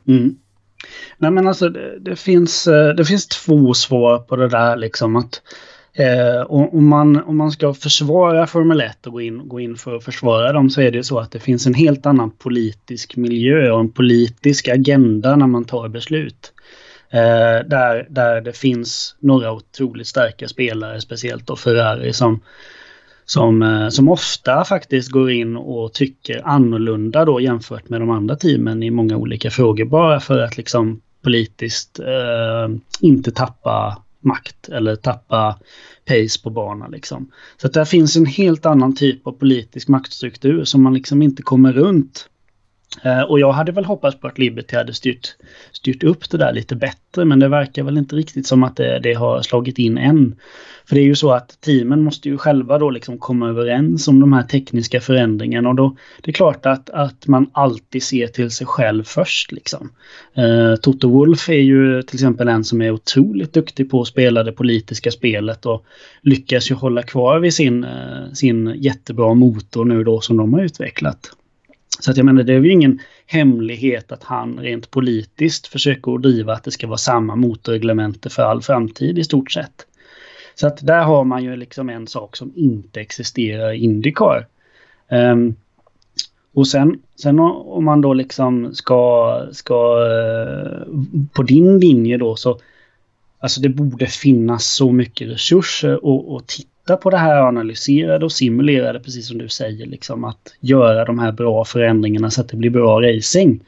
Mm. 0.08 0.36
Nej 1.18 1.30
men 1.30 1.48
alltså 1.48 1.68
det, 1.68 1.98
det, 2.00 2.16
finns, 2.16 2.66
eh, 2.66 2.88
det 2.88 3.04
finns 3.04 3.28
två 3.28 3.74
svar 3.74 4.18
på 4.18 4.36
det 4.36 4.48
där 4.48 4.76
liksom 4.76 5.16
att 5.16 5.42
eh, 5.98 6.42
om, 6.48 6.88
man, 6.88 7.24
om 7.24 7.36
man 7.36 7.50
ska 7.50 7.74
försvara 7.74 8.46
Formel 8.46 8.80
1 8.80 9.06
och 9.06 9.12
gå 9.12 9.20
in, 9.20 9.48
gå 9.48 9.60
in 9.60 9.76
för 9.76 9.96
att 9.96 10.04
försvara 10.04 10.52
dem 10.52 10.70
så 10.70 10.80
är 10.80 10.90
det 10.90 11.04
så 11.04 11.18
att 11.18 11.30
det 11.30 11.40
finns 11.40 11.66
en 11.66 11.74
helt 11.74 12.06
annan 12.06 12.30
politisk 12.30 13.16
miljö 13.16 13.70
och 13.70 13.80
en 13.80 13.92
politisk 13.92 14.68
agenda 14.68 15.36
när 15.36 15.46
man 15.46 15.64
tar 15.64 15.88
beslut. 15.88 16.52
Eh, 17.10 17.68
där, 17.68 18.06
där 18.10 18.40
det 18.40 18.56
finns 18.56 19.16
några 19.18 19.52
otroligt 19.52 20.06
starka 20.06 20.48
spelare, 20.48 21.00
speciellt 21.00 21.46
då 21.46 21.56
Ferrari 21.56 22.12
som 22.12 22.40
som, 23.30 23.62
eh, 23.62 23.88
som 23.88 24.08
ofta 24.08 24.64
faktiskt 24.64 25.10
går 25.10 25.30
in 25.30 25.56
och 25.56 25.92
tycker 25.92 26.42
annorlunda 26.44 27.24
då 27.24 27.40
jämfört 27.40 27.88
med 27.88 28.00
de 28.00 28.10
andra 28.10 28.36
teamen 28.36 28.82
i 28.82 28.90
många 28.90 29.16
olika 29.16 29.50
frågor 29.50 29.84
bara 29.84 30.20
för 30.20 30.38
att 30.38 30.56
liksom 30.56 31.00
politiskt 31.22 31.98
eh, 31.98 32.76
inte 33.00 33.30
tappa 33.30 34.02
makt 34.20 34.68
eller 34.68 34.96
tappa 34.96 35.58
pace 36.04 36.42
på 36.42 36.50
banan 36.50 36.90
liksom. 36.90 37.30
Så 37.56 37.66
att 37.66 37.72
där 37.72 37.84
finns 37.84 38.16
en 38.16 38.26
helt 38.26 38.66
annan 38.66 38.94
typ 38.94 39.26
av 39.26 39.32
politisk 39.32 39.88
maktstruktur 39.88 40.64
som 40.64 40.82
man 40.82 40.94
liksom 40.94 41.22
inte 41.22 41.42
kommer 41.42 41.72
runt. 41.72 42.28
Eh, 43.02 43.22
och 43.22 43.40
jag 43.40 43.52
hade 43.52 43.72
väl 43.72 43.84
hoppats 43.84 44.20
på 44.20 44.26
att 44.26 44.38
Liberty 44.38 44.76
hade 44.76 44.94
styrt, 44.94 45.36
styrt 45.72 46.02
upp 46.02 46.30
det 46.30 46.38
där 46.38 46.52
lite 46.52 46.76
bättre 46.76 47.24
men 47.24 47.38
det 47.38 47.48
verkar 47.48 47.82
väl 47.82 47.98
inte 47.98 48.16
riktigt 48.16 48.46
som 48.46 48.62
att 48.62 48.76
det, 48.76 48.98
det 48.98 49.14
har 49.14 49.42
slagit 49.42 49.78
in 49.78 49.98
än. 49.98 50.36
För 50.88 50.94
det 50.94 51.00
är 51.00 51.04
ju 51.04 51.14
så 51.14 51.32
att 51.32 51.60
teamen 51.60 52.02
måste 52.02 52.28
ju 52.28 52.38
själva 52.38 52.78
då 52.78 52.90
liksom 52.90 53.18
komma 53.18 53.48
överens 53.48 54.08
om 54.08 54.20
de 54.20 54.32
här 54.32 54.42
tekniska 54.42 55.00
förändringarna 55.00 55.68
och 55.68 55.74
då 55.74 55.96
det 56.22 56.30
är 56.30 56.32
klart 56.32 56.66
att, 56.66 56.90
att 56.90 57.26
man 57.26 57.50
alltid 57.52 58.02
ser 58.02 58.26
till 58.26 58.50
sig 58.50 58.66
själv 58.66 59.04
först 59.04 59.52
liksom. 59.52 59.92
Eh, 60.34 60.74
Toto 60.76 61.08
Wolf 61.08 61.48
är 61.48 61.52
ju 61.52 62.02
till 62.02 62.16
exempel 62.16 62.48
en 62.48 62.64
som 62.64 62.82
är 62.82 62.90
otroligt 62.90 63.52
duktig 63.52 63.90
på 63.90 64.00
att 64.00 64.08
spela 64.08 64.42
det 64.42 64.52
politiska 64.52 65.10
spelet 65.10 65.66
och 65.66 65.84
lyckas 66.22 66.70
ju 66.70 66.74
hålla 66.74 67.02
kvar 67.02 67.38
vid 67.38 67.54
sin, 67.54 67.84
eh, 67.84 68.32
sin 68.32 68.74
jättebra 68.76 69.34
motor 69.34 69.84
nu 69.84 70.04
då 70.04 70.20
som 70.20 70.36
de 70.36 70.54
har 70.54 70.60
utvecklat. 70.60 71.30
Så 72.00 72.10
att 72.10 72.16
jag 72.16 72.26
menar 72.26 72.42
det 72.42 72.54
är 72.54 72.60
ju 72.60 72.72
ingen 72.72 73.00
hemlighet 73.26 74.12
att 74.12 74.24
han 74.24 74.58
rent 74.58 74.90
politiskt 74.90 75.66
försöker 75.66 76.14
att 76.14 76.22
driva 76.22 76.52
att 76.52 76.64
det 76.64 76.70
ska 76.70 76.86
vara 76.86 76.98
samma 76.98 77.36
motorreglemente 77.36 78.30
för 78.30 78.42
all 78.42 78.62
framtid 78.62 79.18
i 79.18 79.24
stort 79.24 79.52
sett. 79.52 79.86
Så 80.54 80.66
att 80.66 80.86
där 80.86 81.02
har 81.02 81.24
man 81.24 81.44
ju 81.44 81.56
liksom 81.56 81.88
en 81.88 82.06
sak 82.06 82.36
som 82.36 82.52
inte 82.56 83.00
existerar 83.00 83.72
i 83.72 83.78
Indycar. 83.78 84.46
Um, 85.10 85.56
och 86.54 86.68
sen, 86.68 87.02
sen 87.16 87.38
om 87.38 87.84
man 87.84 88.00
då 88.00 88.14
liksom 88.14 88.74
ska, 88.74 89.42
ska 89.52 90.06
eh, 90.06 90.82
på 91.32 91.42
din 91.42 91.78
linje 91.78 92.18
då 92.18 92.36
så 92.36 92.58
Alltså 93.40 93.60
det 93.60 93.68
borde 93.68 94.06
finnas 94.06 94.74
så 94.74 94.92
mycket 94.92 95.28
resurser 95.28 96.04
och, 96.04 96.34
och 96.34 96.46
titta 96.46 96.68
på 96.96 97.10
det 97.10 97.16
här, 97.16 97.40
analysera 97.40 98.18
det 98.18 98.24
och 98.24 98.32
simulera 98.32 98.92
det 98.92 99.00
precis 99.00 99.28
som 99.28 99.38
du 99.38 99.48
säger. 99.48 99.86
Liksom 99.86 100.24
att 100.24 100.54
göra 100.60 101.04
de 101.04 101.18
här 101.18 101.32
bra 101.32 101.64
förändringarna 101.64 102.30
så 102.30 102.40
att 102.40 102.48
det 102.48 102.56
blir 102.56 102.70
bra 102.70 103.02
racing. 103.02 103.60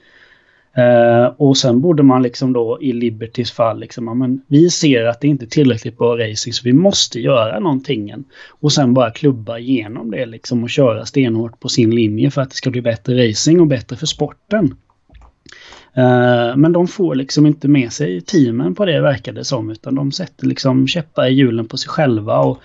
Uh, 0.79 1.35
och 1.37 1.57
sen 1.57 1.81
borde 1.81 2.03
man 2.03 2.23
liksom 2.23 2.53
då 2.53 2.79
i 2.81 2.93
Libertys 2.93 3.53
fall 3.53 3.81
liksom, 3.81 4.07
ja, 4.07 4.15
men 4.15 4.43
vi 4.47 4.71
ser 4.71 5.05
att 5.05 5.21
det 5.21 5.29
inte 5.29 5.45
är 5.45 5.49
tillräckligt 5.49 5.99
bra 5.99 6.19
racing 6.19 6.53
så 6.53 6.63
vi 6.65 6.73
måste 6.73 7.21
göra 7.21 7.61
någonting. 7.61 8.25
Och 8.49 8.73
sen 8.73 8.95
bara 8.95 9.11
klubba 9.11 9.59
igenom 9.59 10.11
det 10.11 10.27
liksom 10.27 10.63
och 10.63 10.71
köra 10.71 11.07
stenhårt 11.07 11.61
på 11.61 11.69
sin 11.69 11.95
linje 11.95 12.31
för 12.31 12.43
att 12.43 12.51
det 12.51 12.57
ska 12.57 12.71
bli 12.71 12.83
bättre 12.83 13.29
racing 13.29 13.61
och 13.61 13.67
bättre 13.67 13.97
för 13.97 14.07
sporten. 14.07 14.65
Uh, 15.99 16.57
men 16.57 16.73
de 16.73 16.89
får 16.89 17.15
liksom 17.15 17.47
inte 17.47 17.69
med 17.69 17.93
sig 17.93 18.21
teamen 18.21 18.75
på 18.75 18.85
det 18.85 19.01
verkar 19.01 19.33
det 19.33 19.45
som 19.45 19.71
utan 19.71 19.95
de 19.95 20.13
sätter 20.13 20.47
liksom 20.47 20.87
käppar 20.89 21.27
i 21.27 21.33
hjulen 21.33 21.69
på 21.69 21.77
sig 21.77 21.89
själva 21.89 22.39
och 22.39 22.59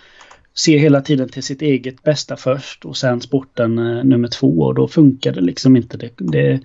ser 0.58 0.78
hela 0.78 1.01
tiden 1.01 1.30
till 1.30 1.43
sitt 1.43 1.62
eget 1.62 2.03
bästa 2.03 2.38
först 2.38 2.86
och 2.86 2.97
sen 2.97 3.22
sporten 3.22 3.78
eh, 3.78 4.03
nummer 4.03 4.28
två 4.28 4.60
och 4.60 4.76
då 4.76 4.88
funkar 4.88 5.32
det 5.32 5.41
liksom 5.41 5.76
inte. 5.76 5.97
Det, 5.97 6.12
det, 6.18 6.60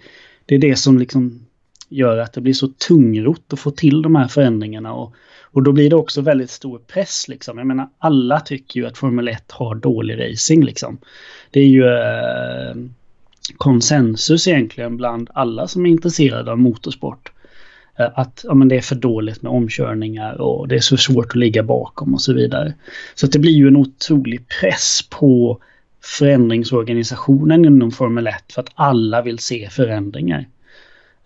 det 0.47 0.55
är 0.55 0.59
det 0.59 0.77
som 0.77 0.99
liksom 0.99 1.47
gör 1.89 2.19
att 2.19 2.33
det 2.33 2.41
blir 2.41 2.53
så 2.53 2.69
tungrot 2.69 3.53
att 3.53 3.61
få 3.61 3.71
till 3.71 4.03
de 4.03 4.17
här 4.17 4.29
förändringarna. 4.29 4.93
Och, 4.93 5.15
och 5.43 5.63
då 5.63 5.73
blir 5.73 5.91
det 5.91 5.97
också 5.97 6.21
väldigt 6.21 6.51
stor 6.51 6.79
press. 6.79 7.29
Liksom. 7.29 7.59
Jag 7.59 7.67
menar, 7.67 7.89
alla 7.99 8.41
tycker 8.41 8.81
ju 8.81 8.87
att 8.87 8.99
Formel 8.99 9.29
1 9.29 9.51
har 9.51 9.75
dålig 9.75 10.21
racing. 10.21 10.65
Liksom. 10.65 10.99
Det 11.51 11.61
är 11.61 11.67
ju 11.67 11.87
eh, 11.87 12.75
konsensus 13.57 14.49
egentligen 14.49 14.97
bland 14.97 15.31
alla 15.35 15.69
som 15.69 15.87
är 15.87 15.91
intresserade 15.91 16.53
av 16.53 16.59
motorsport. 16.59 17.33
Eh, 17.99 18.09
att 18.15 18.45
ja, 18.49 18.55
men 18.55 18.69
det 18.69 18.77
är 18.77 18.81
för 18.81 18.95
dåligt 18.95 19.43
med 19.43 19.53
omkörningar 19.53 20.41
och 20.41 20.69
det 20.69 20.75
är 20.75 20.81
så 20.81 20.97
svårt 20.97 21.27
att 21.27 21.37
ligga 21.37 21.63
bakom 21.63 22.15
och 22.15 22.21
så 22.21 22.33
vidare. 22.33 22.75
Så 23.15 23.27
det 23.27 23.39
blir 23.39 23.53
ju 23.53 23.69
en 23.69 23.77
otrolig 23.77 24.49
press 24.61 25.01
på 25.11 25.61
förändringsorganisationen 26.19 27.65
inom 27.65 27.91
Formel 27.91 28.27
1 28.27 28.35
för 28.53 28.63
att 28.63 28.71
alla 28.75 29.23
vill 29.23 29.39
se 29.39 29.69
förändringar. 29.71 30.49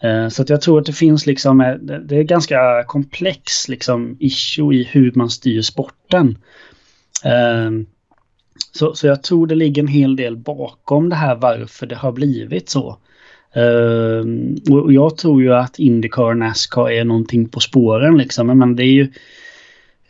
Eh, 0.03 0.29
så 0.29 0.43
att 0.43 0.49
jag 0.49 0.61
tror 0.61 0.81
att 0.81 0.87
det 0.87 0.93
finns 0.93 1.27
liksom, 1.27 1.61
eh, 1.61 1.75
det 1.75 2.17
är 2.17 2.23
ganska 2.23 2.85
komplex 2.87 3.69
liksom 3.69 4.17
issue 4.21 4.77
i 4.77 4.85
hur 4.85 5.13
man 5.15 5.31
styr 5.31 5.63
sporten. 5.63 6.39
Så, 8.73 8.95
så 8.95 9.07
jag 9.07 9.23
tror 9.23 9.47
det 9.47 9.55
ligger 9.55 9.83
en 9.83 9.89
hel 9.89 10.17
del 10.17 10.37
bakom 10.37 11.09
det 11.09 11.17
här 11.17 11.35
varför 11.35 11.87
det 11.87 11.95
har 11.95 12.13
blivit 12.13 12.69
så. 12.69 12.99
Ehm, 13.55 14.57
och 14.71 14.93
jag 14.93 15.17
tror 15.17 15.43
ju 15.43 15.55
att 15.55 15.79
Indycar 15.79 16.23
och 16.23 16.37
Nascar 16.37 16.91
är 16.91 17.05
någonting 17.05 17.49
på 17.49 17.61
spåren 17.61 18.19
liksom. 18.19 18.47
Men 18.59 18.77
det 18.77 18.85
är 18.85 18.93
ju 18.93 19.03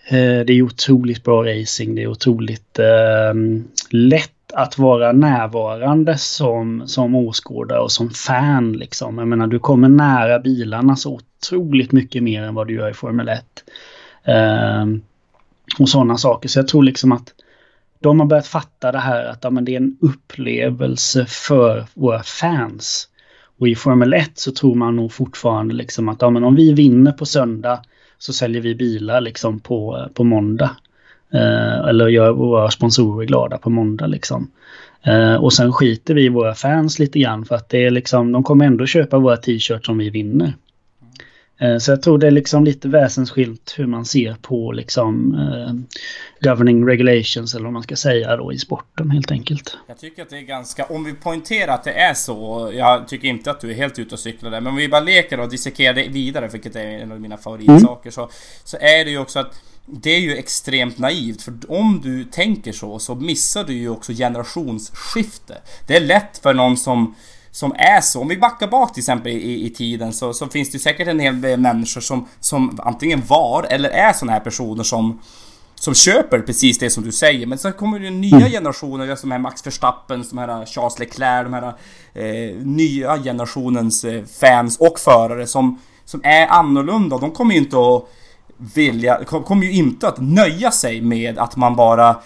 eh, 0.08 0.44
det 0.46 0.52
är 0.52 0.62
otroligt 0.62 1.24
bra 1.24 1.44
racing. 1.44 1.94
Det 1.94 2.02
är 2.02 2.06
otroligt 2.06 2.78
ehm, 2.78 3.64
lätt 3.90 4.30
att 4.54 4.78
vara 4.78 5.12
närvarande 5.12 6.18
som, 6.18 6.82
som 6.86 7.14
åskådare 7.14 7.80
och 7.80 7.92
som 7.92 8.10
fan. 8.10 8.72
Liksom. 8.72 9.18
Jag 9.18 9.28
menar, 9.28 9.46
du 9.46 9.58
kommer 9.58 9.88
nära 9.88 10.38
bilarna 10.38 10.96
så 10.96 11.14
otroligt 11.14 11.92
mycket 11.92 12.22
mer 12.22 12.42
än 12.42 12.54
vad 12.54 12.66
du 12.66 12.74
gör 12.74 12.90
i 12.90 12.94
Formel 12.94 13.28
1. 13.28 13.44
Uh, 14.28 14.34
ehm, 14.34 15.02
och 15.78 15.88
sådana 15.88 16.16
saker. 16.16 16.48
Så 16.48 16.58
jag 16.58 16.68
tror 16.68 16.82
liksom 16.82 17.12
att 17.12 17.34
de 18.00 18.20
har 18.20 18.26
börjat 18.26 18.46
fatta 18.46 18.92
det 18.92 18.98
här 18.98 19.24
att 19.24 19.44
ja, 19.44 19.50
men 19.50 19.64
det 19.64 19.72
är 19.72 19.76
en 19.76 19.96
upplevelse 20.00 21.26
för 21.26 21.84
våra 21.94 22.22
fans. 22.22 23.08
Och 23.58 23.68
i 23.68 23.74
Formel 23.74 24.12
1 24.12 24.30
så 24.34 24.52
tror 24.52 24.74
man 24.74 24.96
nog 24.96 25.12
fortfarande 25.12 25.74
liksom 25.74 26.08
att 26.08 26.22
ja, 26.22 26.30
men 26.30 26.44
om 26.44 26.54
vi 26.54 26.72
vinner 26.72 27.12
på 27.12 27.26
söndag 27.26 27.80
så 28.18 28.32
säljer 28.32 28.62
vi 28.62 28.74
bilar 28.74 29.20
liksom 29.20 29.60
på, 29.60 30.08
på 30.14 30.24
måndag. 30.24 30.70
Eh, 31.32 31.88
eller 31.88 32.08
gör 32.08 32.32
våra 32.32 32.70
sponsorer 32.70 33.26
glada 33.26 33.58
på 33.58 33.70
måndag 33.70 34.06
liksom. 34.06 34.50
Eh, 35.02 35.34
och 35.34 35.52
sen 35.52 35.72
skiter 35.72 36.14
vi 36.14 36.24
i 36.24 36.28
våra 36.28 36.54
fans 36.54 36.98
lite 36.98 37.18
grann 37.18 37.44
för 37.44 37.54
att 37.54 37.68
det 37.68 37.84
är 37.84 37.90
liksom, 37.90 38.32
de 38.32 38.42
kommer 38.42 38.64
ändå 38.64 38.86
köpa 38.86 39.18
våra 39.18 39.36
t-shirts 39.36 39.88
om 39.88 39.98
vi 39.98 40.10
vinner. 40.10 40.52
Eh, 41.58 41.78
så 41.78 41.90
jag 41.90 42.02
tror 42.02 42.18
det 42.18 42.26
är 42.26 42.30
liksom 42.30 42.64
lite 42.64 42.88
väsensskilt 42.88 43.74
hur 43.76 43.86
man 43.86 44.04
ser 44.04 44.36
på 44.42 44.72
liksom 44.72 45.34
eh, 45.34 45.74
governing 46.50 46.86
regulations 46.86 47.54
eller 47.54 47.64
vad 47.64 47.72
man 47.72 47.82
ska 47.82 47.96
säga 47.96 48.36
då 48.36 48.52
i 48.52 48.58
sporten 48.58 49.10
helt 49.10 49.30
enkelt. 49.30 49.76
Jag 49.86 49.98
tycker 49.98 50.22
att 50.22 50.30
det 50.30 50.38
är 50.38 50.42
ganska, 50.42 50.84
om 50.84 51.04
vi 51.04 51.14
poängterar 51.14 51.74
att 51.74 51.84
det 51.84 51.92
är 51.92 52.14
så, 52.14 52.70
jag 52.74 53.08
tycker 53.08 53.28
inte 53.28 53.50
att 53.50 53.60
du 53.60 53.70
är 53.70 53.74
helt 53.74 53.98
ute 53.98 54.14
och 54.14 54.18
cyklar 54.18 54.50
där, 54.50 54.60
men 54.60 54.70
om 54.70 54.76
vi 54.76 54.88
bara 54.88 55.00
leker 55.00 55.40
och 55.40 55.48
dissekerar 55.48 55.94
det 55.94 56.08
vidare, 56.08 56.48
vilket 56.48 56.76
är 56.76 56.86
en 56.86 57.12
av 57.12 57.20
mina 57.20 57.36
favoritsaker, 57.36 58.02
mm. 58.02 58.12
så, 58.12 58.30
så 58.64 58.76
är 58.80 59.04
det 59.04 59.10
ju 59.10 59.18
också 59.18 59.38
att 59.38 59.54
det 59.86 60.10
är 60.10 60.20
ju 60.20 60.36
extremt 60.36 60.98
naivt 60.98 61.42
för 61.42 61.54
om 61.68 62.00
du 62.02 62.24
tänker 62.24 62.72
så 62.72 62.98
så 62.98 63.14
missar 63.14 63.64
du 63.64 63.72
ju 63.72 63.88
också 63.88 64.12
generationsskifte. 64.12 65.54
Det 65.86 65.96
är 65.96 66.00
lätt 66.00 66.38
för 66.38 66.54
någon 66.54 66.76
som 66.76 67.14
som 67.54 67.72
är 67.76 68.00
så. 68.00 68.20
Om 68.20 68.28
vi 68.28 68.36
backar 68.36 68.68
bak 68.68 68.94
till 68.94 69.00
exempel 69.00 69.32
i, 69.32 69.66
i 69.66 69.70
tiden 69.70 70.12
så, 70.12 70.34
så, 70.34 70.46
finns 70.46 70.70
det 70.70 70.78
säkert 70.78 71.08
en 71.08 71.20
hel 71.20 71.40
del 71.40 71.60
människor 71.60 72.00
som, 72.00 72.28
som 72.40 72.78
antingen 72.82 73.22
var 73.26 73.66
eller 73.70 73.90
är 73.90 74.12
sådana 74.12 74.32
här 74.32 74.40
personer 74.40 74.82
som 74.82 75.20
som 75.74 75.94
köper 75.94 76.38
precis 76.38 76.78
det 76.78 76.90
som 76.90 77.04
du 77.04 77.12
säger. 77.12 77.46
Men 77.46 77.58
sen 77.58 77.72
kommer 77.72 77.98
det 77.98 78.10
nya 78.10 78.36
mm. 78.36 78.50
generationer, 78.50 79.16
som 79.16 79.30
här 79.30 79.38
Max 79.38 79.66
Verstappen, 79.66 80.24
som 80.24 80.38
här 80.38 80.66
Charles 80.66 80.98
Leclerc, 80.98 81.44
de 81.44 81.52
här 81.52 81.74
eh, 82.14 82.56
nya 82.56 83.18
generationens 83.18 84.04
eh, 84.04 84.24
fans 84.40 84.78
och 84.78 84.98
förare 84.98 85.46
som, 85.46 85.78
som 86.04 86.20
är 86.24 86.46
annorlunda. 86.46 87.18
De 87.18 87.30
kommer 87.30 87.54
ju 87.54 87.60
inte 87.60 87.76
att 87.76 88.08
vilja, 88.74 89.24
kommer 89.24 89.66
ju 89.66 89.72
inte 89.72 90.08
att 90.08 90.20
nöja 90.20 90.70
sig 90.70 91.00
med 91.00 91.38
att 91.38 91.56
man 91.56 91.76
bara 91.76 92.16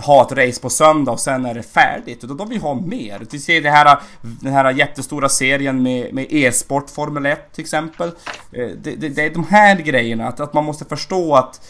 ha 0.00 0.22
ett 0.22 0.32
race 0.32 0.60
på 0.60 0.70
söndag 0.70 1.12
och 1.12 1.20
sen 1.20 1.46
är 1.46 1.54
det 1.54 1.62
färdigt. 1.62 2.24
Utan 2.24 2.36
de 2.36 2.48
vill 2.48 2.60
ha 2.60 2.74
mer. 2.74 3.26
Vi 3.30 3.38
ser 3.38 3.60
det 3.60 3.70
här, 3.70 3.98
den 4.20 4.52
här 4.52 4.70
jättestora 4.70 5.28
serien 5.28 5.82
med, 5.82 6.14
med 6.14 6.26
e-sport, 6.30 6.90
Formel 6.90 7.26
1 7.26 7.52
till 7.52 7.62
exempel. 7.62 8.08
Eh, 8.52 8.68
det, 8.82 8.96
det, 8.96 9.08
det, 9.08 9.22
är 9.22 9.30
de 9.30 9.44
här 9.44 9.76
grejerna, 9.76 10.28
att, 10.28 10.40
att 10.40 10.54
man 10.54 10.64
måste 10.64 10.84
förstå 10.84 11.34
att 11.34 11.60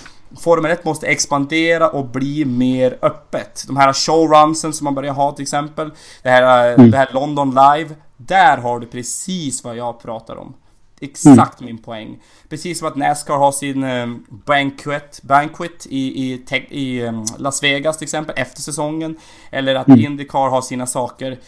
Formel 0.40 0.70
1 0.70 0.84
måste 0.84 1.06
expandera 1.06 1.88
och 1.88 2.06
bli 2.06 2.44
mer 2.44 2.98
öppet. 3.02 3.64
De 3.66 3.76
här 3.76 3.92
showrunsen 3.92 4.72
som 4.72 4.84
man 4.84 4.94
börjar 4.94 5.12
ha 5.12 5.32
till 5.32 5.42
exempel. 5.42 5.90
Det 6.22 6.30
här, 6.30 6.74
mm. 6.74 6.90
det 6.90 6.96
här 6.96 7.08
London 7.12 7.50
Live. 7.50 7.94
Där 8.16 8.56
har 8.56 8.80
du 8.80 8.86
precis 8.86 9.64
vad 9.64 9.76
jag 9.76 10.02
pratar 10.02 10.36
om. 10.36 10.54
Exakt 11.00 11.60
mm. 11.60 11.74
min 11.74 11.82
poäng. 11.82 12.18
Precis 12.48 12.78
som 12.78 12.88
att 12.88 12.96
Nascar 12.96 13.36
har 13.36 13.52
sin 13.52 13.84
um, 13.84 14.26
banquet, 14.28 15.20
banquet 15.22 15.86
i, 15.86 16.32
i, 16.32 16.44
i 16.70 17.02
um, 17.02 17.24
Las 17.38 17.62
Vegas 17.62 17.98
till 17.98 18.04
exempel 18.04 18.34
efter 18.38 18.62
säsongen. 18.62 19.16
Eller 19.50 19.74
att 19.74 19.88
mm. 19.88 20.00
Indycar 20.00 20.48
har 20.48 20.62
sina 20.62 20.86
saker. 20.86 21.30
Uh, 21.30 21.38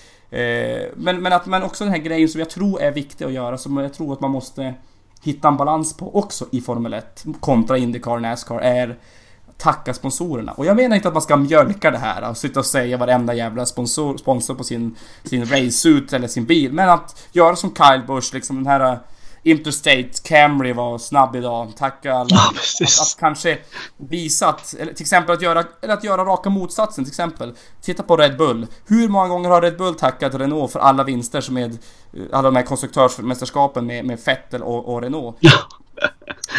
men, 0.96 1.22
men, 1.22 1.32
att, 1.32 1.46
men 1.46 1.62
också 1.62 1.84
den 1.84 1.92
här 1.92 2.00
grejen 2.00 2.28
som 2.28 2.38
jag 2.38 2.50
tror 2.50 2.80
är 2.80 2.90
viktig 2.90 3.24
att 3.24 3.32
göra, 3.32 3.58
som 3.58 3.76
jag 3.76 3.94
tror 3.94 4.12
att 4.12 4.20
man 4.20 4.30
måste 4.30 4.74
hitta 5.22 5.48
en 5.48 5.56
balans 5.56 5.96
på 5.96 6.16
också 6.16 6.46
i 6.50 6.60
Formel 6.60 6.94
1 6.94 7.24
kontra 7.40 7.78
Indycar 7.78 8.10
och 8.10 8.22
Nascar 8.22 8.60
är 8.60 8.96
tacka 9.60 9.94
sponsorerna. 9.94 10.52
Och 10.52 10.66
jag 10.66 10.76
menar 10.76 10.96
inte 10.96 11.08
att 11.08 11.14
man 11.14 11.22
ska 11.22 11.36
mjölka 11.36 11.90
det 11.90 11.98
här 11.98 12.30
och 12.30 12.36
sitta 12.36 12.60
och 12.60 12.66
säga 12.66 12.96
varenda 12.96 13.34
jävla 13.34 13.66
sponsor, 13.66 14.16
sponsor 14.16 14.54
på 14.54 14.64
sin, 14.64 14.96
sin 15.24 15.44
racesuit 15.44 16.12
eller 16.12 16.28
sin 16.28 16.44
bil. 16.44 16.72
Men 16.72 16.88
att 16.88 17.28
göra 17.32 17.56
som 17.56 17.74
Kyle 17.74 18.02
Busch, 18.06 18.34
liksom 18.34 18.56
den 18.56 18.66
här 18.66 18.98
Interstate 19.42 20.10
Camry 20.24 20.72
var 20.72 20.98
snabb 20.98 21.36
idag. 21.36 21.76
Tacka 21.76 22.14
alla. 22.14 22.28
Ja, 22.30 22.50
att, 22.80 23.00
att, 23.00 23.16
kanske 23.18 23.58
visa 23.96 24.48
att, 24.48 24.74
eller 24.78 24.92
till 24.92 25.02
exempel 25.02 25.34
att 25.34 25.42
göra, 25.42 25.64
eller 25.82 25.94
att 25.94 26.04
göra 26.04 26.24
raka 26.24 26.50
motsatsen 26.50 27.04
till 27.04 27.10
exempel. 27.12 27.54
Titta 27.82 28.02
på 28.02 28.16
Red 28.16 28.36
Bull. 28.36 28.66
Hur 28.86 29.08
många 29.08 29.28
gånger 29.28 29.48
har 29.50 29.62
Red 29.62 29.76
Bull 29.76 29.94
tackat 29.94 30.34
Renault 30.34 30.72
för 30.72 30.80
alla 30.80 31.04
vinster 31.04 31.40
som 31.40 31.54
med 31.54 31.78
alla 32.32 32.50
de 32.50 32.56
här 32.56 32.62
konstruktörsmästerskapen 32.62 33.86
med, 33.86 34.04
med 34.04 34.18
Vettel 34.24 34.62
och, 34.62 34.94
och 34.94 35.02
Renault? 35.02 35.36
Ja. 35.40 35.52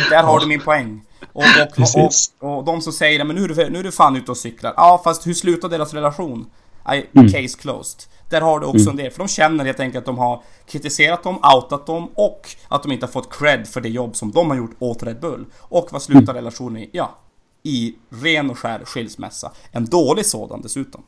Där 0.09 0.23
har 0.23 0.39
du 0.39 0.45
min 0.47 0.61
poäng. 0.61 1.01
Och, 1.33 1.43
och, 1.77 2.11
och, 2.39 2.57
och, 2.57 2.65
de 2.65 2.81
som 2.81 2.93
säger 2.93 3.23
men 3.23 3.35
nu 3.35 3.43
är, 3.43 3.47
du, 3.47 3.69
nu 3.69 3.79
är 3.79 3.83
du 3.83 3.91
fan 3.91 4.15
ute 4.15 4.31
och 4.31 4.37
cyklar. 4.37 4.73
Ja, 4.77 5.01
fast 5.03 5.27
hur 5.27 5.33
slutar 5.33 5.69
deras 5.69 5.93
relation? 5.93 6.45
I, 6.93 7.19
mm. 7.19 7.31
Case 7.31 7.57
closed. 7.61 8.01
Där 8.31 8.41
har 8.41 8.59
du 8.59 8.65
också 8.65 8.79
mm. 8.79 8.89
en 8.89 8.95
del, 8.95 9.11
för 9.11 9.19
de 9.19 9.27
känner 9.27 9.65
helt 9.65 9.79
enkelt 9.79 10.01
att 10.01 10.05
de 10.05 10.17
har 10.17 10.43
kritiserat 10.67 11.23
dem, 11.23 11.39
outat 11.55 11.85
dem 11.85 12.09
och 12.13 12.49
att 12.67 12.83
de 12.83 12.91
inte 12.91 13.05
har 13.05 13.11
fått 13.11 13.33
cred 13.33 13.67
för 13.67 13.81
det 13.81 13.89
jobb 13.89 14.15
som 14.15 14.31
de 14.31 14.49
har 14.49 14.57
gjort 14.57 14.75
åt 14.79 15.03
Red 15.03 15.19
Bull. 15.19 15.45
Och 15.57 15.87
vad 15.91 16.01
slutar 16.01 16.21
mm. 16.21 16.35
relationen 16.35 16.83
i? 16.83 16.89
Ja, 16.93 17.17
i 17.63 17.95
ren 18.09 18.49
och 18.49 18.59
skär 18.59 18.81
skilsmässa. 18.85 19.51
En 19.71 19.85
dålig 19.85 20.25
sådan 20.25 20.61
dessutom. 20.61 21.03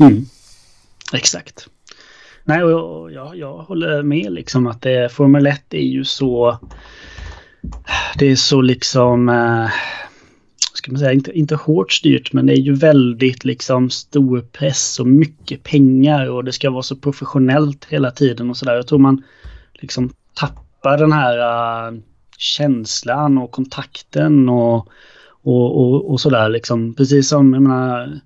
Mm. 0.00 0.26
Exakt. 1.12 1.68
Nej, 2.44 2.62
och 2.62 3.12
jag, 3.12 3.36
jag 3.36 3.58
håller 3.58 4.02
med 4.02 4.32
liksom 4.32 4.66
att 4.66 4.82
det, 4.82 5.12
Formel 5.12 5.46
1 5.46 5.74
är 5.74 5.78
ju 5.78 6.04
så... 6.04 6.58
Det 8.18 8.26
är 8.26 8.36
så 8.36 8.60
liksom... 8.60 9.28
Eh, 9.28 9.70
ska 10.76 10.92
man 10.92 10.98
säga, 10.98 11.12
inte, 11.12 11.38
inte 11.38 11.54
hårt 11.54 11.92
styrt 11.92 12.32
men 12.32 12.46
det 12.46 12.52
är 12.52 12.60
ju 12.60 12.74
väldigt 12.74 13.44
liksom 13.44 13.90
stor 13.90 14.40
press 14.40 15.00
och 15.00 15.06
mycket 15.06 15.62
pengar 15.62 16.30
och 16.30 16.44
det 16.44 16.52
ska 16.52 16.70
vara 16.70 16.82
så 16.82 16.96
professionellt 16.96 17.84
hela 17.84 18.10
tiden 18.10 18.50
och 18.50 18.56
sådär. 18.56 18.74
Jag 18.74 18.86
tror 18.86 18.98
man 18.98 19.22
liksom 19.72 20.10
tappar 20.34 20.98
den 20.98 21.12
här 21.12 21.38
uh, 21.38 21.98
känslan 22.38 23.38
och 23.38 23.50
kontakten 23.50 24.48
och, 24.48 24.88
och, 25.42 25.80
och, 25.80 26.10
och 26.10 26.20
sådär 26.20 26.48
liksom. 26.48 26.94
Precis 26.94 27.28
som, 27.28 27.54
jag 27.54 27.62
menar, 27.62 28.20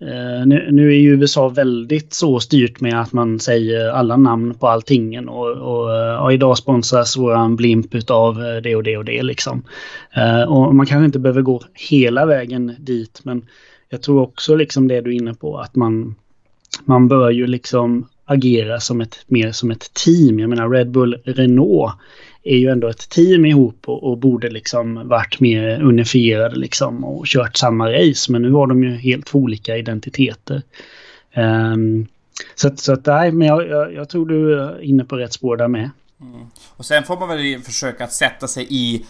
Eh, 0.00 0.46
nu, 0.46 0.68
nu, 0.72 0.88
är 0.88 0.96
ju 0.96 1.10
USA 1.10 1.48
väldigt 1.48 2.14
så 2.14 2.40
styrt 2.40 2.80
med 2.80 3.00
att 3.00 3.12
man 3.12 3.40
säger 3.40 3.88
alla 3.90 4.16
namn 4.16 4.54
på 4.54 4.68
allting 4.68 5.28
och, 5.28 5.50
och, 5.50 5.96
eh, 5.96 6.16
och 6.16 6.32
idag 6.32 6.58
sponsras 6.58 7.16
våran 7.16 7.56
blimp 7.56 7.94
utav 7.94 8.44
eh, 8.44 8.56
det 8.56 8.76
och 8.76 8.82
det 8.82 8.96
och 8.96 9.04
det 9.04 9.22
liksom. 9.22 9.62
Och 10.48 10.74
man 10.74 10.86
kanske 10.86 11.04
inte 11.04 11.18
behöver 11.18 11.42
gå 11.42 11.62
hela 11.90 12.26
vägen 12.26 12.76
dit 12.78 13.20
men 13.22 13.46
jag 13.88 14.02
tror 14.02 14.22
också 14.22 14.56
liksom 14.56 14.88
det 14.88 15.00
du 15.00 15.10
är 15.10 15.14
inne 15.14 15.34
på 15.34 15.58
att 15.58 15.76
man, 15.76 16.14
man 16.84 17.08
bör 17.08 17.30
ju 17.30 17.46
liksom 17.46 18.06
agera 18.24 18.80
som 18.80 19.00
ett, 19.00 19.24
mer 19.26 19.52
som 19.52 19.70
ett 19.70 19.94
team. 19.94 20.40
Jag 20.40 20.50
menar 20.50 20.70
Red 20.70 20.90
Bull 20.90 21.14
Renault 21.24 21.92
är 22.44 22.56
ju 22.56 22.68
ändå 22.68 22.88
ett 22.88 23.08
team 23.08 23.44
ihop 23.44 23.88
och, 23.88 24.10
och 24.10 24.18
borde 24.18 24.50
liksom 24.50 25.08
varit 25.08 25.40
mer 25.40 25.82
unifierade 25.82 26.56
liksom 26.56 27.04
och 27.04 27.26
kört 27.26 27.56
samma 27.56 27.92
race. 27.92 28.32
Men 28.32 28.42
nu 28.42 28.52
har 28.52 28.66
de 28.66 28.84
ju 28.84 28.96
helt 28.96 29.26
två 29.26 29.38
olika 29.38 29.76
identiteter. 29.76 30.62
Um, 31.36 32.06
så 32.54 32.68
att, 32.68 32.78
så 32.78 32.92
att 32.92 33.06
nej, 33.06 33.32
men 33.32 33.48
jag, 33.48 33.68
jag, 33.68 33.94
jag, 33.94 34.08
tror 34.08 34.26
du 34.26 34.60
är 34.60 34.82
inne 34.82 35.04
på 35.04 35.16
rätt 35.16 35.32
spår 35.32 35.56
där 35.56 35.68
med. 35.68 35.90
Mm. 36.20 36.46
Och 36.76 36.84
sen 36.84 37.04
får 37.04 37.20
man 37.20 37.28
väl 37.28 37.60
försöka 37.62 38.04
att 38.04 38.12
sätta 38.12 38.48
sig 38.48 38.66
i 38.70 39.04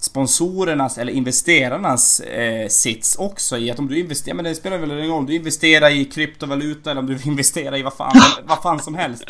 sponsorernas 0.00 0.98
eller 0.98 1.12
investerarnas 1.12 2.20
eh, 2.20 2.68
sits 2.68 3.16
också 3.16 3.58
i 3.58 3.70
att 3.70 3.78
om 3.78 3.88
du 3.88 3.98
investerar, 3.98 4.34
men 4.34 4.44
det 4.44 4.54
spelar 4.54 4.78
väl 4.78 4.90
ingen 4.90 5.06
roll 5.06 5.18
om 5.18 5.26
du 5.26 5.34
investerar 5.34 5.90
i 5.90 6.04
kryptovaluta 6.04 6.90
eller 6.90 7.00
om 7.00 7.06
du 7.06 7.18
investerar 7.24 7.76
i 7.76 7.82
vad 7.82 7.92
fan, 7.92 8.12
vad 8.44 8.62
fan 8.62 8.80
som 8.80 8.94
helst. 8.94 9.24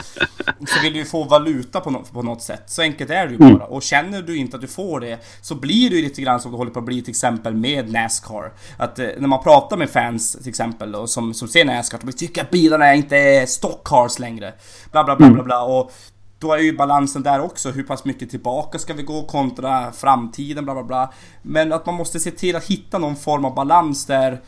Så 0.47 0.83
vill 0.83 0.93
du 0.93 1.05
få 1.05 1.25
valuta 1.25 1.81
på, 1.81 1.91
no 1.91 2.05
på 2.13 2.23
något 2.23 2.43
sätt. 2.43 2.63
Så 2.67 2.83
enkelt 2.83 3.11
är 3.11 3.27
det 3.27 3.33
ju 3.33 3.39
bara. 3.39 3.65
Och 3.65 3.83
känner 3.83 4.23
du 4.23 4.37
inte 4.37 4.57
att 4.57 4.63
du 4.63 4.69
får 4.69 5.01
det 5.01 5.19
så 5.43 5.55
blir 5.55 5.91
det 5.91 5.97
ju 5.97 6.03
lite 6.03 6.23
grann 6.23 6.41
som 6.41 6.51
det 6.51 6.57
håller 6.59 6.71
på 6.71 6.79
att 6.79 6.85
bli 6.85 7.03
till 7.03 7.11
exempel 7.11 7.55
med 7.55 7.93
Nascar. 7.93 8.53
Att 8.77 8.99
eh, 8.99 9.07
när 9.19 9.29
man 9.29 9.43
pratar 9.43 9.77
med 9.77 9.91
fans 9.91 10.33
till 10.33 10.49
exempel 10.49 10.93
då, 10.93 11.07
som, 11.07 11.35
som 11.35 11.49
ser 11.49 11.65
Nascar, 11.65 11.99
de 12.03 12.13
tycker 12.13 12.43
att 12.43 12.51
bilarna 12.51 12.95
inte 12.95 13.17
är 13.17 13.47
stockcars 13.47 14.19
längre. 14.19 14.53
Bla 14.93 15.05
bla 15.05 15.17
bla 15.17 15.31
bla 15.31 15.43
bla. 15.43 15.63
Och 15.63 15.93
då 16.39 16.53
är 16.53 16.59
ju 16.59 16.77
balansen 16.77 17.23
där 17.23 17.41
också, 17.41 17.71
hur 17.71 17.83
pass 17.83 18.05
mycket 18.05 18.31
tillbaka 18.31 18.79
ska 18.79 18.95
vi 18.95 19.03
gå 19.03 19.23
kontra 19.23 19.93
framtiden, 19.93 20.65
bla 20.65 20.75
bla 20.75 20.85
bla. 20.85 21.13
Men 21.43 21.73
att 21.73 21.87
man 21.87 21.95
måste 21.95 22.21
se 22.21 22.31
till 22.31 22.57
att 22.57 22.65
hitta 22.65 22.99
någon 22.99 23.17
form 23.17 23.45
av 23.45 23.55
balans 23.55 24.07
där, 24.07 24.41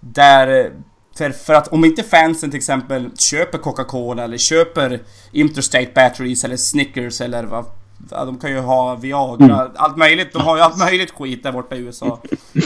där 0.00 0.72
för, 1.16 1.30
för 1.30 1.54
att 1.54 1.68
om 1.68 1.84
inte 1.84 2.02
fansen 2.02 2.50
till 2.50 2.58
exempel 2.58 3.10
köper 3.16 3.58
Coca-Cola 3.58 4.24
eller 4.24 4.38
köper 4.38 5.00
Interstate 5.32 5.90
Batteries 5.94 6.44
eller 6.44 6.56
Snickers 6.56 7.20
eller 7.20 7.44
vad 7.44 7.64
Ja, 8.10 8.24
de 8.24 8.38
kan 8.38 8.50
ju 8.50 8.58
ha 8.58 8.94
Viagra, 8.94 9.60
mm. 9.60 9.72
allt 9.76 9.96
möjligt. 9.96 10.32
De 10.32 10.42
har 10.42 10.56
ju 10.56 10.62
allt 10.62 10.78
möjligt 10.78 11.10
skit 11.10 11.42
där 11.42 11.52
borta 11.52 11.76
i 11.76 11.78
USA. 11.78 12.20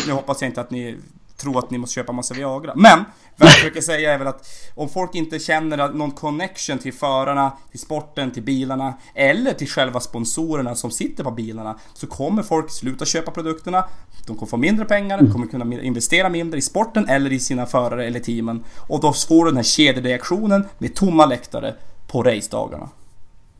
Nu 0.06 0.12
hoppas 0.12 0.42
jag 0.42 0.48
inte 0.50 0.60
att 0.60 0.70
ni 0.70 0.96
tror 1.40 1.58
att 1.58 1.70
ni 1.70 1.78
måste 1.78 1.94
köpa 1.94 2.12
massa 2.12 2.34
Viagra. 2.34 2.72
Men 2.76 3.04
vad 3.36 3.48
jag 3.48 3.54
försöker 3.54 3.80
säga 3.80 4.14
är 4.14 4.18
väl 4.18 4.26
att 4.26 4.46
om 4.74 4.88
folk 4.88 5.14
inte 5.14 5.38
känner 5.38 5.88
någon 5.88 6.10
connection 6.10 6.78
till 6.78 6.92
förarna, 6.92 7.52
till 7.70 7.80
sporten, 7.80 8.30
till 8.30 8.42
bilarna 8.42 8.94
eller 9.14 9.52
till 9.52 9.68
själva 9.68 10.00
sponsorerna 10.00 10.74
som 10.74 10.90
sitter 10.90 11.24
på 11.24 11.30
bilarna 11.30 11.78
så 11.94 12.06
kommer 12.06 12.42
folk 12.42 12.70
sluta 12.70 13.04
köpa 13.04 13.30
produkterna. 13.30 13.84
De 14.26 14.36
kommer 14.36 14.50
få 14.50 14.56
mindre 14.56 14.84
pengar, 14.84 15.18
de 15.18 15.32
kommer 15.32 15.46
kunna 15.46 15.74
investera 15.82 16.28
mindre 16.28 16.58
i 16.58 16.62
sporten 16.62 17.08
eller 17.08 17.32
i 17.32 17.38
sina 17.38 17.66
förare 17.66 18.06
eller 18.06 18.20
teamen. 18.20 18.64
Och 18.88 19.00
då 19.00 19.12
får 19.12 19.44
du 19.44 19.50
den 19.50 19.56
här 19.56 19.64
kedjereaktionen 19.64 20.68
med 20.78 20.94
tomma 20.94 21.26
läktare 21.26 21.74
på 22.06 22.22
racedagarna. 22.22 22.88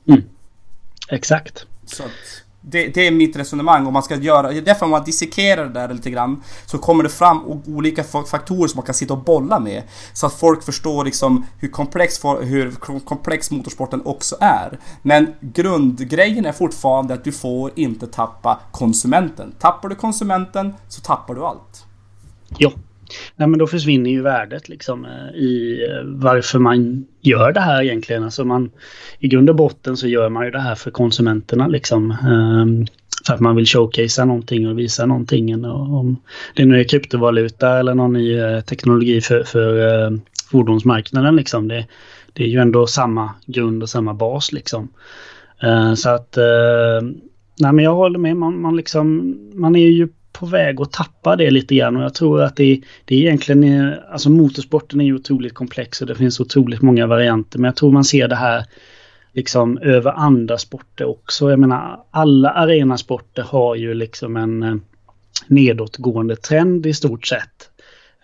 Mm. 0.09 0.23
Exakt. 1.09 1.67
Så 1.87 2.03
att, 2.03 2.11
det, 2.61 2.89
det, 2.89 3.07
är 3.07 3.11
mitt 3.11 3.37
resonemang 3.37 3.87
om 3.87 3.93
man 3.93 4.03
ska 4.03 4.17
göra, 4.17 4.53
därför 4.53 4.85
om 4.85 4.91
man 4.91 5.05
dissekerar 5.05 5.65
det 5.65 5.73
där 5.73 5.95
lite 5.95 6.11
grann 6.11 6.43
så 6.67 6.79
kommer 6.79 7.03
det 7.03 7.09
fram 7.09 7.63
olika 7.67 8.05
faktorer 8.05 8.69
som 8.69 8.79
man 8.79 8.87
kan 8.87 8.95
sitta 8.95 9.15
och 9.15 9.25
bolla 9.25 9.61
med. 9.61 9.83
Så 10.13 10.27
att 10.27 10.33
folk 10.33 10.63
förstår 10.63 11.05
liksom 11.05 11.47
hur 11.59 11.69
komplex, 11.69 12.25
hur 12.25 12.71
komplex 13.01 13.51
motorsporten 13.51 14.03
också 14.05 14.37
är. 14.41 14.79
Men 15.03 15.35
grundgrejen 15.41 16.47
är 16.47 16.53
fortfarande 16.53 17.15
att 17.15 17.25
du 17.25 17.33
får 17.33 17.71
inte 17.75 18.07
tappa 18.07 18.61
konsumenten. 18.71 19.55
Tappar 19.59 19.89
du 19.89 19.95
konsumenten 19.95 20.75
så 20.89 21.01
tappar 21.01 21.35
du 21.35 21.45
allt. 21.45 21.85
Ja. 22.59 22.73
Nej, 23.37 23.49
men 23.49 23.59
då 23.59 23.67
försvinner 23.67 24.11
ju 24.11 24.23
värdet 24.23 24.69
liksom 24.69 25.05
eh, 25.05 25.41
i 25.41 25.85
eh, 25.91 26.05
varför 26.05 26.59
man 26.59 27.07
gör 27.21 27.53
det 27.53 27.61
här 27.61 27.83
egentligen. 27.83 28.25
Alltså 28.25 28.45
man, 28.45 28.71
I 29.19 29.29
grund 29.29 29.51
och 29.51 29.57
botten 29.57 29.97
så 29.97 30.09
gör 30.09 30.29
man 30.29 30.45
ju 30.45 30.51
det 30.51 30.61
här 30.61 30.75
för 30.75 30.91
konsumenterna 30.91 31.67
liksom. 31.67 32.11
Ehm, 32.11 32.87
för 33.27 33.35
att 33.35 33.41
man 33.41 33.57
vill 33.57 33.67
showcasea 33.67 34.25
någonting 34.25 34.69
och 34.69 34.79
visa 34.79 35.07
någonting. 35.07 35.65
Och 35.65 35.99
om 35.99 36.17
det 36.55 36.65
nu 36.65 36.81
är 36.81 36.85
kryptovaluta 36.85 37.79
eller 37.79 37.95
någon 37.95 38.13
ny 38.13 38.39
eh, 38.39 38.61
teknologi 38.61 39.21
för, 39.21 39.43
för 39.43 40.19
fordonsmarknaden 40.51 41.37
liksom. 41.37 41.69
Det, 41.69 41.87
det 42.33 42.45
är 42.45 42.49
ju 42.49 42.59
ändå 42.59 42.87
samma 42.87 43.31
grund 43.47 43.83
och 43.83 43.89
samma 43.89 44.15
bas 44.15 44.53
liksom. 44.53 44.89
Så 45.97 46.11
att 46.11 46.39
Nej 47.61 47.73
men 47.73 47.85
jag 47.85 47.95
håller 47.95 48.19
med. 48.19 48.37
Man, 48.37 48.61
man, 48.61 48.77
liksom, 48.77 49.37
man 49.55 49.77
är 49.77 49.89
ju 49.89 50.09
på 50.33 50.47
väg 50.47 50.81
att 50.81 50.93
tappa 50.93 51.37
det 51.37 51.51
lite 51.51 51.75
grann 51.75 51.97
och 51.97 52.03
jag 52.03 52.15
tror 52.15 52.43
att 52.43 52.57
det, 52.57 52.81
det 53.05 53.15
är 53.15 53.19
egentligen, 53.19 53.65
eh, 53.65 53.95
alltså 54.11 54.31
motorsporten 54.31 55.01
är 55.01 55.05
ju 55.05 55.15
otroligt 55.15 55.55
komplex 55.55 56.01
och 56.01 56.07
det 56.07 56.15
finns 56.15 56.41
otroligt 56.41 56.83
många 56.83 57.07
varianter 57.07 57.59
men 57.59 57.69
jag 57.69 57.77
tror 57.77 57.93
man 57.93 58.05
ser 58.05 58.29
det 58.29 58.37
här 58.37 58.65
liksom 59.33 59.79
över 59.79 60.11
andra 60.11 60.59
sporter 60.59 61.05
också. 61.05 61.51
Jag 61.51 61.59
menar 61.59 62.05
alla 62.11 62.51
arenasporter 62.51 63.43
har 63.43 63.75
ju 63.75 63.95
liksom 63.95 64.37
en 64.37 64.63
eh, 64.63 64.75
nedåtgående 65.47 66.37
trend 66.37 66.87
i 66.87 66.95
stort 66.95 67.27
sett. 67.27 67.71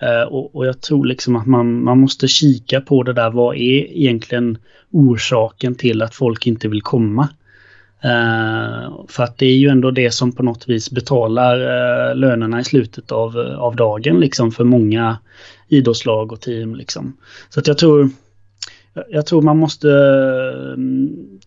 Eh, 0.00 0.22
och, 0.22 0.57
och, 0.57 0.66
jag 0.66 0.80
tror 0.80 1.07
liksom 1.07 1.36
att 1.36 1.46
man, 1.46 1.84
man 1.84 2.00
måste 2.00 2.28
kika 2.28 2.80
på 2.80 3.02
det 3.02 3.12
där. 3.12 3.30
Vad 3.30 3.57
är 3.57 3.96
egentligen 3.96 4.59
orsaken 4.90 5.74
till 5.74 6.02
att 6.02 6.14
folk 6.14 6.46
inte 6.46 6.68
vill 6.68 6.82
komma? 6.82 7.28
Uh, 8.07 9.04
för 9.09 9.22
att 9.22 9.38
det 9.38 9.46
är 9.46 9.57
ju 9.57 9.68
ändå 9.68 9.90
det 9.90 10.11
som 10.11 10.32
på 10.32 10.42
något 10.42 10.68
vis 10.68 10.90
betalar 10.90 11.61
uh, 11.61 12.16
lönerna 12.16 12.61
i 12.61 12.64
slutet 12.64 13.12
av, 13.12 13.38
av 13.38 13.76
dagen 13.76 14.20
liksom 14.20 14.52
för 14.52 14.64
många 14.64 15.18
idrottslag 15.68 16.32
och 16.32 16.40
team. 16.40 16.74
Liksom. 16.74 17.16
Så 17.48 17.61
att 17.61 17.66
jag 17.66 17.78
tror 17.78 18.11
jag 19.09 19.26
tror 19.26 19.42
man 19.42 19.59
måste... 19.59 19.88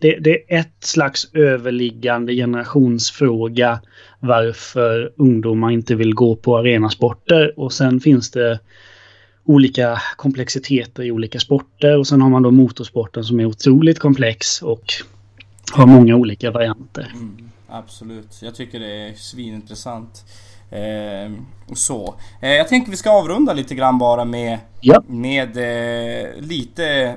Det, 0.00 0.18
det, 0.20 0.54
är 0.54 0.60
ett 0.60 0.84
slags 0.84 1.28
överliggande 1.34 2.34
generationsfråga 2.34 3.80
varför 4.20 5.12
ungdomar 5.16 5.70
inte 5.70 5.94
vill 5.94 6.14
gå 6.14 6.36
på 6.36 6.58
arenasporter 6.58 7.52
och 7.56 7.72
sen 7.72 8.00
finns 8.00 8.30
det 8.30 8.60
olika 9.44 9.98
komplexiteter 10.16 11.02
i 11.02 11.10
olika 11.10 11.40
sporter 11.40 11.98
och 11.98 12.06
sen 12.06 12.22
har 12.22 12.30
man 12.30 12.42
då 12.42 12.50
motorsporten 12.50 13.24
som 13.24 13.40
är 13.40 13.44
otroligt 13.44 13.98
komplex 13.98 14.62
och 14.62 14.92
har 15.72 15.86
många 15.86 16.16
olika 16.16 16.50
varianter. 16.50 17.10
Mm, 17.14 17.50
absolut, 17.68 18.42
jag 18.42 18.54
tycker 18.54 18.80
det 18.80 19.08
är 19.08 19.14
svinintressant. 19.14 20.24
Eh, 20.70 21.32
så. 21.74 22.14
Eh, 22.40 22.50
jag 22.50 22.68
tänker 22.68 22.90
vi 22.90 22.96
ska 22.96 23.10
avrunda 23.10 23.52
lite 23.52 23.74
grann 23.74 23.98
bara 23.98 24.24
med, 24.24 24.58
ja. 24.80 25.02
med 25.06 25.56
eh, 25.56 26.40
lite 26.40 27.16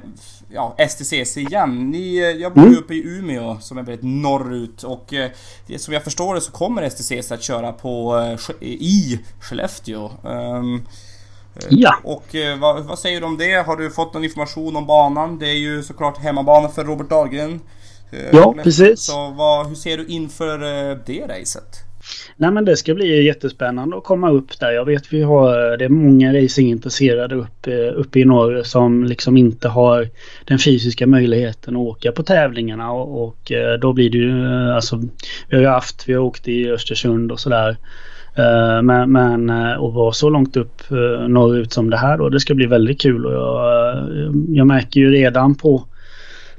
ja, 0.54 0.76
STCC 0.90 1.38
igen. 1.38 1.92
Ni, 1.92 2.18
eh, 2.18 2.24
jag 2.24 2.54
bor 2.54 2.64
ju 2.64 2.70
mm. 2.70 2.80
uppe 2.80 2.94
i 2.94 3.18
Umeå 3.18 3.58
som 3.62 3.78
är 3.78 3.84
väldigt 3.84 4.06
norrut 4.06 4.84
och 4.84 5.14
eh, 5.14 5.32
som 5.78 5.94
jag 5.94 6.04
förstår 6.04 6.36
det 6.36 6.42
så 6.42 6.52
kommer 6.52 6.90
STCC 6.90 7.32
att 7.32 7.44
köra 7.44 7.72
på 7.72 8.18
eh, 8.60 8.68
i 8.68 9.20
Skellefteå. 9.40 10.12
Um, 10.24 10.86
ja. 11.70 11.96
Och 12.04 12.36
vad, 12.60 12.84
vad, 12.84 13.00
säger 13.00 13.20
du 13.20 13.28
om 13.28 13.38
det? 13.38 13.66
Har 13.66 13.78
du 13.78 13.92
fått 13.92 14.14
någon 14.14 14.24
information 14.24 14.76
om 14.76 14.86
banan? 14.86 15.40
Det 15.40 15.48
är 15.48 15.58
ju 15.58 15.84
såklart 15.84 16.18
hemmabana 16.18 16.70
för 16.70 16.84
Robert 16.84 17.10
Dahlgren. 17.10 17.62
Ja, 18.32 18.56
precis. 18.64 19.02
Så 19.02 19.34
vad, 19.38 19.68
hur 19.68 19.76
ser 19.76 19.98
du 19.98 20.06
inför 20.06 20.58
det 21.06 21.28
racet? 21.28 21.84
Nej 22.38 22.52
men 22.52 22.66
det 22.66 22.78
ska 22.78 22.94
bli 22.94 23.24
jättespännande 23.24 23.98
att 23.98 24.04
komma 24.04 24.32
upp 24.32 24.60
där. 24.60 24.72
Jag 24.72 24.86
vet 24.86 25.14
vi 25.14 25.22
har, 25.22 25.78
det 25.78 25.86
är 25.86 25.90
många 25.90 26.34
racingintresserade 26.34 27.36
uppe, 27.36 27.90
uppe 27.90 28.20
i 28.20 28.26
norr 28.26 28.64
som 28.64 29.04
liksom 29.04 29.38
inte 29.38 29.68
har 29.68 30.10
den 30.46 30.60
fysiska 30.60 31.08
möjligheten 31.08 31.76
att 31.76 31.80
åka 31.80 32.12
på 32.12 32.24
tävlingarna 32.24 32.92
och, 32.92 33.24
och 33.24 33.52
eh, 33.52 33.80
då 33.80 33.94
blir 33.94 34.10
det 34.10 34.18
ju 34.18 34.48
alltså 34.72 35.02
vi 35.50 35.56
har 35.56 35.62
ju 35.62 35.68
haft, 35.68 36.10
vi 36.10 36.14
har 36.14 36.22
åkt 36.22 36.48
i 36.48 36.72
Östersund 36.72 37.32
och 37.32 37.40
sådär. 37.40 37.78
Eh, 38.36 38.82
men, 38.82 39.12
men 39.12 39.50
att 39.50 39.94
vara 39.94 40.12
så 40.12 40.30
långt 40.30 40.58
upp 40.58 40.92
eh, 40.92 41.28
norrut 41.28 41.74
som 41.74 41.90
det 41.90 41.98
här 41.98 42.18
då, 42.18 42.30
det 42.30 42.40
ska 42.40 42.54
bli 42.54 42.66
väldigt 42.66 43.02
kul 43.02 43.26
och 43.26 43.34
jag, 43.34 44.08
jag 44.48 44.68
märker 44.68 45.00
ju 45.00 45.12
redan 45.12 45.56
på 45.56 45.84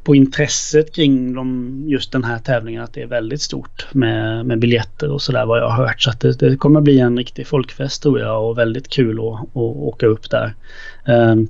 på 0.05 0.15
intresset 0.15 0.95
kring 0.95 1.35
de, 1.35 1.85
just 1.87 2.13
den 2.13 2.25
här 2.25 2.39
tävlingen 2.39 2.83
att 2.83 2.93
det 2.93 3.03
är 3.03 3.07
väldigt 3.07 3.43
stort 3.43 3.87
med, 3.93 4.47
med 4.47 4.59
biljetter 4.59 5.11
och 5.11 5.23
sådär 5.23 5.47
vad 5.47 5.59
jag 5.59 5.69
har 5.69 5.87
hört. 5.87 6.03
Så 6.03 6.11
att 6.11 6.21
det, 6.21 6.33
det, 6.39 6.57
kommer 6.57 6.81
bli 6.81 7.01
en 7.01 7.17
riktig 7.17 7.47
folkfest 7.47 8.03
tror 8.03 8.21
jag 8.21 8.49
och 8.49 8.59
väldigt 8.59 8.89
kul 8.89 9.19
att, 9.19 9.41
att 9.41 9.57
åka 9.57 10.07
upp 10.07 10.31
där. 10.31 10.55
Um, 11.07 11.49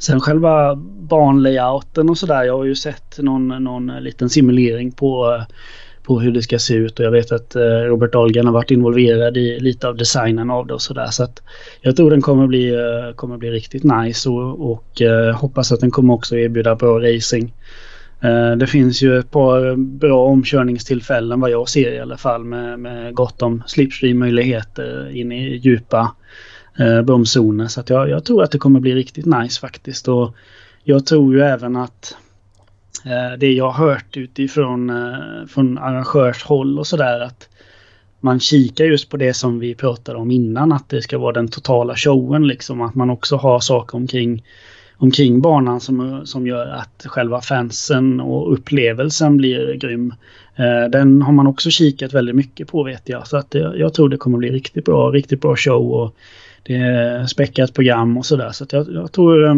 sen 0.00 0.20
själva 0.20 0.74
banlayouten 1.00 2.10
och 2.10 2.18
sådär. 2.18 2.44
Jag 2.44 2.56
har 2.56 2.64
ju 2.64 2.74
sett 2.74 3.18
någon, 3.18 3.64
någon 3.64 3.86
liten 3.86 4.30
simulering 4.30 4.92
på 4.92 5.40
på 6.08 6.20
hur 6.20 6.32
det 6.32 6.42
ska 6.42 6.58
se 6.58 6.74
ut 6.74 6.98
och 6.98 7.04
jag 7.04 7.10
vet 7.10 7.32
att 7.32 7.56
eh, 7.56 7.62
Robert 7.62 8.12
Dahlgren 8.12 8.46
har 8.46 8.52
varit 8.52 8.70
involverad 8.70 9.36
i 9.36 9.60
lite 9.60 9.88
av 9.88 9.96
designen 9.96 10.50
av 10.50 10.66
det 10.66 10.74
och 10.74 10.82
sådär. 10.82 11.06
Så 11.10 11.22
att 11.22 11.42
jag 11.80 11.96
tror 11.96 12.10
den 12.10 12.22
kommer 12.22 12.46
bli, 12.46 12.74
eh, 12.74 13.14
kommer 13.14 13.36
bli 13.36 13.50
riktigt 13.50 13.84
nice 13.84 14.28
och, 14.28 14.70
och 14.70 15.02
eh, 15.02 15.34
hoppas 15.34 15.72
att 15.72 15.80
den 15.80 15.90
kommer 15.90 16.14
också 16.14 16.36
erbjuda 16.36 16.74
bra 16.74 16.98
racing. 16.98 17.52
Eh, 18.20 18.50
det 18.50 18.66
finns 18.66 19.02
ju 19.02 19.18
ett 19.18 19.30
par 19.30 19.76
bra 19.76 20.24
omkörningstillfällen 20.24 21.40
vad 21.40 21.50
jag 21.50 21.68
ser 21.68 21.92
i 21.92 22.00
alla 22.00 22.16
fall 22.16 22.44
med, 22.44 22.80
med 22.80 23.14
gott 23.14 23.42
om 23.42 23.62
slipstream-möjligheter 23.66 25.16
in 25.16 25.32
i 25.32 25.56
djupa 25.56 26.14
eh, 26.78 27.02
bromszoner. 27.02 27.66
Så 27.66 27.80
att 27.80 27.90
jag, 27.90 28.10
jag, 28.10 28.24
tror 28.24 28.42
att 28.42 28.50
det 28.50 28.58
kommer 28.58 28.80
bli 28.80 28.94
riktigt 28.94 29.26
nice 29.26 29.60
faktiskt. 29.60 30.08
Och 30.08 30.36
jag 30.84 31.06
tror 31.06 31.34
ju 31.34 31.40
även 31.40 31.76
att 31.76 32.16
eh, 33.04 33.38
det 33.38 33.52
jag 33.52 33.70
har 33.70 33.86
hört 33.86 34.16
utifrån 34.16 34.90
eh, 34.90 35.46
från 35.48 35.78
arrangörshåll 35.78 36.78
och 36.78 36.86
sådär 36.86 37.20
att 37.20 37.48
man 38.20 38.40
kikar 38.40 38.84
just 38.84 39.10
på 39.10 39.16
det 39.16 39.34
som 39.34 39.58
vi 39.58 39.74
pratade 39.74 40.18
om 40.18 40.30
innan 40.30 40.72
att 40.72 40.88
det 40.88 41.02
ska 41.02 41.18
vara 41.18 41.32
den 41.32 41.48
totala 41.48 41.96
showen 41.96 42.46
liksom. 42.46 42.80
Att 42.80 42.94
man 42.94 43.10
också 43.10 43.36
har 43.36 43.60
saker 43.60 43.96
omkring 43.96 44.44
omkring 44.98 45.40
banan 45.40 45.80
som, 45.80 46.26
som 46.26 46.46
gör 46.46 46.66
att 46.66 47.06
själva 47.06 47.40
fansen 47.40 48.20
och 48.20 48.52
upplevelsen 48.52 49.36
blir 49.36 49.74
grym. 49.74 50.14
Eh, 50.56 50.90
den 50.90 51.22
har 51.22 51.32
man 51.32 51.46
också 51.46 51.70
kikat 51.70 52.12
väldigt 52.12 52.34
mycket 52.34 52.68
på 52.68 52.82
vet 52.82 53.08
jag. 53.08 53.26
Så 53.26 53.36
att 53.36 53.54
jag, 53.54 53.78
jag 53.78 53.94
tror 53.94 54.08
det 54.08 54.16
kommer 54.16 54.38
bli 54.38 54.50
riktigt 54.50 54.84
bra, 54.84 55.10
riktigt 55.10 55.40
bra 55.40 55.56
show 55.56 55.92
och 55.92 56.14
det 56.62 56.74
är 56.74 57.26
späckat 57.26 57.74
program 57.74 58.16
och 58.16 58.26
sådär. 58.26 58.52
Så 58.52 58.64
att 58.64 58.72
jag, 58.72 58.92
jag 58.92 59.12
tror 59.12 59.46
eh, 59.46 59.54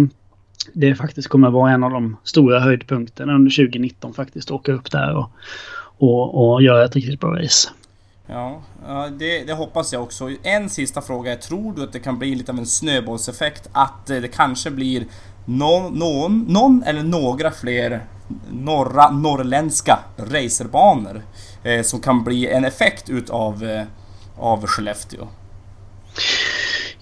det 0.72 0.94
faktiskt 0.94 1.28
kommer 1.28 1.50
vara 1.50 1.72
en 1.72 1.84
av 1.84 1.90
de 1.90 2.16
stora 2.24 2.60
höjdpunkterna 2.60 3.34
under 3.34 3.50
2019 3.50 4.14
faktiskt. 4.14 4.50
Åka 4.50 4.72
upp 4.72 4.90
där 4.90 5.16
och, 5.16 5.30
och, 5.98 6.52
och 6.52 6.62
göra 6.62 6.84
ett 6.84 6.94
riktigt 6.94 7.20
bra 7.20 7.38
race. 7.38 7.68
Ja, 8.32 8.62
det, 9.18 9.44
det, 9.44 9.52
hoppas 9.52 9.92
jag 9.92 10.02
också. 10.02 10.30
En 10.42 10.68
sista 10.68 11.00
fråga. 11.00 11.36
Tror 11.36 11.72
du 11.72 11.82
att 11.82 11.92
det 11.92 11.98
kan 11.98 12.18
bli 12.18 12.34
lite 12.34 12.52
av 12.52 12.58
en 12.58 12.66
snöbollseffekt? 12.66 13.68
Att 13.72 14.06
det 14.06 14.28
kanske 14.34 14.70
blir 14.70 15.04
någon, 15.50 15.98
någon, 15.98 16.44
någon 16.48 16.82
eller 16.82 17.02
några 17.02 17.50
fler 17.50 18.00
norra, 18.50 19.10
norrländska 19.10 19.98
racerbanor 20.16 21.22
eh, 21.62 21.82
som 21.82 22.00
kan 22.00 22.24
bli 22.24 22.46
en 22.46 22.64
effekt 22.64 23.10
utav 23.10 23.64
eh, 23.64 23.82
av 24.38 24.66
Skellefteå? 24.66 25.28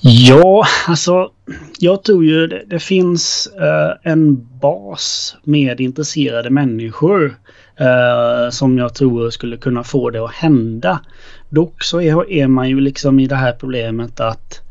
Ja, 0.01 0.67
alltså 0.87 1.31
jag 1.79 2.03
tror 2.03 2.25
ju 2.25 2.47
det, 2.47 2.65
det 2.67 2.79
finns 2.79 3.49
eh, 3.61 4.13
en 4.13 4.49
bas 4.59 5.37
med 5.45 5.81
intresserade 5.81 6.51
människor 6.51 7.39
eh, 7.77 8.51
som 8.51 8.79
jag 8.79 8.95
tror 8.95 9.31
skulle 9.31 9.57
kunna 9.57 9.85
få 9.85 10.11
det 10.11 10.25
att 10.25 10.35
hända. 10.35 11.01
Dock 11.49 11.83
så 11.83 12.01
är, 12.01 12.31
är 12.31 12.47
man 12.47 12.69
ju 12.69 12.81
liksom 12.81 13.21
i 13.21 13.27
det 13.27 13.37
här 13.37 13.53
problemet 13.53 14.21
att 14.21 14.68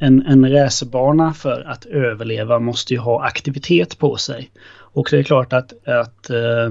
en, 0.00 0.26
en 0.26 0.52
racerbana 0.52 1.34
för 1.34 1.60
att 1.60 1.84
överleva 1.84 2.58
måste 2.58 2.94
ju 2.94 3.00
ha 3.00 3.24
aktivitet 3.24 3.98
på 3.98 4.16
sig. 4.16 4.50
Och 4.92 5.08
det 5.10 5.18
är 5.18 5.22
klart 5.22 5.52
att, 5.52 5.88
att 5.88 6.30
eh, 6.30 6.70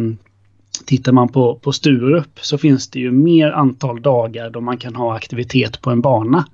tittar 0.86 1.12
man 1.12 1.30
på, 1.30 1.56
på 1.56 1.72
Sturup 1.72 2.40
så 2.42 2.58
finns 2.58 2.90
det 2.90 3.00
ju 3.00 3.12
mer 3.12 3.52
antal 3.52 4.02
dagar 4.02 4.50
då 4.50 4.62
man 4.62 4.78
kan 4.78 4.96
ha 4.96 5.16
aktivitet 5.16 5.82
på 5.82 5.90
en 5.90 6.02
bana 6.02 6.46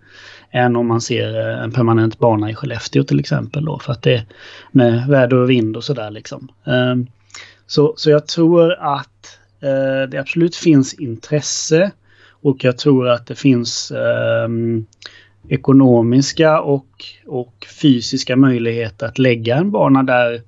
än 0.51 0.76
om 0.76 0.88
man 0.88 1.01
ser 1.01 1.39
eh, 1.39 1.63
en 1.63 1.71
permanent 1.71 2.19
bana 2.19 2.49
i 2.51 2.55
Skellefteå 2.55 3.03
till 3.03 3.19
exempel 3.19 3.65
då 3.65 3.80
för 3.80 3.91
att 3.91 4.03
det 4.03 4.26
med 4.71 5.07
väder 5.07 5.38
och 5.38 5.49
vind 5.49 5.78
och 5.78 5.84
sådär 5.84 6.11
liksom. 6.11 6.47
Eh, 6.65 6.95
så, 7.67 7.93
så 7.97 8.09
jag 8.09 8.28
tror 8.28 8.73
att 8.73 9.39
eh, 9.61 10.09
det 10.09 10.17
absolut 10.17 10.55
finns 10.55 10.93
intresse 10.93 11.91
och 12.45 12.63
jag 12.63 12.78
tror 12.78 13.09
att 13.09 13.28
det 13.28 13.36
finns 13.36 13.91
ehm, 13.91 14.86
ekonomiska 15.50 16.62
och, 16.62 17.06
och 17.26 17.66
fysiska 17.82 18.36
möjligheter 18.36 19.06
att 19.08 19.20
lägga 19.20 19.56
en 19.56 19.72
bana 19.72 20.04
där, 20.04 20.41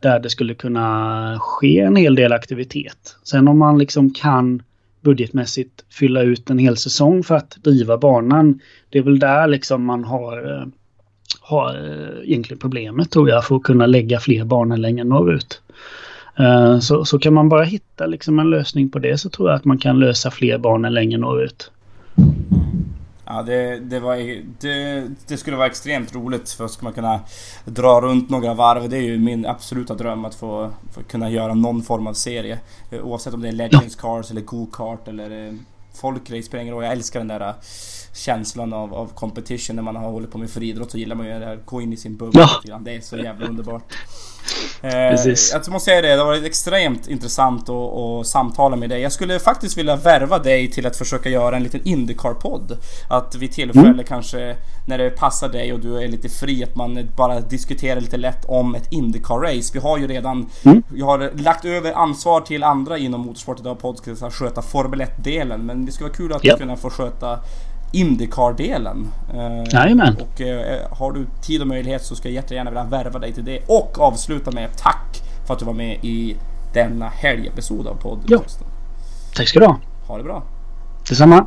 där 0.00 0.20
det 0.20 0.30
skulle 0.30 0.54
kunna 0.54 1.38
ske 1.40 1.80
en 1.80 1.96
hel 1.96 2.14
del 2.14 2.32
aktivitet. 2.32 3.16
Sen 3.22 3.48
om 3.48 3.58
man 3.58 3.78
liksom 3.78 4.10
kan 4.10 4.62
budgetmässigt 5.00 5.84
fylla 5.90 6.22
ut 6.22 6.50
en 6.50 6.58
hel 6.58 6.76
säsong 6.76 7.22
för 7.22 7.34
att 7.34 7.56
driva 7.62 7.98
banan. 7.98 8.60
Det 8.90 8.98
är 8.98 9.02
väl 9.02 9.18
där 9.18 9.46
liksom 9.46 9.84
man 9.84 10.04
har, 10.04 10.52
eh, 10.52 10.66
har 11.40 11.74
eh, 11.74 12.28
egentligen 12.30 12.58
problemet 12.58 13.10
tror 13.10 13.28
jag 13.28 13.44
för 13.44 13.56
att 13.56 13.62
kunna 13.62 13.86
lägga 13.86 14.20
fler 14.20 14.44
banor 14.44 14.76
längre 14.76 15.04
norrut. 15.04 15.60
Eh, 16.38 16.78
så, 16.78 17.04
så 17.04 17.18
kan 17.18 17.34
man 17.34 17.48
bara 17.48 17.64
hitta 17.64 18.06
liksom 18.06 18.38
en 18.38 18.50
lösning 18.50 18.88
på 18.88 18.98
det 18.98 19.18
så 19.18 19.28
tror 19.28 19.48
jag 19.48 19.56
att 19.56 19.64
man 19.64 19.78
kan 19.78 20.00
lösa 20.00 20.30
fler 20.30 20.58
banor 20.58 20.90
längre 20.90 21.18
norrut. 21.18 21.70
Ja, 23.26 23.42
det, 23.42 23.80
det, 23.80 24.00
var, 24.00 24.16
det, 24.60 25.08
det, 25.26 25.36
skulle 25.36 25.56
vara 25.56 25.66
extremt 25.66 26.14
roligt 26.14 26.50
för 26.50 26.64
att 26.64 26.82
man 26.82 26.92
kunna 26.92 27.20
dra 27.64 28.00
runt 28.00 28.30
några 28.30 28.54
varv. 28.54 28.88
Det 28.88 28.96
är 28.96 29.02
ju 29.02 29.18
min 29.18 29.46
absoluta 29.46 29.94
dröm 29.94 30.24
att 30.24 30.34
få, 30.34 30.70
få 30.92 31.02
kunna 31.02 31.30
göra 31.30 31.54
någon 31.54 31.82
form 31.82 32.06
av 32.06 32.12
serie. 32.12 32.58
Eh, 32.90 33.00
oavsett 33.00 33.34
om 33.34 33.42
det 33.42 33.48
är 33.48 33.52
Legends 33.52 33.96
Cars 33.96 34.30
eller 34.30 34.40
Go-Kart 34.40 35.08
eller, 35.08 35.58
folkrace 35.94 36.42
spelar 36.42 36.62
ingen 36.62 36.74
roll. 36.74 36.84
Jag 36.84 36.92
älskar 36.92 37.20
den 37.20 37.28
där 37.28 37.54
känslan 38.14 38.72
av, 38.72 38.94
av 38.94 39.06
competition 39.06 39.76
när 39.76 39.82
man 39.82 39.96
har 39.96 40.10
hållit 40.10 40.30
på 40.30 40.38
med 40.38 40.50
friidrott 40.50 40.90
så 40.90 40.98
gillar 40.98 41.16
man 41.16 41.26
ju 41.26 41.32
det 41.32 41.38
där, 41.38 41.60
gå 41.64 41.80
in 41.80 41.92
i 41.92 41.96
sin 41.96 42.16
bubbla 42.16 42.50
ja. 42.64 42.78
Det 42.78 42.96
är 42.96 43.00
så 43.00 43.16
jävla 43.16 43.46
underbart. 43.46 43.94
Precis. 44.80 45.54
Eh, 45.54 45.60
jag 45.64 45.72
måste 45.72 45.90
säga 45.90 46.02
det, 46.02 46.08
det 46.08 46.18
har 46.18 46.26
varit 46.26 46.44
extremt 46.44 47.08
intressant 47.08 47.68
att, 47.68 47.92
att 47.94 48.26
samtala 48.26 48.76
med 48.76 48.90
dig. 48.90 49.00
Jag 49.00 49.12
skulle 49.12 49.38
faktiskt 49.38 49.78
vilja 49.78 49.96
värva 49.96 50.38
dig 50.38 50.70
till 50.70 50.86
att 50.86 50.96
försöka 50.96 51.28
göra 51.28 51.56
en 51.56 51.62
liten 51.62 51.80
Indycar-podd. 51.84 52.78
Att 53.10 53.34
vid 53.34 53.52
tillfälle 53.52 53.88
mm. 53.88 54.04
kanske 54.04 54.56
när 54.86 54.98
det 54.98 55.10
passar 55.10 55.48
dig 55.48 55.72
och 55.72 55.80
du 55.80 55.98
är 55.98 56.08
lite 56.08 56.28
fri 56.28 56.64
att 56.64 56.76
man 56.76 57.08
bara 57.16 57.40
diskuterar 57.40 58.00
lite 58.00 58.16
lätt 58.16 58.44
om 58.44 58.74
ett 58.74 58.92
Indycar-race. 58.92 59.70
Vi 59.74 59.80
har 59.80 59.98
ju 59.98 60.06
redan, 60.06 60.50
mm. 60.62 60.82
vi 60.88 61.00
har 61.00 61.30
lagt 61.42 61.64
över 61.64 61.92
ansvar 61.92 62.40
till 62.40 62.62
andra 62.64 62.98
inom 62.98 63.20
Motorsport 63.20 63.60
idag 63.60 63.78
podcast 63.78 64.22
att 64.22 64.34
sköta 64.34 64.62
Formel 64.62 65.00
1-delen. 65.00 65.66
Men 65.66 65.86
det 65.86 65.92
skulle 65.92 66.08
vara 66.08 66.16
kul 66.16 66.32
att 66.32 66.44
yep. 66.44 66.58
kunna 66.58 66.76
få 66.76 66.90
sköta 66.90 67.38
Indycar-delen. 67.94 69.08
Eh, 69.34 69.64
Jajamän. 69.72 70.16
Och 70.20 70.40
eh, 70.40 70.80
har 70.90 71.12
du 71.12 71.26
tid 71.42 71.60
och 71.60 71.66
möjlighet 71.66 72.04
så 72.04 72.16
ska 72.16 72.28
jag 72.28 72.34
jättegärna 72.34 72.70
vilja 72.70 72.84
värva 72.84 73.18
dig 73.18 73.32
till 73.32 73.44
det. 73.44 73.60
Och 73.66 73.98
avsluta 74.00 74.50
med 74.50 74.76
tack 74.76 75.22
för 75.46 75.54
att 75.54 75.60
du 75.60 75.66
var 75.66 75.72
med 75.72 76.04
i 76.04 76.36
denna 76.72 77.08
helgepisod 77.08 77.86
av 77.86 77.94
podcasten. 77.94 78.66
Ja. 78.66 79.34
Tack 79.36 79.48
ska 79.48 79.60
du 79.60 79.66
ha. 79.66 79.78
Ha 80.06 80.16
det 80.18 80.24
bra. 80.24 80.42
Detsamma. 81.08 81.46